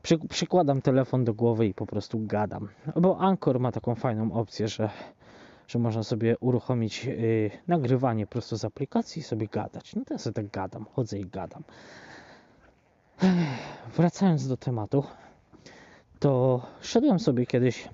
przy, 0.01 0.17
przykładam 0.17 0.81
telefon 0.81 1.23
do 1.23 1.33
głowy 1.33 1.67
i 1.67 1.73
po 1.73 1.85
prostu 1.85 2.19
gadam. 2.25 2.69
Bo 2.95 3.19
Anchor 3.19 3.59
ma 3.59 3.71
taką 3.71 3.95
fajną 3.95 4.33
opcję, 4.33 4.67
że 4.67 4.89
że 5.69 5.79
można 5.79 6.03
sobie 6.03 6.37
uruchomić 6.37 7.05
yy, 7.05 7.51
nagrywanie 7.67 8.27
prosto 8.27 8.57
z 8.57 8.65
aplikacji 8.65 9.19
i 9.19 9.23
sobie 9.23 9.47
gadać. 9.47 9.95
No 9.95 10.05
to 10.05 10.13
ja 10.13 10.17
sobie 10.17 10.33
tak 10.33 10.51
gadam, 10.51 10.85
chodzę 10.93 11.19
i 11.19 11.25
gadam. 11.25 11.63
Ech, 13.23 13.33
wracając 13.95 14.47
do 14.47 14.57
tematu, 14.57 15.03
to 16.19 16.61
szedłem 16.81 17.19
sobie 17.19 17.45
kiedyś 17.45 17.89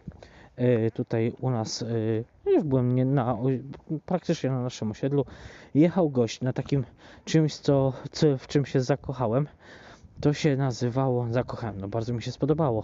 yy, 0.58 0.92
tutaj 0.92 1.34
u 1.40 1.50
nas, 1.50 1.82
yy, 1.82 2.54
już 2.54 2.64
byłem 2.64 2.96
nie 2.96 3.06
na, 3.06 3.38
praktycznie 4.06 4.50
na 4.50 4.62
naszym 4.62 4.92
osiedlu, 4.92 5.26
jechał 5.74 6.10
gość 6.10 6.42
na 6.42 6.54
takim 6.54 6.86
czymś, 7.26 7.56
co, 7.56 7.94
co 8.12 8.38
w 8.38 8.48
czym 8.48 8.66
się 8.66 8.82
zakochałem. 8.82 9.48
To 10.22 10.34
się 10.34 10.58
nazywało, 10.58 11.28
zakochałem, 11.32 11.82
no 11.82 11.88
bardzo 11.88 12.14
mi 12.14 12.22
się 12.22 12.32
spodobało. 12.32 12.84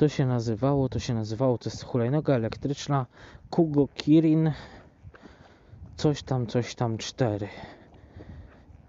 To 0.00 0.08
się 0.08 0.26
nazywało, 0.26 0.88
to 0.88 0.98
się 0.98 1.14
nazywało, 1.14 1.58
to 1.58 1.70
jest 1.70 1.84
hulajnoga 1.84 2.34
elektryczna. 2.34 3.06
Kugo 3.50 3.88
Kirin. 3.94 4.52
Coś 5.96 6.22
tam, 6.22 6.46
coś 6.46 6.74
tam 6.74 6.98
4 6.98 7.48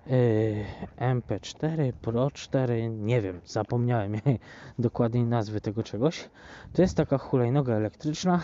yy, 0.05 0.65
MP4 0.97 1.93
Pro 2.01 2.31
4 2.31 2.89
nie 2.89 3.21
wiem, 3.21 3.41
zapomniałem 3.45 4.15
dokładnej 4.79 5.23
nazwy 5.23 5.61
tego 5.61 5.83
czegoś. 5.83 6.29
To 6.73 6.81
jest 6.81 6.97
taka 6.97 7.17
hulajnoga 7.17 7.73
elektryczna 7.73 8.41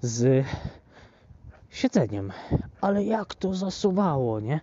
z 0.00 0.46
siedzeniem. 1.70 2.32
Ale 2.80 3.04
jak 3.04 3.34
to 3.34 3.54
zasuwało, 3.54 4.40
nie? 4.40 4.60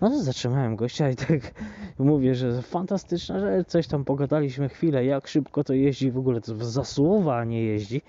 No 0.00 0.10
to 0.10 0.22
zatrzymałem 0.22 0.76
gościa 0.76 1.10
i 1.10 1.16
tak 1.16 1.28
mówię, 1.98 2.34
że 2.34 2.62
fantastyczna 2.62 3.40
rzecz, 3.40 3.68
coś 3.68 3.86
tam 3.86 4.04
pogadaliśmy 4.04 4.68
chwilę, 4.68 5.04
jak 5.04 5.28
szybko 5.28 5.64
to 5.64 5.72
jeździ, 5.72 6.10
w 6.10 6.18
ogóle 6.18 6.40
to 6.40 6.64
zasuwa, 6.64 7.44
nie 7.44 7.62
jeździ. 7.62 8.02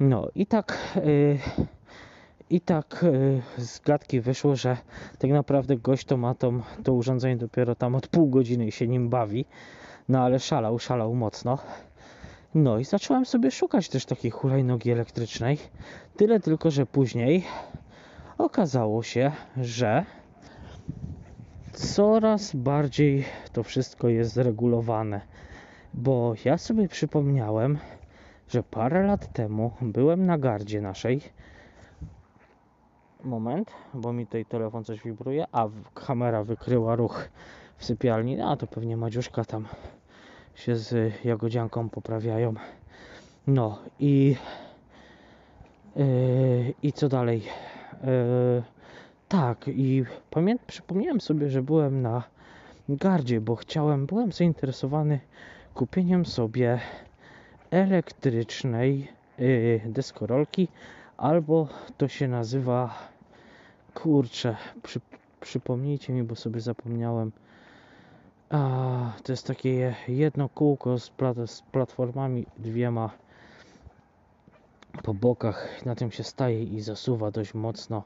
No 0.00 0.28
i 0.34 0.46
tak 0.46 0.78
yy, 1.04 1.38
i 2.50 2.60
tak 2.60 3.04
yy, 3.56 3.64
z 3.64 3.80
gadki 3.80 4.20
wyszło, 4.20 4.56
że 4.56 4.76
tak 5.18 5.30
naprawdę 5.30 5.76
gość 5.76 6.04
to 6.04 6.16
ma 6.16 6.34
to, 6.34 6.52
to 6.84 6.92
urządzenie 6.92 7.36
dopiero 7.36 7.74
tam 7.74 7.94
od 7.94 8.08
pół 8.08 8.28
godziny 8.28 8.66
i 8.66 8.72
się 8.72 8.88
nim 8.88 9.08
bawi. 9.08 9.44
No 10.08 10.20
ale 10.20 10.38
szalał, 10.38 10.78
szalał 10.78 11.14
mocno. 11.14 11.58
No 12.54 12.78
i 12.78 12.84
zacząłem 12.84 13.26
sobie 13.26 13.50
szukać 13.50 13.88
też 13.88 14.06
takiej 14.06 14.30
hulajnogi 14.30 14.90
elektrycznej. 14.90 15.58
Tyle 16.16 16.40
tylko, 16.40 16.70
że 16.70 16.86
później 16.86 17.44
okazało 18.38 19.02
się, 19.02 19.32
że 19.56 20.04
coraz 21.78 22.56
bardziej 22.56 23.24
to 23.52 23.62
wszystko 23.62 24.08
jest 24.08 24.32
zregulowane. 24.32 25.20
Bo 25.94 26.34
ja 26.44 26.58
sobie 26.58 26.88
przypomniałem, 26.88 27.78
że 28.48 28.62
parę 28.62 29.06
lat 29.06 29.32
temu 29.32 29.72
byłem 29.80 30.26
na 30.26 30.38
gardzie 30.38 30.80
naszej. 30.80 31.20
Moment, 33.24 33.70
bo 33.94 34.12
mi 34.12 34.26
tutaj 34.26 34.44
telefon 34.44 34.84
coś 34.84 35.02
wibruje, 35.02 35.44
a 35.52 35.68
kamera 35.94 36.44
wykryła 36.44 36.96
ruch 36.96 37.28
w 37.76 37.84
sypialni. 37.84 38.40
A 38.40 38.56
to 38.56 38.66
pewnie 38.66 38.96
Madziuszka 38.96 39.44
tam 39.44 39.68
się 40.54 40.76
z 40.76 41.14
Jagodzianką 41.24 41.88
poprawiają. 41.88 42.54
No 43.46 43.78
i 43.98 44.36
yy, 45.96 46.74
i 46.82 46.92
co 46.92 47.08
dalej? 47.08 47.42
Yy, 48.04 48.77
tak, 49.28 49.68
i 49.68 50.04
przypomniałem 50.66 51.20
sobie, 51.20 51.50
że 51.50 51.62
byłem 51.62 52.02
na 52.02 52.22
gardzie, 52.88 53.40
bo 53.40 53.56
chciałem, 53.56 54.06
byłem 54.06 54.32
zainteresowany 54.32 55.20
kupieniem 55.74 56.26
sobie 56.26 56.80
elektrycznej 57.70 59.08
yy, 59.38 59.80
deskorolki, 59.86 60.68
albo 61.16 61.68
to 61.96 62.08
się 62.08 62.28
nazywa, 62.28 62.94
kurczę, 63.94 64.56
przy, 64.82 65.00
przypomnijcie 65.40 66.12
mi, 66.12 66.22
bo 66.22 66.34
sobie 66.34 66.60
zapomniałem. 66.60 67.32
A, 68.50 69.12
to 69.22 69.32
jest 69.32 69.46
takie 69.46 69.94
jedno 70.08 70.48
kółko 70.48 70.98
z, 70.98 71.10
plat, 71.10 71.36
z 71.46 71.62
platformami 71.62 72.46
dwiema 72.58 73.10
po 75.02 75.14
bokach. 75.14 75.86
Na 75.86 75.94
tym 75.94 76.10
się 76.10 76.24
staje 76.24 76.62
i 76.62 76.80
zasuwa 76.80 77.30
dość 77.30 77.54
mocno 77.54 78.02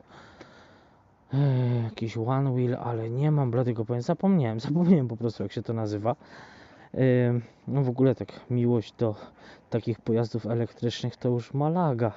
jakiś 1.84 2.16
one 2.16 2.52
wheel, 2.52 2.74
ale 2.74 3.10
nie 3.10 3.30
mam 3.30 3.50
bladego 3.50 3.84
pojęcia. 3.84 4.06
Zapomniałem, 4.06 4.60
zapomniałem 4.70 5.08
po 5.08 5.16
prostu 5.16 5.42
jak 5.42 5.52
się 5.52 5.62
to 5.62 5.72
nazywa. 5.72 6.16
No 7.68 7.82
w 7.82 7.88
ogóle 7.88 8.14
tak 8.14 8.28
miłość 8.50 8.92
do 8.92 9.14
takich 9.70 10.00
pojazdów 10.00 10.46
elektrycznych 10.46 11.16
to 11.16 11.28
już 11.28 11.54
Malaga. 11.54 12.12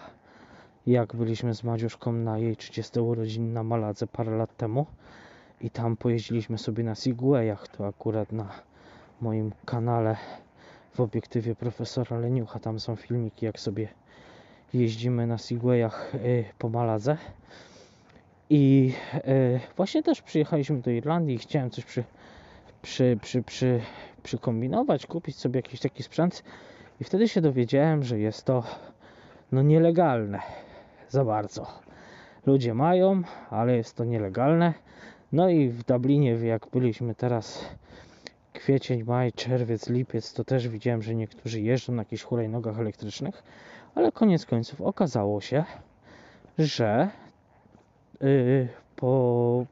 Jak 0.87 1.15
byliśmy 1.15 1.55
z 1.55 1.63
Madziuszką 1.63 2.11
na 2.11 2.37
jej 2.37 2.55
30 2.55 2.99
urodzin 2.99 3.53
na 3.53 3.63
Maladze 3.63 4.07
parę 4.07 4.37
lat 4.37 4.57
temu 4.57 4.85
i 5.61 5.69
tam 5.69 5.97
pojeździliśmy 5.97 6.57
sobie 6.57 6.83
na 6.83 6.95
Segwayach, 6.95 7.67
to 7.67 7.87
akurat 7.87 8.31
na 8.31 8.49
moim 9.21 9.51
kanale 9.65 10.17
w 10.93 10.99
obiektywie 10.99 11.55
profesora 11.55 12.19
Leniucha 12.19 12.59
tam 12.59 12.79
są 12.79 12.95
filmiki 12.95 13.45
jak 13.45 13.59
sobie 13.59 13.87
jeździmy 14.73 15.27
na 15.27 15.37
Segwayach 15.37 16.15
y, 16.15 16.45
po 16.59 16.69
Maladze. 16.69 17.17
I 18.49 18.93
e, 19.13 19.59
właśnie 19.77 20.03
też 20.03 20.21
przyjechaliśmy 20.21 20.81
do 20.81 20.91
Irlandii 20.91 21.35
i 21.35 21.39
chciałem 21.39 21.69
coś 21.69 21.85
przy, 21.85 22.03
przy, 22.81 23.17
przy, 23.21 23.43
przy, 23.43 23.81
przykombinować, 24.23 25.05
kupić 25.05 25.35
sobie 25.35 25.57
jakiś 25.57 25.79
taki 25.79 26.03
sprzęt. 26.03 26.43
I 27.01 27.03
wtedy 27.03 27.27
się 27.27 27.41
dowiedziałem, 27.41 28.03
że 28.03 28.19
jest 28.19 28.45
to 28.45 28.63
no 29.51 29.61
nielegalne 29.61 30.39
za 31.09 31.25
bardzo. 31.25 31.67
Ludzie 32.45 32.73
mają, 32.73 33.21
ale 33.49 33.77
jest 33.77 33.95
to 33.95 34.03
nielegalne. 34.05 34.73
No 35.31 35.49
i 35.49 35.69
w 35.69 35.83
Dublinie, 35.83 36.31
jak 36.31 36.67
byliśmy 36.73 37.15
teraz 37.15 37.65
kwiecień, 38.53 39.03
maj, 39.03 39.31
czerwiec, 39.33 39.89
lipiec, 39.89 40.33
to 40.33 40.43
też 40.43 40.67
widziałem, 40.67 41.01
że 41.01 41.15
niektórzy 41.15 41.61
jeżdżą 41.61 41.93
na 41.93 42.01
jakichś 42.01 42.23
hulajnogach 42.23 42.79
elektrycznych, 42.79 43.43
ale 43.95 44.11
koniec 44.11 44.45
końców 44.45 44.81
okazało 44.81 45.41
się, 45.41 45.63
że 46.57 47.09
po 48.95 49.65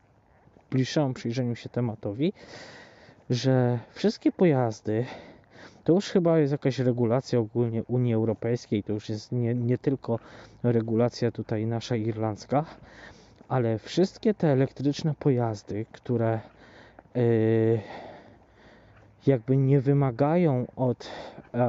bliższemu 0.72 1.14
przyjrzeniu 1.14 1.56
się 1.56 1.70
tematowi, 1.70 2.34
że 3.30 3.80
wszystkie 3.92 4.32
pojazdy, 4.32 5.06
to 5.84 5.94
już 5.94 6.10
chyba 6.10 6.40
jest 6.40 6.52
jakaś 6.52 6.80
regulacja 6.80 7.40
ogólnie 7.40 7.84
Unii 7.84 8.14
Europejskiej, 8.14 8.84
to 8.84 8.94
już 8.94 9.10
jest 9.10 9.32
nie, 9.32 9.56
nie 9.56 9.78
tylko 9.78 10.20
regulacja 10.64 11.32
tutaj 11.32 11.66
nasza 11.66 11.96
irlandzka, 11.96 12.66
ale 13.48 13.80
wszystkie 13.80 14.34
te 14.34 14.48
elektryczne 14.48 15.14
pojazdy, 15.20 15.86
które 15.92 16.40
yy, 17.16 17.82
jakby 19.28 19.58
nie 19.58 19.82
wymagają 19.82 20.68
od, 20.76 21.12
yy, 21.54 21.60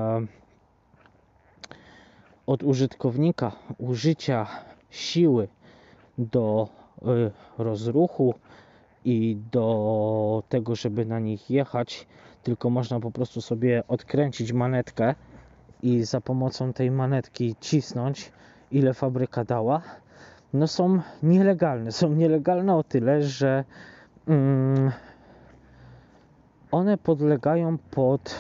od 2.47 2.63
użytkownika 2.63 3.53
użycia 3.79 4.47
siły 4.91 5.49
do 6.19 6.69
y, 7.03 7.31
rozruchu 7.59 8.35
i 9.05 9.37
do 9.53 10.43
tego, 10.49 10.77
żeby 10.77 11.07
na 11.07 11.19
nich 11.19 11.51
jechać, 11.51 12.07
tylko 12.43 12.71
można 12.71 13.01
po 13.01 13.11
prostu 13.11 13.41
sobie 13.41 13.83
odkręcić 13.89 14.53
manetkę 14.53 15.15
i 15.83 16.05
za 16.05 16.21
pomocą 16.21 16.73
tej 16.73 16.91
manetki 16.91 17.57
cisnąć 17.61 18.33
ile 18.71 18.95
fabryka 18.95 19.45
dała, 19.45 19.83
no 20.53 20.67
są 20.67 21.01
nielegalne. 21.23 21.93
Są 21.93 22.13
nielegalne 22.13 22.77
o 22.77 22.83
tyle, 22.83 23.23
że 23.23 23.65
mm, 24.29 24.91
one 26.71 26.99
podlegają 26.99 27.79
pod, 27.79 28.35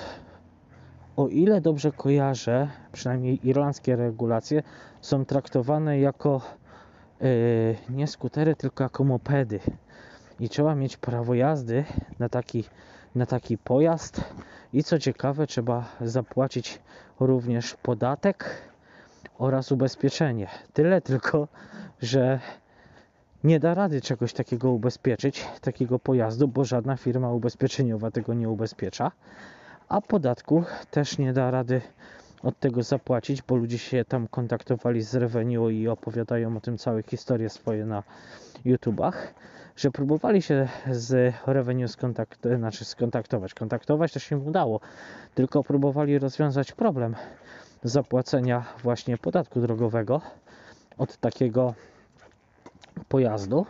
o 1.16 1.28
ile 1.28 1.60
dobrze 1.60 1.92
kojarzę, 1.92 2.68
przynajmniej 2.92 3.48
irlandzkie 3.48 3.96
regulacje, 3.96 4.62
są 5.00 5.24
traktowane 5.24 6.00
jako 6.00 6.40
nie 7.90 8.06
skutery, 8.06 8.56
tylko 8.56 8.84
jako 8.84 9.04
mopedy. 9.04 9.60
I 10.40 10.48
trzeba 10.48 10.74
mieć 10.74 10.96
prawo 10.96 11.34
jazdy 11.34 11.84
na 12.18 12.28
taki, 12.28 12.64
na 13.14 13.26
taki 13.26 13.58
pojazd. 13.58 14.24
I 14.72 14.84
co 14.84 14.98
ciekawe, 14.98 15.46
trzeba 15.46 15.84
zapłacić 16.00 16.80
również 17.20 17.74
podatek 17.74 18.62
oraz 19.38 19.72
ubezpieczenie. 19.72 20.48
Tyle 20.72 21.00
tylko, 21.00 21.48
że 22.02 22.40
nie 23.44 23.60
da 23.60 23.74
rady 23.74 24.00
czegoś 24.00 24.32
takiego 24.32 24.70
ubezpieczyć, 24.70 25.44
takiego 25.60 25.98
pojazdu, 25.98 26.48
bo 26.48 26.64
żadna 26.64 26.96
firma 26.96 27.30
ubezpieczeniowa 27.32 28.10
tego 28.10 28.34
nie 28.34 28.48
ubezpiecza, 28.48 29.12
a 29.88 30.00
podatku 30.00 30.64
też 30.90 31.18
nie 31.18 31.32
da 31.32 31.50
rady 31.50 31.80
od 32.44 32.58
tego 32.58 32.82
zapłacić, 32.82 33.42
bo 33.42 33.56
ludzie 33.56 33.78
się 33.78 34.04
tam 34.04 34.28
kontaktowali 34.28 35.02
z 35.02 35.14
Revenue 35.14 35.70
i 35.70 35.88
opowiadają 35.88 36.56
o 36.56 36.60
tym 36.60 36.78
całe 36.78 37.02
historie 37.02 37.50
swoje 37.50 37.86
na 37.86 38.02
YouTubach, 38.64 39.34
że 39.76 39.90
próbowali 39.90 40.42
się 40.42 40.68
z 40.90 41.34
Revenue 41.46 41.88
skontakt 41.88 42.46
znaczy 42.56 42.84
skontaktować. 42.84 43.54
Kontaktować 43.54 44.12
też 44.12 44.24
się 44.24 44.38
udało, 44.38 44.80
tylko 45.34 45.64
próbowali 45.64 46.18
rozwiązać 46.18 46.72
problem 46.72 47.14
zapłacenia 47.82 48.64
właśnie 48.82 49.18
podatku 49.18 49.60
drogowego 49.60 50.20
od 50.98 51.16
takiego 51.16 51.74
pojazdu 53.08 53.66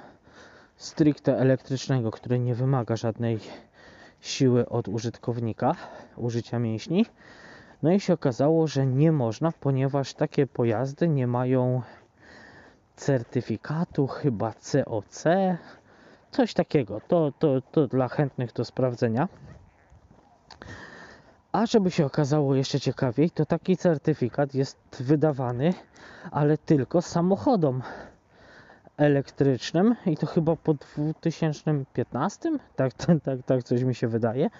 stricte 0.76 1.38
elektrycznego, 1.38 2.10
który 2.10 2.38
nie 2.38 2.54
wymaga 2.54 2.96
żadnej 2.96 3.38
siły 4.20 4.68
od 4.68 4.88
użytkownika, 4.88 5.74
użycia 6.16 6.58
mięśni. 6.58 7.06
No 7.84 7.92
i 7.92 8.00
się 8.00 8.12
okazało, 8.12 8.66
że 8.66 8.86
nie 8.86 9.12
można, 9.12 9.52
ponieważ 9.60 10.14
takie 10.14 10.46
pojazdy 10.46 11.08
nie 11.08 11.26
mają 11.26 11.82
certyfikatu, 12.96 14.06
chyba 14.06 14.52
COC, 14.52 15.24
coś 16.30 16.54
takiego. 16.54 17.00
To, 17.08 17.32
to, 17.38 17.60
to 17.60 17.86
dla 17.86 18.08
chętnych 18.08 18.52
do 18.52 18.64
sprawdzenia. 18.64 19.28
A 21.52 21.66
żeby 21.66 21.90
się 21.90 22.06
okazało 22.06 22.54
jeszcze 22.54 22.80
ciekawiej, 22.80 23.30
to 23.30 23.46
taki 23.46 23.76
certyfikat 23.76 24.54
jest 24.54 24.78
wydawany, 25.00 25.74
ale 26.30 26.58
tylko 26.58 27.02
samochodom 27.02 27.82
elektrycznym 28.96 29.94
i 30.06 30.16
to 30.16 30.26
chyba 30.26 30.56
po 30.56 30.74
2015, 30.74 32.58
tak, 32.76 32.92
tak, 33.06 33.22
tak, 33.22 33.42
tak 33.46 33.62
coś 33.62 33.82
mi 33.82 33.94
się 33.94 34.08
wydaje, 34.08 34.50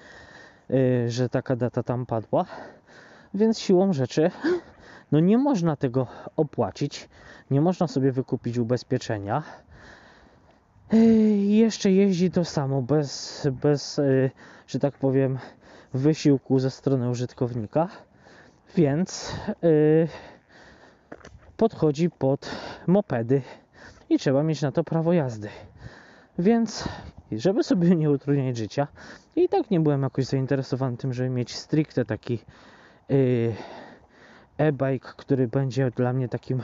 yy, 0.68 1.10
że 1.10 1.28
taka 1.28 1.56
data 1.56 1.82
tam 1.82 2.06
padła. 2.06 2.44
Więc 3.34 3.58
siłą 3.58 3.92
rzeczy 3.92 4.30
no 5.12 5.20
nie 5.20 5.38
można 5.38 5.76
tego 5.76 6.06
opłacić, 6.36 7.08
nie 7.50 7.60
można 7.60 7.86
sobie 7.88 8.12
wykupić 8.12 8.58
ubezpieczenia. 8.58 9.42
Yy, 10.92 11.00
jeszcze 11.36 11.90
jeździ 11.90 12.30
to 12.30 12.44
samo, 12.44 12.82
bez, 12.82 13.46
bez 13.62 13.96
yy, 13.96 14.30
że 14.66 14.78
tak 14.78 14.94
powiem, 14.94 15.38
wysiłku 15.94 16.58
ze 16.58 16.70
strony 16.70 17.10
użytkownika, 17.10 17.88
więc 18.76 19.32
yy, 19.62 20.08
podchodzi 21.56 22.10
pod 22.10 22.50
mopedy 22.86 23.42
i 24.10 24.18
trzeba 24.18 24.42
mieć 24.42 24.62
na 24.62 24.72
to 24.72 24.84
prawo 24.84 25.12
jazdy. 25.12 25.48
Więc, 26.38 26.88
żeby 27.32 27.64
sobie 27.64 27.96
nie 27.96 28.10
utrudniać 28.10 28.56
życia, 28.56 28.86
i 29.36 29.48
tak 29.48 29.70
nie 29.70 29.80
byłem 29.80 30.02
jakoś 30.02 30.24
zainteresowany 30.24 30.96
tym, 30.96 31.12
żeby 31.12 31.30
mieć 31.30 31.54
stricte 31.54 32.04
taki 32.04 32.38
e-bike, 34.58 35.12
który 35.16 35.48
będzie 35.48 35.90
dla 35.90 36.12
mnie 36.12 36.28
takim 36.28 36.62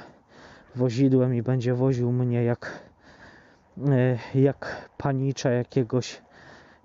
wozidłem 0.75 1.35
i 1.35 1.43
będzie 1.43 1.75
woził 1.75 2.13
mnie 2.13 2.45
jak, 2.45 2.81
yy, 3.77 4.43
jak 4.43 4.91
panicza 4.97 5.51
jakiegoś. 5.51 6.23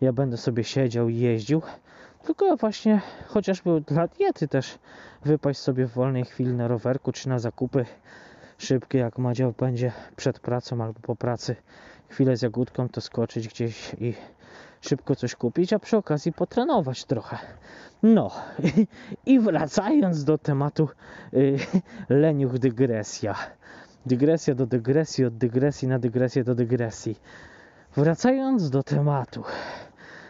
Ja 0.01 0.13
będę 0.13 0.37
sobie 0.37 0.63
siedział 0.63 1.09
i 1.09 1.17
jeździł. 1.17 1.61
Tylko 2.25 2.57
właśnie 2.57 3.01
chociażby 3.27 3.81
dla 3.81 4.07
diety 4.07 4.47
też 4.47 4.79
wypaść 5.25 5.59
sobie 5.59 5.85
w 5.85 5.91
wolnej 5.91 6.25
chwili 6.25 6.53
na 6.53 6.67
rowerku 6.67 7.11
czy 7.11 7.29
na 7.29 7.39
zakupy 7.39 7.85
szybkie, 8.57 8.97
jak 8.97 9.17
Madzia 9.17 9.51
będzie 9.51 9.91
przed 10.15 10.39
pracą 10.39 10.83
albo 10.83 10.99
po 10.99 11.15
pracy 11.15 11.55
chwilę 12.09 12.37
z 12.37 12.41
jagódką, 12.41 12.89
to 12.89 13.01
skoczyć 13.01 13.47
gdzieś 13.47 13.95
i 13.99 14.13
szybko 14.87 15.15
coś 15.15 15.35
kupić, 15.35 15.73
a 15.73 15.79
przy 15.79 15.97
okazji 15.97 16.33
potrenować 16.33 17.05
trochę. 17.05 17.37
No 18.03 18.31
i 19.25 19.39
wracając 19.39 20.23
do 20.23 20.37
tematu 20.37 20.89
y, 21.33 21.57
leniuch 22.09 22.59
dygresja. 22.59 23.35
Dygresja 24.05 24.55
do 24.55 24.65
dygresji, 24.65 25.25
od 25.25 25.37
dygresji 25.37 25.87
na 25.87 25.99
dygresję 25.99 26.43
do 26.43 26.55
dygresji. 26.55 27.19
Wracając 27.95 28.69
do 28.69 28.83
tematu, 28.83 29.43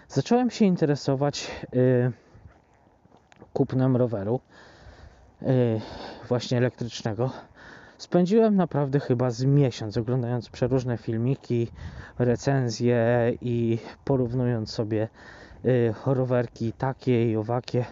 zacząłem 0.08 0.50
się 0.50 0.66
interesować 0.66 1.52
y, 1.76 2.12
kupnem 3.54 3.96
roweru, 3.96 4.40
y, 5.42 5.46
właśnie 6.28 6.58
elektrycznego 6.58 7.32
Spędziłem 7.98 8.56
naprawdę 8.56 9.00
chyba 9.00 9.30
z 9.30 9.44
miesiąc 9.44 9.98
oglądając 9.98 10.50
przeróżne 10.50 10.98
filmiki, 10.98 11.68
recenzje 12.20 13.34
i 13.42 13.78
porównując 14.06 14.72
sobie 14.72 15.08
y, 15.66 15.94
rowerki 16.06 16.74
takie 16.74 17.32
i 17.32 17.36
owakie. 17.36 17.86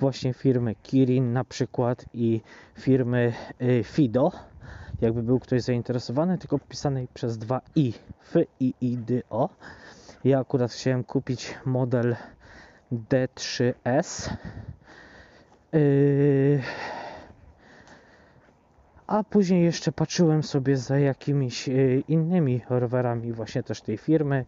Właśnie 0.00 0.32
firmy 0.32 0.74
Kirin 0.82 1.32
na 1.32 1.44
przykład 1.44 2.04
i 2.14 2.40
firmy 2.78 3.32
y, 3.62 3.84
Fido. 3.84 4.32
Jakby 5.00 5.22
był 5.22 5.40
ktoś 5.40 5.62
zainteresowany, 5.62 6.38
tylko 6.38 6.58
pisanej 6.58 7.08
przez 7.14 7.38
dwa 7.38 7.60
i 7.76 7.92
F 8.22 8.34
i 8.60 8.74
I 8.80 8.98
D 8.98 9.22
O. 9.30 9.48
Ja 10.24 10.40
akurat 10.40 10.72
chciałem 10.72 11.04
kupić 11.04 11.54
model 11.64 12.16
D3S 12.92 14.30
yy, 15.72 16.62
a 19.06 19.24
później 19.24 19.64
jeszcze 19.64 19.92
patrzyłem 19.92 20.42
sobie 20.42 20.76
za 20.76 20.98
jakimiś 20.98 21.68
e, 21.68 21.72
innymi 22.08 22.60
rowerami 22.68 23.32
właśnie 23.32 23.62
też 23.62 23.80
tej 23.80 23.98
firmy. 23.98 24.44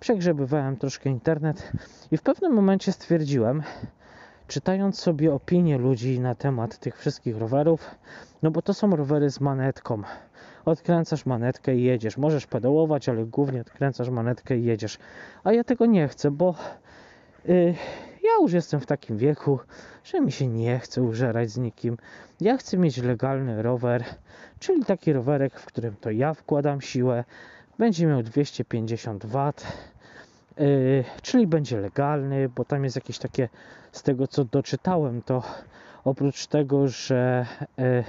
Przegrzebywałem 0.00 0.76
troszkę 0.76 1.10
internet 1.10 1.72
i 2.10 2.16
w 2.16 2.22
pewnym 2.22 2.52
momencie 2.52 2.92
stwierdziłem, 2.92 3.62
czytając 4.48 4.98
sobie 4.98 5.34
opinie 5.34 5.78
ludzi 5.78 6.20
na 6.20 6.34
temat 6.34 6.78
tych 6.78 6.98
wszystkich 6.98 7.36
rowerów, 7.36 7.94
no 8.42 8.50
bo 8.50 8.62
to 8.62 8.74
są 8.74 8.96
rowery 8.96 9.30
z 9.30 9.40
manetką. 9.40 10.02
Odkręcasz 10.64 11.26
manetkę 11.26 11.76
i 11.76 11.82
jedziesz. 11.82 12.16
Możesz 12.16 12.46
pedałować, 12.46 13.08
ale 13.08 13.24
głównie 13.24 13.60
odkręcasz 13.60 14.08
manetkę 14.10 14.58
i 14.58 14.64
jedziesz. 14.64 14.98
A 15.44 15.52
ja 15.52 15.64
tego 15.64 15.86
nie 15.86 16.08
chcę, 16.08 16.30
bo 16.30 16.54
yy, 17.44 17.74
ja 18.22 18.30
już 18.42 18.52
jestem 18.52 18.80
w 18.80 18.86
takim 18.86 19.18
wieku, 19.18 19.58
że 20.04 20.20
mi 20.20 20.32
się 20.32 20.48
nie 20.48 20.78
chce 20.78 21.02
użerać 21.02 21.50
z 21.50 21.58
nikim. 21.58 21.96
Ja 22.40 22.56
chcę 22.56 22.78
mieć 22.78 22.98
legalny 22.98 23.62
rower, 23.62 24.04
czyli 24.58 24.84
taki 24.84 25.12
rowerek, 25.12 25.60
w 25.60 25.66
którym 25.66 25.96
to 26.00 26.10
ja 26.10 26.34
wkładam 26.34 26.80
siłę. 26.80 27.24
Będzie 27.78 28.06
miał 28.06 28.22
250 28.22 29.26
W, 29.26 29.52
yy, 30.58 31.04
czyli 31.22 31.46
będzie 31.46 31.80
legalny, 31.80 32.48
bo 32.48 32.64
tam 32.64 32.84
jest 32.84 32.96
jakieś 32.96 33.18
takie, 33.18 33.48
z 33.92 34.02
tego 34.02 34.26
co 34.26 34.44
doczytałem, 34.44 35.22
to 35.22 35.42
oprócz 36.04 36.46
tego, 36.46 36.88
że 36.88 37.46
yy, 37.76 38.04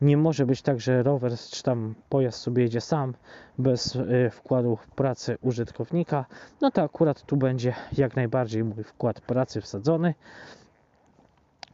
nie 0.00 0.16
może 0.16 0.46
być 0.46 0.62
tak, 0.62 0.80
że 0.80 1.02
rower 1.02 1.32
czy 1.50 1.62
tam 1.62 1.94
pojazd 2.08 2.40
sobie 2.40 2.62
jedzie 2.62 2.80
sam 2.80 3.14
bez 3.58 3.96
y, 3.96 4.30
wkładu 4.32 4.78
pracy 4.96 5.38
użytkownika. 5.40 6.24
No 6.60 6.70
to 6.70 6.82
akurat 6.82 7.22
tu 7.22 7.36
będzie 7.36 7.74
jak 7.96 8.16
najbardziej 8.16 8.64
mój 8.64 8.84
wkład 8.84 9.20
pracy 9.20 9.60
wsadzony. 9.60 10.14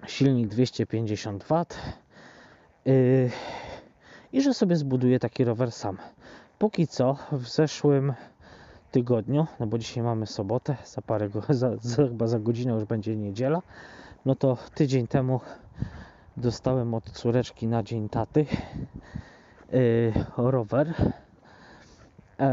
Silnik 0.06 0.48
250 0.48 1.44
W. 1.44 1.64
Y, 2.86 3.30
I 4.32 4.42
że 4.42 4.54
sobie 4.54 4.76
zbuduję 4.76 5.18
taki 5.18 5.44
rower 5.44 5.72
sam. 5.72 5.98
Póki 6.58 6.86
co 6.86 7.16
w 7.32 7.48
zeszłym 7.48 8.14
tygodniu, 8.90 9.46
no 9.60 9.66
bo 9.66 9.78
dzisiaj 9.78 10.02
mamy 10.02 10.26
sobotę, 10.26 10.76
za 10.84 11.02
parę, 11.02 11.28
za, 11.48 11.76
za, 11.76 11.96
chyba 11.96 12.26
za 12.26 12.38
godzinę 12.38 12.72
już 12.72 12.84
będzie 12.84 13.16
niedziela, 13.16 13.62
no 14.24 14.34
to 14.34 14.58
tydzień 14.74 15.06
temu 15.06 15.40
dostałem 16.36 16.94
od 16.94 17.10
córeczki 17.10 17.66
na 17.66 17.82
dzień 17.82 18.08
taty 18.08 18.46
yy, 19.72 20.12
rower. 20.36 20.94
Yy, 22.38 22.46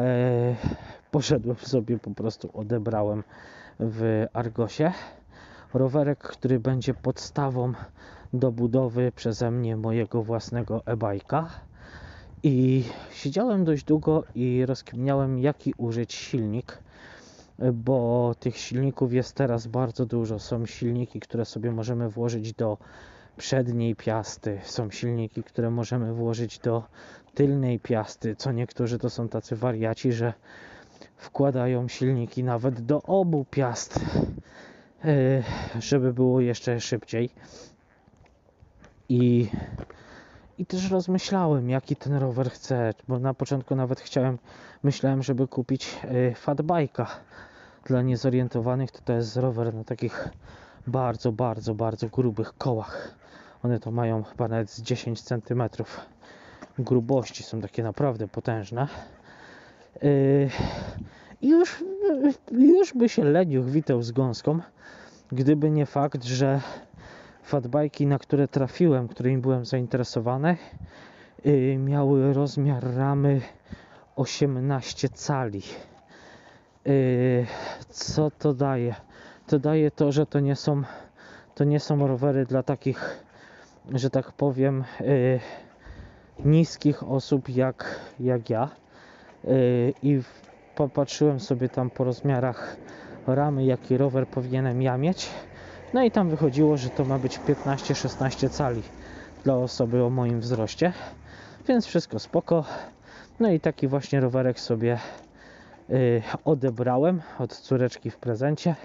poszedłem 1.11 1.55
sobie, 1.55 1.99
po 1.99 2.11
prostu 2.11 2.49
odebrałem 2.53 3.23
w 3.79 4.25
Argosie. 4.33 4.91
Rowerek, 5.73 6.19
który 6.19 6.59
będzie 6.59 6.93
podstawą 6.93 7.73
do 8.33 8.51
budowy 8.51 9.11
przeze 9.15 9.51
mnie 9.51 9.77
mojego 9.77 10.23
własnego 10.23 10.85
e-bajka. 10.85 11.49
I 12.43 12.83
siedziałem 13.11 13.65
dość 13.65 13.83
długo 13.83 14.23
i 14.35 14.65
rozkminiałem, 14.65 15.39
jaki 15.39 15.73
użyć 15.77 16.13
silnik, 16.13 16.77
bo 17.73 18.31
tych 18.39 18.57
silników 18.57 19.13
jest 19.13 19.35
teraz 19.35 19.67
bardzo 19.67 20.05
dużo. 20.05 20.39
Są 20.39 20.65
silniki, 20.65 21.19
które 21.19 21.45
sobie 21.45 21.71
możemy 21.71 22.09
włożyć 22.09 22.53
do 22.53 22.77
przedniej 23.41 23.95
piasty, 23.95 24.59
są 24.63 24.91
silniki, 24.91 25.43
które 25.43 25.69
możemy 25.69 26.13
włożyć 26.13 26.59
do 26.59 26.83
tylnej 27.33 27.79
piasty. 27.79 28.35
Co 28.35 28.51
niektórzy 28.51 28.99
to 28.99 29.09
są 29.09 29.29
tacy 29.29 29.55
wariaci, 29.55 30.11
że 30.11 30.33
wkładają 31.17 31.87
silniki 31.87 32.43
nawet 32.43 32.81
do 32.81 33.01
obu 33.01 33.45
piast, 33.51 33.99
e, 35.05 35.43
żeby 35.79 36.13
było 36.13 36.41
jeszcze 36.41 36.79
szybciej. 36.79 37.29
I, 39.09 39.49
I 40.57 40.65
też 40.65 40.91
rozmyślałem, 40.91 41.69
jaki 41.69 41.95
ten 41.95 42.13
rower 42.13 42.51
chcę, 42.51 42.93
bo 43.07 43.19
na 43.19 43.33
początku 43.33 43.75
nawet 43.75 43.99
chciałem, 44.01 44.37
myślałem, 44.83 45.23
żeby 45.23 45.47
kupić 45.47 45.99
e, 46.03 46.31
fatbike'a. 46.31 47.05
Dla 47.85 48.01
niezorientowanych 48.01 48.91
to 48.91 48.99
to 49.05 49.13
jest 49.13 49.37
rower 49.37 49.73
na 49.73 49.83
takich 49.83 50.29
bardzo, 50.87 51.31
bardzo, 51.31 51.75
bardzo 51.75 52.07
grubych 52.07 52.53
kołach. 52.57 53.20
One 53.63 53.79
to 53.79 53.91
mają 53.91 54.23
chyba 54.23 54.47
nawet 54.47 54.69
z 54.69 54.81
10 54.81 55.21
cm 55.21 55.63
grubości, 56.79 57.43
są 57.43 57.61
takie 57.61 57.83
naprawdę 57.83 58.27
potężne. 58.27 58.87
Yy, 60.01 60.49
I 61.41 61.49
już, 61.49 61.83
już 62.51 62.93
by 62.93 63.09
się 63.09 63.23
leniuch 63.23 63.65
witał 63.65 64.01
z 64.01 64.11
gąską, 64.11 64.59
gdyby 65.31 65.71
nie 65.71 65.85
fakt, 65.85 66.23
że 66.23 66.61
fatbajki, 67.43 68.07
na 68.07 68.19
które 68.19 68.47
trafiłem, 68.47 69.07
którymi 69.07 69.37
byłem 69.37 69.65
zainteresowany, 69.65 70.57
yy, 71.45 71.77
miały 71.77 72.33
rozmiar 72.33 72.95
ramy 72.95 73.41
18 74.15 75.09
cali. 75.09 75.61
Yy, 76.85 77.45
co 77.89 78.31
to 78.31 78.53
daje? 78.53 78.95
To 79.47 79.59
daje 79.59 79.91
to, 79.91 80.11
że 80.11 80.25
to 80.25 80.39
nie 80.39 80.55
są, 80.55 80.81
to 81.55 81.63
nie 81.63 81.79
są 81.79 82.07
rowery 82.07 82.45
dla 82.45 82.63
takich, 82.63 83.23
że 83.89 84.09
tak 84.09 84.31
powiem, 84.31 84.83
niskich 86.45 87.03
osób 87.03 87.49
jak, 87.49 87.99
jak 88.19 88.49
ja. 88.49 88.69
Yy, 89.43 89.93
i 90.03 90.21
popatrzyłem 90.75 91.39
sobie 91.39 91.69
tam 91.69 91.89
po 91.89 92.03
rozmiarach 92.03 92.75
ramy, 93.27 93.65
jaki 93.65 93.97
rower 93.97 94.27
powinienem 94.27 94.81
ja 94.81 94.97
mieć. 94.97 95.29
No 95.93 96.03
i 96.03 96.11
tam 96.11 96.29
wychodziło, 96.29 96.77
że 96.77 96.89
to 96.89 97.05
ma 97.05 97.19
być 97.19 97.39
15-16 97.39 98.49
cali 98.49 98.81
dla 99.43 99.55
osoby 99.55 100.03
o 100.03 100.09
moim 100.09 100.39
wzroście. 100.39 100.93
Więc 101.67 101.85
wszystko 101.85 102.19
spoko. 102.19 102.63
No 103.39 103.51
i 103.51 103.59
taki 103.59 103.87
właśnie 103.87 104.19
rowerek 104.19 104.59
sobie 104.59 104.99
yy, 105.89 106.21
odebrałem 106.45 107.21
od 107.39 107.57
córeczki 107.57 108.11
w 108.11 108.17
prezencie 108.17 108.75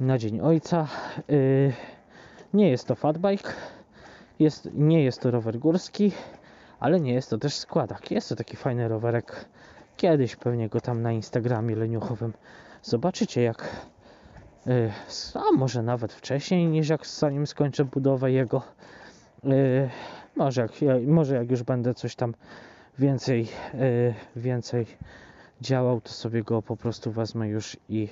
na 0.00 0.18
Dzień 0.18 0.40
Ojca. 0.40 0.88
Nie 2.54 2.70
jest 2.70 2.86
to 2.86 2.94
fatbike, 2.94 3.52
jest, 4.42 4.68
nie 4.74 5.04
jest 5.04 5.20
to 5.20 5.30
rower 5.30 5.58
górski, 5.58 6.12
ale 6.80 7.00
nie 7.00 7.12
jest 7.14 7.30
to 7.30 7.38
też 7.38 7.54
składak. 7.54 8.10
Jest 8.10 8.28
to 8.28 8.36
taki 8.36 8.56
fajny 8.56 8.88
rowerek. 8.88 9.44
Kiedyś 9.96 10.36
pewnie 10.36 10.68
go 10.68 10.80
tam 10.80 11.02
na 11.02 11.12
Instagramie 11.12 11.76
leniuchowym 11.76 12.32
zobaczycie 12.82 13.42
jak 13.42 13.86
yy, 14.66 14.92
a 15.34 15.52
może 15.56 15.82
nawet 15.82 16.12
wcześniej 16.12 16.66
niż 16.66 16.88
jak 16.88 17.06
zanim 17.06 17.46
skończę 17.46 17.84
budowę 17.84 18.32
jego 18.32 18.62
yy, 19.44 19.90
może, 20.36 20.60
jak, 20.62 20.70
może 21.06 21.34
jak 21.36 21.50
już 21.50 21.62
będę 21.62 21.94
coś 21.94 22.14
tam 22.14 22.34
więcej 22.98 23.48
yy, 23.74 24.14
więcej 24.36 24.86
działał 25.60 26.00
to 26.00 26.08
sobie 26.08 26.42
go 26.42 26.62
po 26.62 26.76
prostu 26.76 27.12
wezmę 27.12 27.48
już 27.48 27.76
i 27.88 28.08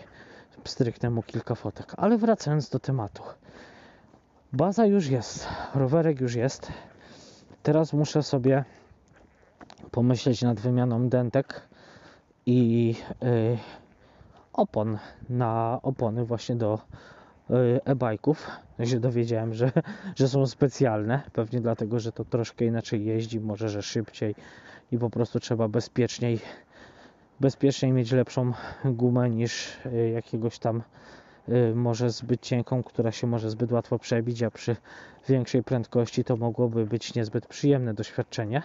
stryknę 0.64 1.10
mu 1.10 1.22
kilka 1.22 1.54
fotek 1.54 1.92
ale 1.96 2.18
wracając 2.18 2.68
do 2.68 2.78
tematu 2.78 3.22
baza 4.52 4.86
już 4.86 5.06
jest 5.06 5.48
rowerek 5.74 6.20
już 6.20 6.34
jest 6.34 6.72
Teraz 7.62 7.92
muszę 7.92 8.22
sobie 8.22 8.64
pomyśleć 9.90 10.42
nad 10.42 10.60
wymianą 10.60 11.08
dentek 11.08 11.60
i 12.46 12.94
y, 13.22 13.58
opon 14.52 14.98
na 15.28 15.80
opony 15.82 16.24
właśnie 16.24 16.56
do 16.56 16.78
y, 17.50 17.54
e-bajków. 17.84 18.50
Ja 18.78 18.86
się 18.86 19.00
dowiedziałem, 19.00 19.54
że, 19.54 19.72
że 20.16 20.28
są 20.28 20.46
specjalne, 20.46 21.22
pewnie 21.32 21.60
dlatego, 21.60 22.00
że 22.00 22.12
to 22.12 22.24
troszkę 22.24 22.64
inaczej 22.64 23.04
jeździ, 23.04 23.40
może 23.40 23.68
że 23.68 23.82
szybciej 23.82 24.34
i 24.92 24.98
po 24.98 25.10
prostu 25.10 25.40
trzeba 25.40 25.68
bezpieczniej 25.68 26.38
bezpieczniej 27.40 27.92
mieć 27.92 28.12
lepszą 28.12 28.52
gumę 28.84 29.30
niż 29.30 29.76
y, 29.86 30.10
jakiegoś 30.14 30.58
tam 30.58 30.82
może 31.74 32.10
zbyt 32.10 32.40
cienką, 32.40 32.82
która 32.82 33.12
się 33.12 33.26
może 33.26 33.50
zbyt 33.50 33.72
łatwo 33.72 33.98
przebić, 33.98 34.42
a 34.42 34.50
przy 34.50 34.76
większej 35.28 35.62
prędkości 35.62 36.24
to 36.24 36.36
mogłoby 36.36 36.86
być 36.86 37.14
niezbyt 37.14 37.46
przyjemne 37.46 37.94
doświadczenie. 37.94 38.62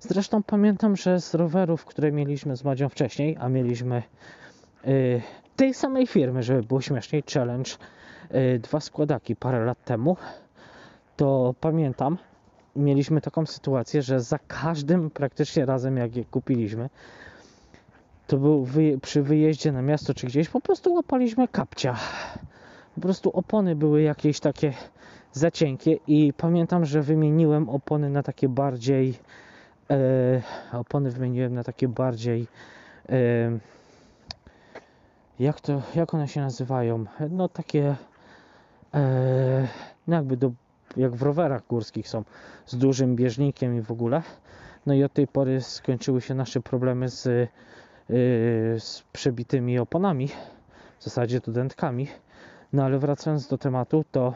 Zresztą 0.00 0.42
pamiętam, 0.42 0.96
że 0.96 1.20
z 1.20 1.34
rowerów, 1.34 1.84
które 1.84 2.12
mieliśmy 2.12 2.56
z 2.56 2.64
Madzią 2.64 2.88
wcześniej, 2.88 3.36
a 3.40 3.48
mieliśmy 3.48 4.02
y, 4.86 5.22
tej 5.56 5.74
samej 5.74 6.06
firmy, 6.06 6.42
żeby 6.42 6.62
było 6.62 6.80
śmieszniej, 6.80 7.22
Challenge, 7.34 7.70
y, 8.34 8.58
dwa 8.58 8.80
składaki 8.80 9.36
parę 9.36 9.64
lat 9.64 9.84
temu, 9.84 10.16
to 11.16 11.54
pamiętam, 11.60 12.18
mieliśmy 12.76 13.20
taką 13.20 13.46
sytuację, 13.46 14.02
że 14.02 14.20
za 14.20 14.38
każdym 14.48 15.10
praktycznie 15.10 15.66
razem, 15.66 15.96
jak 15.96 16.16
je 16.16 16.24
kupiliśmy, 16.24 16.88
to 18.26 18.38
był 18.38 18.66
przy 19.02 19.22
wyjeździe 19.22 19.72
na 19.72 19.82
miasto 19.82 20.14
czy 20.14 20.26
gdzieś, 20.26 20.48
po 20.48 20.60
prostu 20.60 20.94
łapaliśmy 20.94 21.48
kapcia. 21.48 21.96
Po 22.94 23.00
prostu 23.00 23.30
opony 23.30 23.76
były 23.76 24.02
jakieś 24.02 24.40
takie 24.40 24.72
za 25.32 25.50
cienkie 25.50 25.98
i 26.06 26.32
pamiętam, 26.32 26.84
że 26.84 27.02
wymieniłem 27.02 27.68
opony 27.68 28.10
na 28.10 28.22
takie 28.22 28.48
bardziej 28.48 29.14
e, 29.90 30.42
opony 30.72 31.10
wymieniłem 31.10 31.54
na 31.54 31.64
takie 31.64 31.88
bardziej 31.88 32.46
e, 33.08 33.58
jak 35.38 35.60
to, 35.60 35.82
jak 35.94 36.14
one 36.14 36.28
się 36.28 36.40
nazywają? 36.40 37.04
No 37.30 37.48
takie 37.48 37.96
e, 38.94 39.68
no 40.08 40.16
jakby 40.16 40.36
do, 40.36 40.52
jak 40.96 41.14
w 41.14 41.22
rowerach 41.22 41.66
górskich 41.68 42.08
są 42.08 42.24
z 42.66 42.76
dużym 42.76 43.16
bieżnikiem 43.16 43.78
i 43.78 43.80
w 43.80 43.90
ogóle. 43.90 44.22
No 44.86 44.94
i 44.94 45.04
od 45.04 45.12
tej 45.12 45.26
pory 45.26 45.60
skończyły 45.60 46.20
się 46.20 46.34
nasze 46.34 46.60
problemy 46.60 47.08
z 47.08 47.48
z 48.78 49.02
przebitymi 49.12 49.78
oponami, 49.78 50.28
w 50.98 51.04
zasadzie 51.04 51.40
to 51.40 51.52
dętkami. 51.52 52.08
No 52.72 52.84
ale 52.84 52.98
wracając 52.98 53.48
do 53.48 53.58
tematu, 53.58 54.04
to 54.12 54.34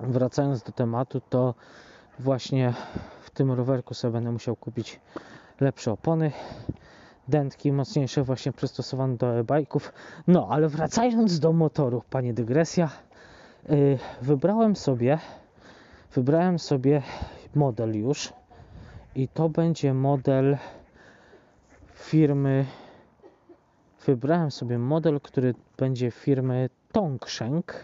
wracając 0.00 0.62
do 0.62 0.72
tematu, 0.72 1.20
to 1.30 1.54
właśnie 2.18 2.74
w 3.22 3.30
tym 3.30 3.52
rowerku 3.52 3.94
sobie 3.94 4.12
będę 4.12 4.32
musiał 4.32 4.56
kupić 4.56 5.00
lepsze 5.60 5.92
opony, 5.92 6.32
dętki 7.28 7.72
mocniejsze, 7.72 8.22
właśnie 8.22 8.52
przystosowane 8.52 9.16
do 9.16 9.38
e-bajków. 9.38 9.92
No, 10.26 10.48
ale 10.50 10.68
wracając 10.68 11.40
do 11.40 11.52
motoru, 11.52 12.02
panie 12.10 12.34
dygresja, 12.34 12.90
yy, 13.68 13.98
wybrałem 14.22 14.76
sobie 14.76 15.18
wybrałem 16.14 16.58
sobie 16.58 17.02
model 17.54 17.98
już 17.98 18.32
i 19.14 19.28
to 19.28 19.48
będzie 19.48 19.94
model 19.94 20.56
firmy 22.02 22.64
wybrałem 24.06 24.50
sobie 24.50 24.78
model, 24.78 25.20
który 25.20 25.54
będzie 25.76 26.10
firmy 26.10 26.70
Tongshank. 26.92 27.74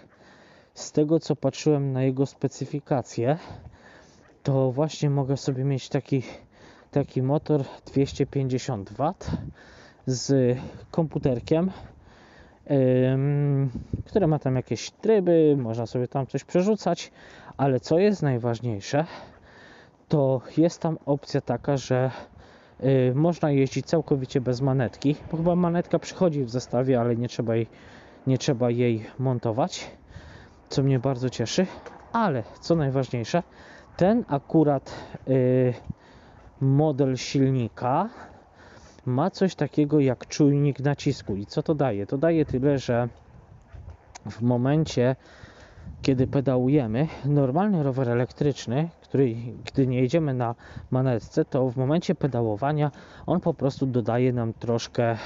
Z 0.74 0.92
tego 0.92 1.20
co 1.20 1.36
patrzyłem 1.36 1.92
na 1.92 2.02
jego 2.02 2.26
specyfikację, 2.26 3.38
to 4.42 4.72
właśnie 4.72 5.10
mogę 5.10 5.36
sobie 5.36 5.64
mieć 5.64 5.88
taki, 5.88 6.22
taki 6.90 7.22
motor 7.22 7.64
250 7.86 8.90
W 8.90 9.14
z 10.06 10.58
komputerkiem, 10.90 11.70
które 14.06 14.26
ma 14.26 14.38
tam 14.38 14.56
jakieś 14.56 14.90
tryby, 14.90 15.56
można 15.58 15.86
sobie 15.86 16.08
tam 16.08 16.26
coś 16.26 16.44
przerzucać, 16.44 17.12
ale 17.56 17.80
co 17.80 17.98
jest 17.98 18.22
najważniejsze, 18.22 19.04
to 20.08 20.40
jest 20.56 20.80
tam 20.80 20.98
opcja 21.06 21.40
taka, 21.40 21.76
że 21.76 22.10
można 23.14 23.50
jeździć 23.50 23.86
całkowicie 23.86 24.40
bez 24.40 24.60
manetki, 24.60 25.16
bo 25.30 25.36
chyba 25.36 25.56
manetka 25.56 25.98
przychodzi 25.98 26.44
w 26.44 26.50
zestawie, 26.50 27.00
ale 27.00 27.16
nie 27.16 27.28
trzeba 27.28 27.56
jej, 27.56 27.66
nie 28.26 28.38
trzeba 28.38 28.70
jej 28.70 29.04
montować, 29.18 29.90
co 30.68 30.82
mnie 30.82 30.98
bardzo 30.98 31.30
cieszy. 31.30 31.66
Ale 32.12 32.42
co 32.60 32.76
najważniejsze, 32.76 33.42
ten 33.96 34.24
akurat 34.28 34.94
y, 35.28 35.74
model 36.60 37.16
silnika 37.16 38.08
ma 39.06 39.30
coś 39.30 39.54
takiego 39.54 40.00
jak 40.00 40.26
czujnik 40.26 40.80
nacisku. 40.80 41.36
I 41.36 41.46
co 41.46 41.62
to 41.62 41.74
daje? 41.74 42.06
To 42.06 42.18
daje 42.18 42.44
tyle, 42.44 42.78
że 42.78 43.08
w 44.30 44.42
momencie 44.42 45.16
kiedy 46.02 46.26
pedałujemy, 46.26 47.08
normalny 47.24 47.82
rower 47.82 48.10
elektryczny, 48.10 48.88
który 49.02 49.34
gdy 49.64 49.86
nie 49.86 50.00
jedziemy 50.00 50.34
na 50.34 50.54
manetce, 50.90 51.44
to 51.44 51.70
w 51.70 51.76
momencie 51.76 52.14
pedałowania 52.14 52.90
on 53.26 53.40
po 53.40 53.54
prostu 53.54 53.86
dodaje 53.86 54.32
nam 54.32 54.52
troszkę 54.52 55.16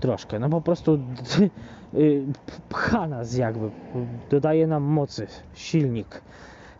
troszkę, 0.00 0.38
no 0.38 0.48
po 0.48 0.60
prostu 0.60 0.94
y, 1.94 2.24
pcha 2.68 3.08
nas 3.08 3.36
jakby, 3.36 3.70
dodaje 4.30 4.66
nam 4.66 4.82
mocy, 4.82 5.26
silnik. 5.54 6.22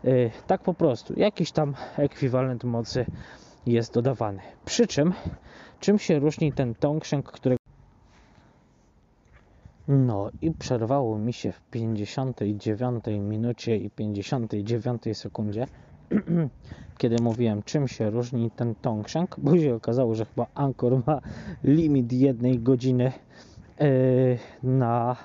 Y, 0.05 0.31
tak 0.47 0.63
po 0.63 0.75
prostu, 0.75 1.15
jakiś 1.17 1.53
tam 1.53 1.75
ekwiwalent 1.97 2.65
mocy 2.65 3.07
jest 3.67 3.95
dodawany. 3.95 4.41
Przy 4.65 4.87
czym, 4.87 5.13
czym 5.81 5.99
się 5.99 6.19
różni 6.19 6.53
ten 6.53 6.75
Tongshank, 6.75 7.33
który 7.33 7.58
no 9.89 10.31
i 10.43 10.51
przerwało 10.51 11.19
mi 11.19 11.33
się 11.33 11.53
w 11.53 11.61
59 11.61 13.05
minucie 13.21 13.77
i 13.77 13.91
59 13.91 15.03
sekundzie, 15.13 15.67
kiedy 16.99 17.17
mówiłem 17.23 17.63
czym 17.63 17.89
się 17.89 18.11
różni 18.11 18.51
ten 18.51 18.75
Tongshank, 18.75 19.37
bo 19.39 19.59
się 19.59 19.75
okazało, 19.75 20.15
że 20.15 20.25
chyba 20.25 20.47
Anchor 20.55 21.03
ma 21.07 21.21
limit 21.65 22.13
jednej 22.13 22.59
godziny 22.59 23.13
yy, 23.81 24.39
na 24.63 25.17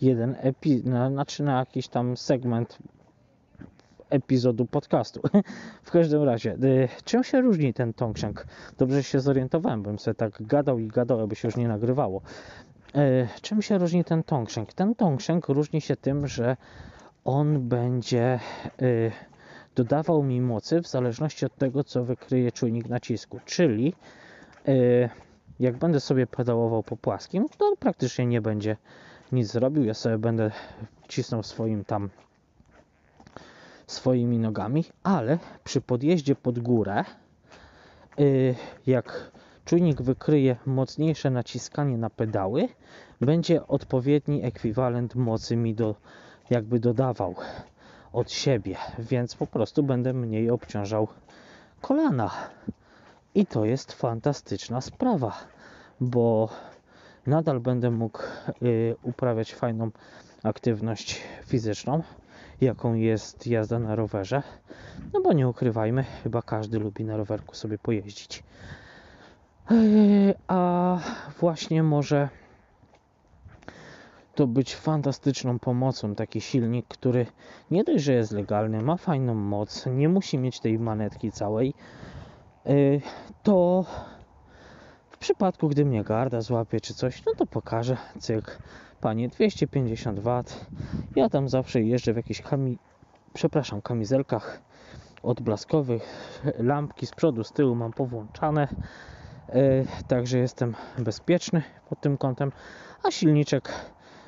jeden 0.00 0.36
epizod, 0.40 0.86
na, 0.86 1.10
znaczy 1.10 1.42
na 1.42 1.58
jakiś 1.58 1.88
tam 1.88 2.16
segment 2.16 2.78
epizodu 4.10 4.66
podcastu. 4.66 5.20
w 5.82 5.90
każdym 5.90 6.22
razie, 6.22 6.56
yy, 6.60 6.88
czym 7.04 7.24
się 7.24 7.40
różni 7.40 7.74
ten 7.74 7.92
Tongshank? 7.92 8.46
Dobrze 8.78 9.02
się 9.02 9.20
zorientowałem, 9.20 9.82
bym 9.82 9.98
sobie 9.98 10.14
tak 10.14 10.42
gadał 10.42 10.78
i 10.78 10.88
gadał, 10.88 11.20
aby 11.20 11.36
się 11.36 11.48
już 11.48 11.56
nie 11.56 11.68
nagrywało. 11.68 12.22
E, 12.94 13.28
czym 13.42 13.62
się 13.62 13.78
różni 13.78 14.04
ten 14.04 14.22
Tongshank? 14.22 14.72
Ten 14.72 14.94
Tongshank 14.94 15.48
różni 15.48 15.80
się 15.80 15.96
tym, 15.96 16.26
że 16.26 16.56
on 17.24 17.68
będzie 17.68 18.24
e, 18.24 18.40
dodawał 19.74 20.22
mi 20.22 20.40
mocy 20.40 20.82
w 20.82 20.86
zależności 20.86 21.46
od 21.46 21.56
tego, 21.56 21.84
co 21.84 22.04
wykryje 22.04 22.52
czujnik 22.52 22.88
nacisku. 22.88 23.40
Czyli 23.44 23.94
e, 24.68 24.72
jak 25.60 25.76
będę 25.76 26.00
sobie 26.00 26.26
pedałował 26.26 26.82
po 26.82 26.96
płaskim, 26.96 27.46
to 27.58 27.76
praktycznie 27.78 28.26
nie 28.26 28.40
będzie 28.40 28.76
nic 29.32 29.52
zrobił. 29.52 29.84
Ja 29.84 29.94
sobie 29.94 30.18
będę 30.18 30.50
cisnął 31.08 31.42
swoim 31.42 31.84
tam 31.84 32.10
swoimi 33.86 34.38
nogami, 34.38 34.84
ale 35.02 35.38
przy 35.64 35.80
podjeździe 35.80 36.34
pod 36.34 36.58
górę, 36.58 37.04
jak 38.86 39.30
czujnik 39.70 40.02
wykryje 40.02 40.56
mocniejsze 40.66 41.30
naciskanie 41.30 41.98
na 41.98 42.10
pedały, 42.10 42.68
będzie 43.20 43.66
odpowiedni 43.66 44.44
ekwiwalent 44.44 45.14
mocy 45.14 45.56
mi 45.56 45.74
do, 45.74 45.94
jakby 46.50 46.80
dodawał 46.80 47.34
od 48.12 48.32
siebie, 48.32 48.76
więc 48.98 49.34
po 49.34 49.46
prostu 49.46 49.82
będę 49.82 50.12
mniej 50.12 50.50
obciążał 50.50 51.08
kolana. 51.80 52.30
I 53.34 53.46
to 53.46 53.64
jest 53.64 53.92
fantastyczna 53.92 54.80
sprawa, 54.80 55.32
bo 56.00 56.48
nadal 57.26 57.60
będę 57.60 57.90
mógł 57.90 58.22
y, 58.62 58.96
uprawiać 59.02 59.54
fajną 59.54 59.90
aktywność 60.42 61.20
fizyczną, 61.46 62.02
jaką 62.60 62.94
jest 62.94 63.46
jazda 63.46 63.78
na 63.78 63.94
rowerze. 63.94 64.42
No 65.12 65.20
bo 65.20 65.32
nie 65.32 65.48
ukrywajmy, 65.48 66.04
chyba 66.22 66.42
każdy 66.42 66.78
lubi 66.78 67.04
na 67.04 67.16
rowerku 67.16 67.54
sobie 67.54 67.78
pojeździć. 67.78 68.42
A 70.48 70.98
właśnie 71.40 71.82
może 71.82 72.28
to 74.34 74.46
być 74.46 74.76
fantastyczną 74.76 75.58
pomocą 75.58 76.14
taki 76.14 76.40
silnik, 76.40 76.86
który 76.88 77.26
nie 77.70 77.84
dość, 77.84 78.04
że 78.04 78.12
jest 78.12 78.32
legalny, 78.32 78.82
ma 78.82 78.96
fajną 78.96 79.34
moc, 79.34 79.86
nie 79.86 80.08
musi 80.08 80.38
mieć 80.38 80.60
tej 80.60 80.78
manetki 80.78 81.32
całej, 81.32 81.74
yy, 82.64 83.00
to 83.42 83.84
w 85.10 85.18
przypadku, 85.18 85.68
gdy 85.68 85.84
mnie 85.84 86.04
garda 86.04 86.40
złapie 86.40 86.80
czy 86.80 86.94
coś, 86.94 87.24
no 87.26 87.32
to 87.34 87.46
pokażę, 87.46 87.96
cyk, 88.18 88.58
panie 89.00 89.28
250 89.28 90.20
W. 90.20 90.42
Ja 91.16 91.28
tam 91.28 91.48
zawsze 91.48 91.82
jeżdżę 91.82 92.12
w 92.12 92.16
jakichś 92.16 92.40
kami... 92.42 92.78
przepraszam, 93.34 93.82
kamizelkach 93.82 94.60
odblaskowych, 95.22 96.32
lampki 96.58 97.06
z 97.06 97.10
przodu, 97.10 97.44
z 97.44 97.52
tyłu 97.52 97.74
mam 97.74 97.92
powłączane 97.92 98.68
także 100.08 100.38
jestem 100.38 100.74
bezpieczny 100.98 101.62
pod 101.88 102.00
tym 102.00 102.18
kątem, 102.18 102.52
a 103.02 103.10
silniczek 103.10 103.72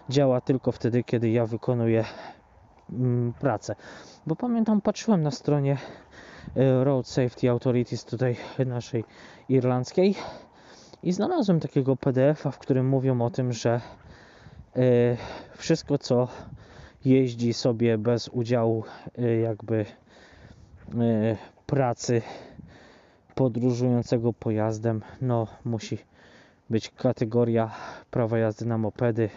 działa 0.09 0.41
tylko 0.41 0.73
wtedy, 0.73 1.05
kiedy 1.05 1.31
ja 1.31 1.47
wykonuję 1.47 2.05
mm, 2.93 3.33
pracę. 3.33 3.75
Bo 4.27 4.37
pamiętam, 4.37 4.81
patrzyłem 4.81 5.23
na 5.23 5.31
stronie 5.31 5.77
e, 6.57 6.85
Road 6.85 7.09
Safety 7.09 7.51
Authorities 7.51 8.05
tutaj 8.05 8.37
naszej 8.67 9.05
irlandzkiej 9.49 10.15
i 11.03 11.13
znalazłem 11.13 11.61
takiego 11.61 11.97
PDF-a, 11.97 12.51
w 12.51 12.59
którym 12.59 12.89
mówią 12.89 13.21
o 13.21 13.31
tym, 13.31 13.53
że 13.53 13.81
e, 14.77 14.81
wszystko 15.57 15.99
co 15.99 16.29
jeździ 17.05 17.53
sobie 17.53 17.99
bez 17.99 18.29
udziału 18.29 18.85
jakby 19.43 19.87
pracy 21.67 22.23
podróżującego 23.35 24.33
pojazdem, 24.33 25.03
no 25.21 25.47
musi 25.65 25.99
być 26.71 26.91
kategoria 26.91 27.71
prawa 28.11 28.39
jazdy 28.39 28.67
na 28.67 28.79
mopedy, 28.79 29.31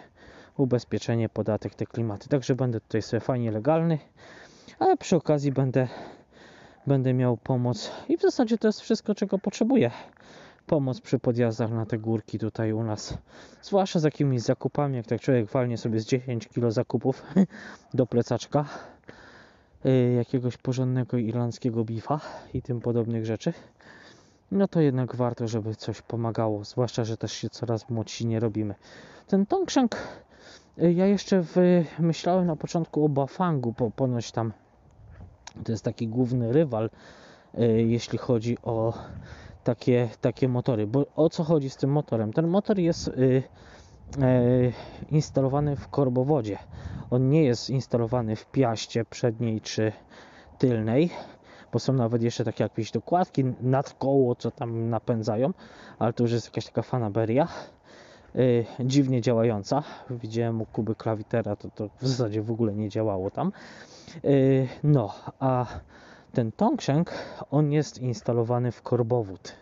ubezpieczenie, 0.56 1.28
podatek, 1.28 1.74
te 1.74 1.86
klimaty. 1.86 2.28
Także 2.28 2.54
będę 2.54 2.80
tutaj 2.80 3.02
sobie 3.02 3.20
fajnie 3.20 3.50
legalny, 3.50 3.98
ale 4.78 4.96
przy 4.96 5.16
okazji 5.16 5.52
będę, 5.52 5.88
będę 6.86 7.14
miał 7.14 7.36
pomoc 7.36 7.90
i 8.08 8.16
w 8.16 8.20
zasadzie 8.20 8.58
to 8.58 8.68
jest 8.68 8.80
wszystko, 8.80 9.14
czego 9.14 9.38
potrzebuję. 9.38 9.90
Pomoc 10.66 11.00
przy 11.00 11.18
podjazdach 11.18 11.70
na 11.70 11.86
te 11.86 11.98
górki 11.98 12.38
tutaj 12.38 12.72
u 12.72 12.82
nas, 12.82 13.18
zwłaszcza 13.62 14.00
z 14.00 14.04
jakimiś 14.04 14.42
zakupami, 14.42 14.96
jak 14.96 15.06
tak 15.06 15.20
człowiek 15.20 15.46
walnie 15.50 15.78
sobie 15.78 16.00
z 16.00 16.06
10 16.06 16.48
kg 16.48 16.70
zakupów 16.70 17.22
do 17.94 18.06
plecaczka 18.06 18.64
jakiegoś 20.16 20.56
porządnego 20.56 21.16
irlandzkiego 21.16 21.84
bifa 21.84 22.20
i 22.54 22.62
tym 22.62 22.80
podobnych 22.80 23.26
rzeczy 23.26 23.52
no 24.50 24.68
to 24.68 24.80
jednak 24.80 25.16
warto, 25.16 25.48
żeby 25.48 25.74
coś 25.74 26.02
pomagało, 26.02 26.64
zwłaszcza, 26.64 27.04
że 27.04 27.16
też 27.16 27.32
się 27.32 27.50
coraz 27.50 27.90
młodsi 27.90 28.26
nie 28.26 28.40
robimy. 28.40 28.74
Ten 29.26 29.46
Tongshank, 29.46 29.96
y, 30.82 30.92
ja 30.92 31.06
jeszcze 31.06 31.44
myślałem 31.98 32.46
na 32.46 32.56
początku 32.56 33.04
o 33.04 33.08
Bafangu, 33.08 33.74
bo 33.78 33.90
ponoć 33.90 34.32
tam 34.32 34.52
to 35.64 35.72
jest 35.72 35.84
taki 35.84 36.08
główny 36.08 36.52
rywal, 36.52 36.90
y, 37.58 37.82
jeśli 37.82 38.18
chodzi 38.18 38.56
o 38.62 38.92
takie, 39.64 40.08
takie 40.20 40.48
motory. 40.48 40.86
Bo 40.86 41.06
o 41.16 41.30
co 41.30 41.44
chodzi 41.44 41.70
z 41.70 41.76
tym 41.76 41.90
motorem? 41.90 42.32
Ten 42.32 42.48
motor 42.48 42.78
jest 42.78 43.08
y, 43.08 43.42
instalowany 45.10 45.76
w 45.76 45.88
korbowodzie. 45.88 46.58
On 47.10 47.30
nie 47.30 47.44
jest 47.44 47.70
instalowany 47.70 48.36
w 48.36 48.46
piaście 48.46 49.04
przedniej 49.04 49.60
czy 49.60 49.92
tylnej, 50.58 51.10
bo 51.72 51.78
są 51.78 51.92
nawet 51.92 52.22
jeszcze 52.22 52.44
takie 52.44 52.64
jakieś 52.64 52.90
dokładki 52.90 53.44
nad 53.60 53.94
koło, 53.98 54.34
co 54.34 54.50
tam 54.50 54.90
napędzają, 54.90 55.52
ale 55.98 56.12
to 56.12 56.24
już 56.24 56.32
jest 56.32 56.46
jakaś 56.46 56.66
taka 56.66 56.82
fanaberia. 56.82 57.48
Yy, 58.34 58.64
dziwnie 58.80 59.20
działająca. 59.20 59.82
Widziałem 60.10 60.60
u 60.60 60.66
Kuby 60.66 60.94
klawitera, 60.94 61.56
to, 61.56 61.70
to 61.70 61.88
w 62.00 62.06
zasadzie 62.06 62.42
w 62.42 62.50
ogóle 62.50 62.74
nie 62.74 62.88
działało 62.88 63.30
tam. 63.30 63.52
Yy, 64.24 64.68
no, 64.84 65.14
a 65.38 65.66
ten 66.32 66.52
Tongshank, 66.52 67.14
on 67.50 67.72
jest 67.72 67.98
instalowany 67.98 68.72
w 68.72 68.82
korbowód. 68.82 69.52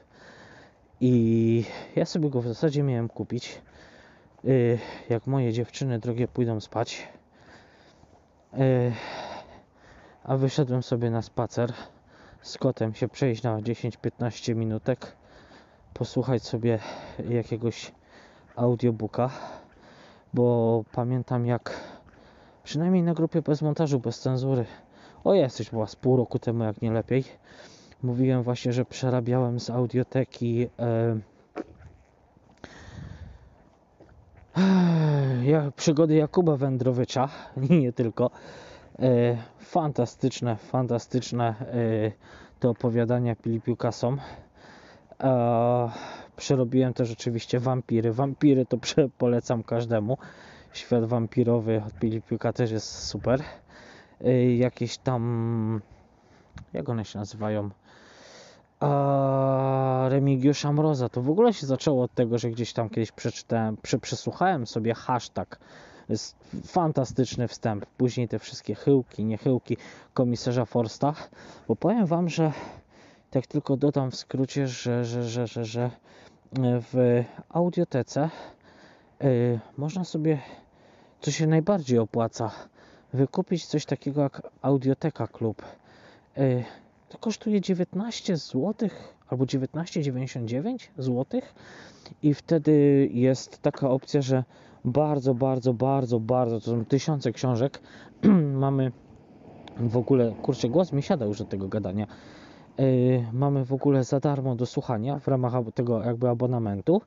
I 1.00 1.64
ja 1.96 2.04
sobie 2.04 2.30
go 2.30 2.40
w 2.40 2.48
zasadzie 2.48 2.82
miałem 2.82 3.08
kupić. 3.08 3.62
Yy, 4.44 4.78
jak 5.08 5.26
moje 5.26 5.52
dziewczyny 5.52 5.98
drogie 5.98 6.28
pójdą 6.28 6.60
spać. 6.60 7.08
Yy, 8.52 8.92
a 10.24 10.36
wyszedłem 10.36 10.82
sobie 10.82 11.10
na 11.10 11.22
spacer 11.22 11.72
z 12.42 12.58
kotem 12.58 12.94
się 12.94 13.08
przejść 13.08 13.42
na 13.42 13.60
10-15 13.60 14.54
minutek, 14.54 15.16
posłuchać 15.94 16.42
sobie 16.42 16.78
jakiegoś 17.28 17.92
audiobooka, 18.56 19.30
bo 20.34 20.84
pamiętam 20.92 21.46
jak 21.46 21.80
przynajmniej 22.64 23.02
na 23.02 23.14
grupie 23.14 23.42
bez 23.42 23.62
montażu, 23.62 24.00
bez 24.00 24.20
cenzury, 24.20 24.64
o 25.24 25.34
jesteś 25.34 25.70
była 25.70 25.86
z 25.86 25.96
pół 25.96 26.16
roku 26.16 26.38
temu, 26.38 26.64
jak 26.64 26.82
nie 26.82 26.92
lepiej, 26.92 27.24
mówiłem 28.02 28.42
właśnie, 28.42 28.72
że 28.72 28.84
przerabiałem 28.84 29.60
z 29.60 29.70
audioteki 29.70 30.68
e, 30.78 31.16
ja, 31.58 31.64
przygody 35.76 36.14
Jakuba 36.14 36.56
Wędrowicza 36.56 37.28
nie 37.70 37.92
tylko 37.92 38.30
E, 38.98 39.36
fantastyczne, 39.58 40.56
fantastyczne 40.56 41.54
e, 41.60 42.12
te 42.60 42.68
opowiadania 42.68 43.36
Pilipiuka 43.36 43.92
są. 43.92 44.16
E, 45.20 45.90
przerobiłem 46.36 46.94
też 46.94 47.12
oczywiście 47.12 47.60
wampiry. 47.60 48.12
Wampiry 48.12 48.66
to 48.66 48.78
polecam 49.18 49.62
każdemu. 49.62 50.18
Świat 50.72 51.04
wampirowy 51.04 51.82
od 51.86 51.94
Pilipiuka 51.94 52.52
też 52.52 52.70
jest 52.70 53.06
super. 53.06 53.42
y, 54.26 54.54
jakieś 54.54 54.98
tam, 54.98 55.80
jak 56.72 56.88
one 56.88 57.04
się 57.04 57.18
nazywają, 57.18 57.70
Remigiusza 60.08 60.72
Mroza. 60.72 61.08
To 61.08 61.22
w 61.22 61.30
ogóle 61.30 61.52
się 61.52 61.66
zaczęło 61.66 62.02
od 62.02 62.14
tego, 62.14 62.38
że 62.38 62.50
gdzieś 62.50 62.72
tam 62.72 62.90
kiedyś 62.90 63.12
przeczytałem, 63.12 63.76
prze, 63.76 63.98
przesłuchałem 63.98 64.66
sobie 64.66 64.94
hashtag. 64.94 65.58
Jest 66.08 66.36
fantastyczny 66.66 67.48
wstęp. 67.48 67.86
Później 67.86 68.28
te 68.28 68.38
wszystkie 68.38 68.74
chyłki, 68.74 69.24
niechyłki 69.24 69.76
komisarza 70.14 70.64
Forsta. 70.64 71.14
Bo 71.68 71.76
powiem 71.76 72.06
Wam, 72.06 72.28
że 72.28 72.52
tak 73.30 73.46
tylko 73.46 73.76
dodam 73.76 74.10
w 74.10 74.16
skrócie, 74.16 74.68
że, 74.68 75.04
że, 75.04 75.22
że, 75.22 75.46
że, 75.46 75.64
że 75.64 75.90
w 76.92 77.24
audiotece 77.48 78.30
yy, 79.20 79.60
można 79.76 80.04
sobie, 80.04 80.38
co 81.20 81.30
się 81.30 81.46
najbardziej 81.46 81.98
opłaca, 81.98 82.50
wykupić 83.12 83.66
coś 83.66 83.86
takiego 83.86 84.22
jak 84.22 84.42
Audioteka 84.62 85.26
Klub. 85.26 85.62
Yy, 86.36 86.64
to 87.08 87.18
kosztuje 87.18 87.60
19 87.60 88.36
zł 88.36 88.88
albo 89.28 89.44
19,99 89.44 90.88
zł 90.98 91.40
i 92.22 92.34
wtedy 92.34 93.08
jest 93.12 93.62
taka 93.62 93.90
opcja, 93.90 94.22
że 94.22 94.44
bardzo, 94.84 95.34
bardzo, 95.34 95.74
bardzo, 95.74 96.20
bardzo, 96.20 96.60
to 96.60 96.66
są 96.66 96.84
tysiące 96.84 97.32
książek. 97.32 97.80
mamy 98.66 98.92
w 99.76 99.96
ogóle, 99.96 100.34
kurczę, 100.42 100.68
głos 100.68 100.92
mi 100.92 101.02
siada 101.02 101.26
już 101.26 101.40
od 101.40 101.48
tego 101.48 101.68
gadania. 101.68 102.06
Yy, 102.78 103.24
mamy 103.32 103.64
w 103.64 103.72
ogóle 103.72 104.04
za 104.04 104.20
darmo 104.20 104.56
do 104.56 104.66
słuchania 104.66 105.18
w 105.18 105.28
ramach 105.28 105.52
tego 105.74 106.02
jakby 106.02 106.28
abonamentu 106.28 107.00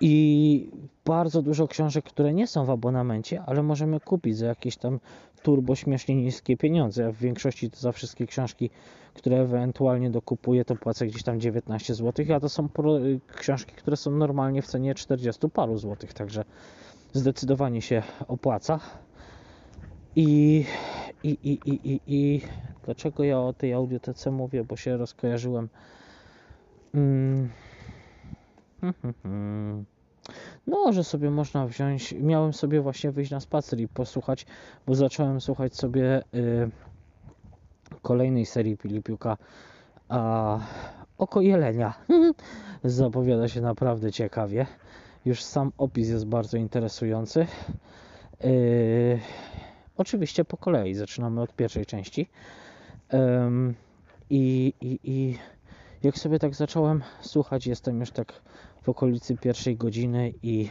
i 0.00 0.70
bardzo 1.04 1.42
dużo 1.42 1.68
książek, 1.68 2.04
które 2.04 2.34
nie 2.34 2.46
są 2.46 2.64
w 2.64 2.70
abonamencie, 2.70 3.42
ale 3.46 3.62
możemy 3.62 4.00
kupić 4.00 4.36
za 4.36 4.46
jakieś 4.46 4.76
tam 4.76 5.00
turbo 5.42 5.74
śmiesznie 5.74 6.14
niskie 6.14 6.56
pieniądze. 6.56 7.02
Ja 7.02 7.12
w 7.12 7.16
większości 7.16 7.70
to 7.70 7.76
za 7.76 7.92
wszystkie 7.92 8.26
książki, 8.26 8.70
które 9.14 9.40
ewentualnie 9.40 10.10
dokupuję, 10.10 10.64
to 10.64 10.76
płacę 10.76 11.06
gdzieś 11.06 11.22
tam 11.22 11.40
19 11.40 11.94
zł, 11.94 12.26
a 12.36 12.40
to 12.40 12.48
są 12.48 12.64
y, 12.64 13.20
książki, 13.36 13.74
które 13.74 13.96
są 13.96 14.10
normalnie 14.10 14.62
w 14.62 14.66
cenie 14.66 14.94
40 14.94 15.50
paru 15.50 15.78
złotych, 15.78 16.14
także 16.14 16.44
zdecydowanie 17.12 17.82
się 17.82 18.02
opłaca. 18.28 18.80
I, 20.16 20.64
i, 21.22 21.38
i, 21.42 21.58
i, 21.64 21.92
i, 21.92 22.00
i 22.06 22.40
dlaczego 22.84 23.24
ja 23.24 23.40
o 23.40 23.52
tej 23.52 23.72
audiotece 23.72 24.30
mówię, 24.30 24.64
bo 24.64 24.76
się 24.76 24.96
rozkojarzyłem. 24.96 25.68
Mm. 26.94 27.48
No, 30.66 30.92
że 30.92 31.04
sobie 31.04 31.30
można 31.30 31.66
wziąć. 31.66 32.14
Miałem 32.20 32.52
sobie 32.52 32.80
właśnie 32.80 33.10
wyjść 33.10 33.30
na 33.30 33.40
spacer 33.40 33.80
i 33.80 33.88
posłuchać, 33.88 34.46
bo 34.86 34.94
zacząłem 34.94 35.40
słuchać 35.40 35.76
sobie 35.76 36.22
y, 36.34 36.70
kolejnej 38.02 38.46
serii 38.46 38.76
Filipiuka 38.76 39.36
a, 40.08 40.58
Oko 41.18 41.40
Jelenia. 41.40 41.94
Zapowiada 42.84 43.48
się 43.48 43.60
naprawdę 43.60 44.12
ciekawie. 44.12 44.66
Już 45.24 45.42
sam 45.42 45.72
opis 45.78 46.08
jest 46.08 46.26
bardzo 46.26 46.56
interesujący. 46.56 47.46
Y, 48.44 49.20
oczywiście 49.96 50.44
po 50.44 50.56
kolei. 50.56 50.94
Zaczynamy 50.94 51.42
od 51.42 51.56
pierwszej 51.56 51.86
części. 51.86 52.28
I 54.30 55.38
jak 56.02 56.18
sobie 56.18 56.38
tak 56.38 56.54
zacząłem 56.54 57.02
słuchać, 57.20 57.66
jestem 57.66 58.00
już 58.00 58.10
tak 58.10 58.32
w 58.84 58.88
okolicy 58.88 59.36
pierwszej 59.36 59.76
godziny 59.76 60.32
i 60.42 60.70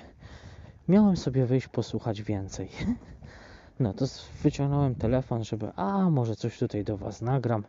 miałem 0.87 1.17
sobie 1.17 1.45
wyjść 1.45 1.67
posłuchać 1.67 2.21
więcej. 2.21 2.69
No 3.79 3.93
to 3.93 4.05
wyciągnąłem 4.43 4.95
telefon, 4.95 5.43
żeby 5.43 5.71
a 5.75 6.09
może 6.09 6.35
coś 6.35 6.59
tutaj 6.59 6.83
do 6.83 6.97
Was 6.97 7.21
nagram. 7.21 7.63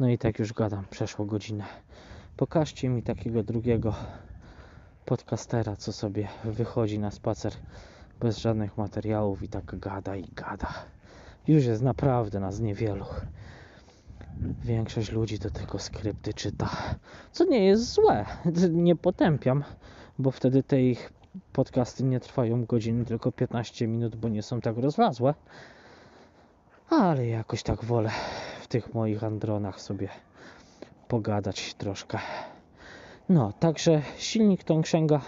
No 0.00 0.08
i 0.08 0.18
tak 0.18 0.38
już 0.38 0.52
gadam, 0.52 0.84
przeszło 0.90 1.24
godzinę. 1.24 1.64
Pokażcie 2.36 2.88
mi 2.88 3.02
takiego 3.02 3.42
drugiego 3.42 3.94
podcastera, 5.04 5.76
co 5.76 5.92
sobie 5.92 6.28
wychodzi 6.44 6.98
na 6.98 7.10
spacer 7.10 7.52
bez 8.20 8.38
żadnych 8.38 8.78
materiałów 8.78 9.42
i 9.42 9.48
tak 9.48 9.78
gada 9.78 10.16
i 10.16 10.24
gada. 10.34 10.72
Już 11.48 11.64
jest 11.64 11.82
naprawdę 11.82 12.40
nas 12.40 12.60
niewielu. 12.60 13.04
Większość 14.64 15.12
ludzi 15.12 15.38
do 15.38 15.50
tego 15.50 15.78
skrypty 15.78 16.34
czyta, 16.34 16.70
co 17.32 17.44
nie 17.44 17.64
jest 17.64 17.92
złe. 17.92 18.26
Nie 18.70 18.96
potępiam, 18.96 19.64
bo 20.18 20.30
wtedy 20.30 20.62
te 20.62 20.82
ich 20.82 21.12
podcasty 21.52 22.04
nie 22.04 22.20
trwają 22.20 22.64
godziny, 22.64 23.04
tylko 23.04 23.32
15 23.32 23.86
minut, 23.86 24.16
bo 24.16 24.28
nie 24.28 24.42
są 24.42 24.60
tak 24.60 24.76
rozlazłe. 24.78 25.34
Ale 26.90 27.26
jakoś 27.26 27.62
tak 27.62 27.84
wolę 27.84 28.10
w 28.60 28.66
tych 28.66 28.94
moich 28.94 29.24
andronach 29.24 29.80
sobie 29.80 30.08
pogadać 31.08 31.74
troszkę. 31.74 32.18
No, 33.28 33.52
także 33.52 34.02
silnik 34.18 34.64
Tongsheng'a 34.64 35.20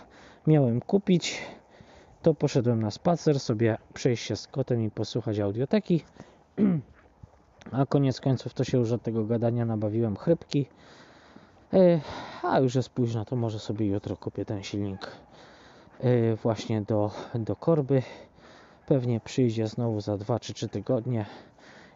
miałem 0.46 0.80
kupić. 0.80 1.42
To 2.22 2.34
poszedłem 2.34 2.82
na 2.82 2.90
spacer, 2.90 3.40
sobie 3.40 3.78
przejść 3.94 4.24
się 4.24 4.36
z 4.36 4.46
kotem 4.46 4.82
i 4.82 4.90
posłuchać 4.90 5.38
audioteki. 5.38 6.04
A 7.72 7.86
koniec 7.86 8.20
końców 8.20 8.54
to 8.54 8.64
się 8.64 8.78
już 8.78 8.92
od 8.92 9.02
tego 9.02 9.24
gadania 9.24 9.64
nabawiłem 9.64 10.16
chrypki. 10.16 10.66
E, 11.72 12.00
a 12.42 12.60
już 12.60 12.74
jest 12.74 12.88
późno, 12.88 13.24
to 13.24 13.36
może 13.36 13.58
sobie 13.58 13.86
jutro 13.86 14.16
kupię 14.16 14.44
ten 14.44 14.62
silnik 14.62 15.10
e, 16.00 16.36
właśnie 16.36 16.82
do, 16.82 17.10
do 17.34 17.56
korby. 17.56 18.02
Pewnie 18.86 19.20
przyjdzie 19.20 19.66
znowu 19.66 20.00
za 20.00 20.16
2 20.16 20.40
czy 20.40 20.54
3 20.54 20.68
tygodnie 20.68 21.26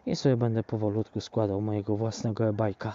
i 0.05 0.15
sobie 0.15 0.37
będę 0.37 0.63
powolutku 0.63 1.21
składał 1.21 1.61
mojego 1.61 1.97
własnego 1.97 2.45
e-bajka. 2.45 2.93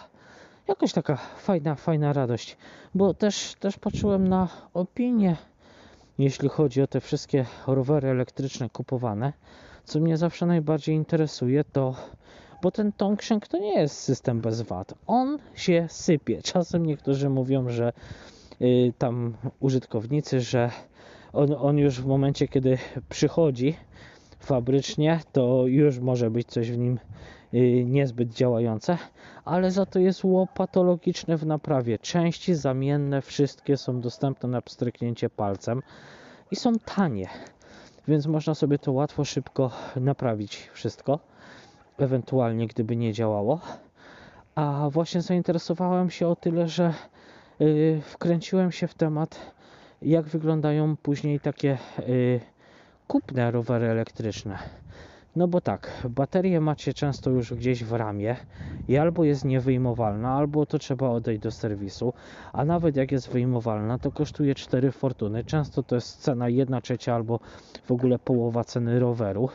Jakoś 0.68 0.92
taka 0.92 1.16
fajna, 1.16 1.74
fajna 1.74 2.12
radość, 2.12 2.56
bo 2.94 3.14
też, 3.14 3.54
też 3.60 3.78
patrzyłem 3.78 4.28
na 4.28 4.48
opinie, 4.74 5.36
jeśli 6.18 6.48
chodzi 6.48 6.82
o 6.82 6.86
te 6.86 7.00
wszystkie 7.00 7.46
rowery 7.66 8.08
elektryczne 8.08 8.70
kupowane. 8.70 9.32
Co 9.84 10.00
mnie 10.00 10.16
zawsze 10.16 10.46
najbardziej 10.46 10.96
interesuje, 10.96 11.64
to 11.64 11.94
bo 12.62 12.70
ten 12.70 12.92
Tongsheng 12.92 13.48
to 13.48 13.58
nie 13.58 13.74
jest 13.80 14.00
system 14.00 14.40
bez 14.40 14.62
wad. 14.62 14.94
On 15.06 15.38
się 15.54 15.86
sypie. 15.90 16.42
Czasem 16.42 16.86
niektórzy 16.86 17.28
mówią, 17.28 17.68
że 17.68 17.92
y, 18.60 18.92
tam 18.98 19.36
użytkownicy, 19.60 20.40
że 20.40 20.70
on, 21.32 21.54
on 21.58 21.78
już 21.78 22.00
w 22.00 22.06
momencie, 22.06 22.48
kiedy 22.48 22.78
przychodzi 23.08 23.76
fabrycznie, 24.40 25.20
to 25.32 25.66
już 25.66 25.98
może 25.98 26.30
być 26.30 26.48
coś 26.48 26.70
w 26.70 26.78
nim 26.78 26.98
y, 27.54 27.84
niezbyt 27.84 28.34
działające, 28.34 28.98
ale 29.44 29.70
za 29.70 29.86
to 29.86 29.98
jest 29.98 30.24
łopatologiczne 30.24 31.36
w 31.36 31.46
naprawie. 31.46 31.98
Części 31.98 32.54
zamienne, 32.54 33.22
wszystkie 33.22 33.76
są 33.76 34.00
dostępne 34.00 34.48
na 34.48 34.62
pstryknięcie 34.62 35.30
palcem 35.30 35.82
i 36.50 36.56
są 36.56 36.72
tanie, 36.78 37.28
więc 38.08 38.26
można 38.26 38.54
sobie 38.54 38.78
to 38.78 38.92
łatwo, 38.92 39.24
szybko 39.24 39.70
naprawić 39.96 40.70
wszystko 40.72 41.18
ewentualnie 41.98 42.66
gdyby 42.66 42.96
nie 42.96 43.12
działało. 43.12 43.60
A 44.54 44.88
właśnie 44.90 45.22
zainteresowałem 45.22 46.10
się 46.10 46.28
o 46.28 46.36
tyle, 46.36 46.68
że 46.68 46.94
yy, 47.58 48.00
wkręciłem 48.00 48.72
się 48.72 48.86
w 48.86 48.94
temat, 48.94 49.52
jak 50.02 50.24
wyglądają 50.24 50.96
później 50.96 51.40
takie 51.40 51.78
yy, 52.08 52.40
kupne 53.06 53.50
rowery 53.50 53.86
elektryczne. 53.86 54.58
No 55.36 55.48
bo 55.48 55.60
tak, 55.60 56.06
baterię 56.10 56.60
macie 56.60 56.94
często 56.94 57.30
już 57.30 57.54
gdzieś 57.54 57.84
w 57.84 57.92
ramie 57.92 58.36
i 58.88 58.96
albo 58.96 59.24
jest 59.24 59.44
niewyjmowalna, 59.44 60.28
albo 60.28 60.66
to 60.66 60.78
trzeba 60.78 61.08
odejść 61.08 61.42
do 61.42 61.50
serwisu, 61.50 62.12
a 62.52 62.64
nawet 62.64 62.96
jak 62.96 63.12
jest 63.12 63.30
wyjmowalna, 63.30 63.98
to 63.98 64.12
kosztuje 64.12 64.54
4 64.54 64.92
fortuny. 64.92 65.44
Często 65.44 65.82
to 65.82 65.94
jest 65.94 66.20
cena 66.20 66.48
1 66.48 66.82
trzecia 66.82 67.14
albo 67.14 67.40
w 67.84 67.92
ogóle 67.92 68.18
połowa 68.18 68.64
ceny 68.64 69.00
roweru 69.00 69.48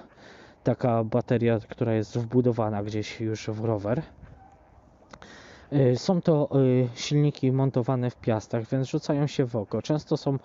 taka 0.63 1.03
bateria, 1.03 1.59
która 1.69 1.93
jest 1.93 2.17
wbudowana 2.17 2.83
gdzieś 2.83 3.21
już 3.21 3.49
w 3.49 3.65
rower. 3.65 4.01
Y, 5.73 5.97
są 5.97 6.21
to 6.21 6.49
y, 6.59 6.88
silniki 6.95 7.51
montowane 7.51 8.09
w 8.09 8.15
piastach, 8.15 8.63
więc 8.67 8.88
rzucają 8.88 9.27
się 9.27 9.45
w 9.45 9.55
oko. 9.55 9.81
Często 9.81 10.17
są, 10.17 10.39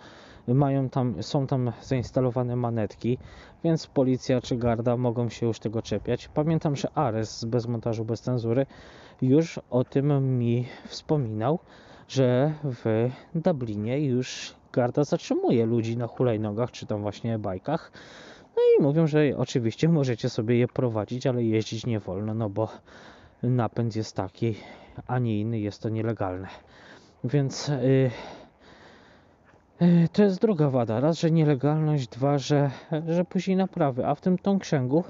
mają 0.49 0.89
tam, 0.89 1.23
są 1.23 1.47
tam 1.47 1.73
zainstalowane 1.83 2.57
manetki, 2.57 3.19
więc 3.65 3.87
policja 3.87 4.41
czy 4.41 4.57
garda 4.57 4.97
mogą 4.97 5.29
się 5.29 5.47
już 5.47 5.59
tego 5.59 5.83
czepiać. 5.83 6.29
Pamiętam, 6.29 6.77
że 6.77 6.91
Ares 6.95 7.45
bez 7.45 7.67
montażu, 7.67 8.05
bez 8.05 8.21
cenzury 8.21 8.67
już 9.23 9.61
o 9.71 9.85
tym 9.85 10.39
mi 10.39 10.67
wspominał, 10.87 11.59
że 12.09 12.53
w 12.65 13.11
Dublinie 13.35 14.01
już 14.07 14.55
garda 14.73 15.05
zatrzymuje 15.05 15.67
ludzi 15.67 15.97
na 15.97 16.07
hulajnogach 16.07 16.71
czy 16.71 16.87
tam 16.87 17.03
właśnie 17.03 17.39
bajkach 17.39 17.93
no 18.57 18.63
i 18.79 18.83
mówią, 18.83 19.07
że 19.07 19.21
oczywiście 19.37 19.89
możecie 19.89 20.29
sobie 20.29 20.57
je 20.57 20.69
prowadzić, 20.69 21.27
ale 21.27 21.45
jeździć 21.45 21.87
nie 21.87 22.01
wolno, 22.01 22.35
no 22.35 22.51
bo 22.51 22.69
napęd 23.43 23.97
jest 23.97 24.17
taki, 24.17 24.55
a 25.07 25.19
nie 25.19 25.41
inny, 25.41 25.59
jest 25.59 25.83
to 25.83 25.89
nielegalne. 25.89 26.49
Więc 27.25 27.69
yy, 27.69 28.11
yy, 29.81 30.09
to 30.13 30.23
jest 30.23 30.41
druga 30.41 30.71
wada. 30.71 31.01
Raz, 31.01 31.21
że 31.21 31.31
nielegalność, 31.31 32.09
dwa, 32.09 32.39
że, 32.39 32.71
że 33.09 33.25
później 33.25 33.57
naprawy. 33.57 34.07
A 34.07 34.15
w 34.15 34.21
tym 34.21 34.37
Tongsheng'u 34.37 35.03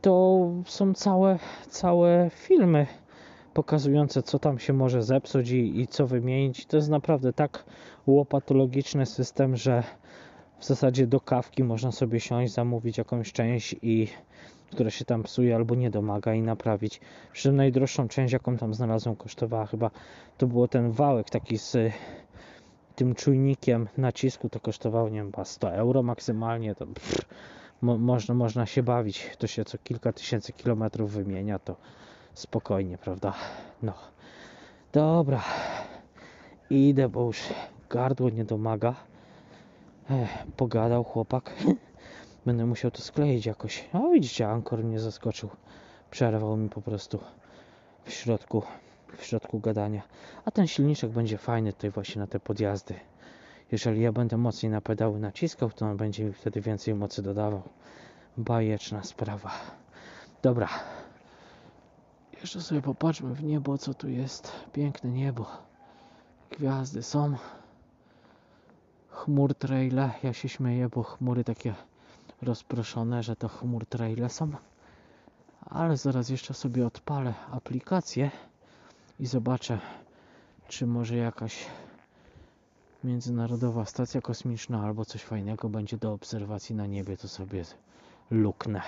to 0.00 0.40
są 0.64 0.94
całe, 0.94 1.38
całe 1.68 2.30
filmy 2.30 2.86
pokazujące, 3.54 4.22
co 4.22 4.38
tam 4.38 4.58
się 4.58 4.72
może 4.72 5.02
zepsuć 5.02 5.50
i, 5.50 5.80
i 5.80 5.86
co 5.86 6.06
wymienić. 6.06 6.66
To 6.66 6.76
jest 6.76 6.88
naprawdę 6.88 7.32
tak 7.32 7.64
łopatologiczny 8.06 9.06
system, 9.06 9.56
że 9.56 9.82
w 10.60 10.64
zasadzie 10.64 11.06
do 11.06 11.20
kawki 11.20 11.64
można 11.64 11.92
sobie 11.92 12.20
siąść, 12.20 12.52
zamówić 12.52 12.98
jakąś 12.98 13.32
część 13.32 13.76
i 13.82 14.08
która 14.72 14.90
się 14.90 15.04
tam 15.04 15.22
psuje 15.22 15.56
albo 15.56 15.74
nie 15.74 15.90
domaga 15.90 16.34
i 16.34 16.42
naprawić. 16.42 17.00
Przy 17.32 17.42
czym 17.42 17.56
najdroższą 17.56 18.08
część, 18.08 18.32
jaką 18.32 18.56
tam 18.56 18.74
znalazłem, 18.74 19.16
kosztowała 19.16 19.66
chyba, 19.66 19.90
to 20.38 20.46
było 20.46 20.68
ten 20.68 20.90
wałek 20.90 21.30
taki 21.30 21.58
z 21.58 21.76
tym 22.96 23.14
czujnikiem 23.14 23.88
nacisku, 23.96 24.48
to 24.48 24.60
kosztowało, 24.60 25.08
nie 25.08 25.18
wiem, 25.18 25.30
chyba 25.30 25.44
100 25.44 25.72
euro 25.72 26.02
maksymalnie, 26.02 26.74
to 26.74 26.86
pff, 26.86 27.24
mo, 27.82 27.98
można, 27.98 28.34
można 28.34 28.66
się 28.66 28.82
bawić, 28.82 29.30
to 29.38 29.46
się 29.46 29.64
co 29.64 29.78
kilka 29.78 30.12
tysięcy 30.12 30.52
kilometrów 30.52 31.12
wymienia, 31.12 31.58
to 31.58 31.76
spokojnie, 32.34 32.98
prawda? 32.98 33.34
No, 33.82 33.94
dobra, 34.92 35.42
idę, 36.70 37.08
bo 37.08 37.26
już 37.26 37.42
gardło 37.90 38.30
nie 38.30 38.44
domaga. 38.44 39.09
Ech, 40.10 40.46
pogadał 40.56 41.04
chłopak. 41.04 41.52
Będę 42.46 42.66
musiał 42.66 42.90
to 42.90 43.02
skleić 43.02 43.46
jakoś. 43.46 43.88
A 43.92 44.08
widzicie, 44.08 44.48
Ankor 44.48 44.84
mnie 44.84 45.00
zaskoczył. 45.00 45.50
Przerwał 46.10 46.56
mi 46.56 46.68
po 46.68 46.82
prostu 46.82 47.18
w 48.04 48.12
środku, 48.12 48.62
w 49.16 49.24
środku 49.24 49.60
gadania. 49.60 50.02
A 50.44 50.50
ten 50.50 50.66
silniczek 50.66 51.10
będzie 51.10 51.38
fajny 51.38 51.72
tutaj 51.72 51.90
właśnie 51.90 52.20
na 52.20 52.26
te 52.26 52.40
podjazdy. 52.40 52.94
Jeżeli 53.72 54.00
ja 54.02 54.12
będę 54.12 54.36
mocniej 54.36 54.72
na 54.72 54.80
pedały 54.80 55.20
naciskał, 55.20 55.70
to 55.70 55.86
on 55.86 55.96
będzie 55.96 56.24
mi 56.24 56.32
wtedy 56.32 56.60
więcej 56.60 56.94
mocy 56.94 57.22
dodawał. 57.22 57.62
Bajeczna 58.36 59.02
sprawa. 59.02 59.50
Dobra. 60.42 60.68
Jeszcze 62.40 62.60
sobie 62.60 62.82
popatrzmy 62.82 63.34
w 63.34 63.44
niebo, 63.44 63.78
co 63.78 63.94
tu 63.94 64.08
jest. 64.08 64.52
Piękne 64.72 65.10
niebo. 65.10 65.46
Gwiazdy 66.50 67.02
są. 67.02 67.36
Chmur 69.20 69.54
traile. 69.54 70.10
Ja 70.22 70.32
się 70.32 70.48
śmieję, 70.48 70.88
bo 70.88 71.02
chmury 71.02 71.44
takie 71.44 71.74
rozproszone, 72.42 73.22
że 73.22 73.36
to 73.36 73.48
chmur 73.48 73.86
traile 73.86 74.28
są. 74.28 74.50
Ale 75.60 75.96
zaraz 75.96 76.28
jeszcze 76.28 76.54
sobie 76.54 76.86
odpalę 76.86 77.34
aplikację 77.50 78.30
i 79.20 79.26
zobaczę, 79.26 79.78
czy 80.68 80.86
może 80.86 81.16
jakaś 81.16 81.66
międzynarodowa 83.04 83.84
stacja 83.84 84.20
kosmiczna 84.20 84.82
albo 84.84 85.04
coś 85.04 85.22
fajnego 85.22 85.68
będzie 85.68 85.96
do 85.96 86.12
obserwacji 86.12 86.74
na 86.74 86.86
niebie, 86.86 87.16
to 87.16 87.28
sobie 87.28 87.64
luknę. 88.30 88.82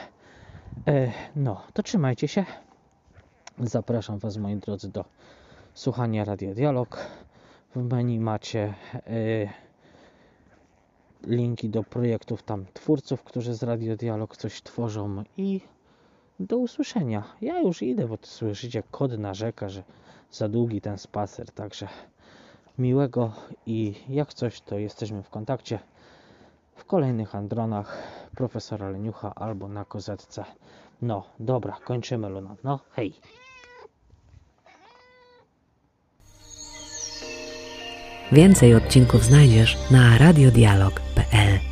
E, 0.86 1.12
no, 1.36 1.62
to 1.72 1.82
trzymajcie 1.82 2.28
się. 2.28 2.44
Zapraszam 3.58 4.18
Was, 4.18 4.36
moi 4.36 4.56
drodzy, 4.56 4.88
do 4.88 5.04
słuchania 5.74 6.24
Radia 6.24 6.54
Dialog. 6.54 7.06
W 7.76 7.82
menu 7.82 8.20
macie 8.20 8.74
e, 8.94 9.71
linki 11.26 11.68
do 11.68 11.82
projektów 11.84 12.42
tam 12.42 12.66
twórców, 12.74 13.22
którzy 13.22 13.54
z 13.54 13.62
Radio 13.62 13.96
Dialog 13.96 14.36
coś 14.36 14.62
tworzą 14.62 15.24
i 15.36 15.60
do 16.40 16.58
usłyszenia. 16.58 17.22
Ja 17.40 17.60
już 17.60 17.82
idę, 17.82 18.08
bo 18.08 18.18
to 18.18 18.26
słyszycie, 18.26 18.82
kod 18.90 19.18
narzeka, 19.18 19.68
że 19.68 19.82
za 20.30 20.48
długi 20.48 20.80
ten 20.80 20.98
spacer, 20.98 21.50
także 21.50 21.88
miłego 22.78 23.32
i 23.66 23.94
jak 24.08 24.34
coś, 24.34 24.60
to 24.60 24.78
jesteśmy 24.78 25.22
w 25.22 25.30
kontakcie 25.30 25.78
w 26.74 26.84
kolejnych 26.84 27.34
Andronach 27.34 28.02
profesora 28.36 28.90
Leniucha 28.90 29.34
albo 29.34 29.68
na 29.68 29.84
kozetce. 29.84 30.44
No, 31.02 31.24
dobra, 31.40 31.76
kończymy 31.84 32.28
Luna. 32.28 32.56
No, 32.64 32.80
hej. 32.90 33.14
Więcej 38.32 38.74
odcinków 38.74 39.24
znajdziesz 39.24 39.78
na 39.90 40.18
radiodialog.pl 40.18 41.71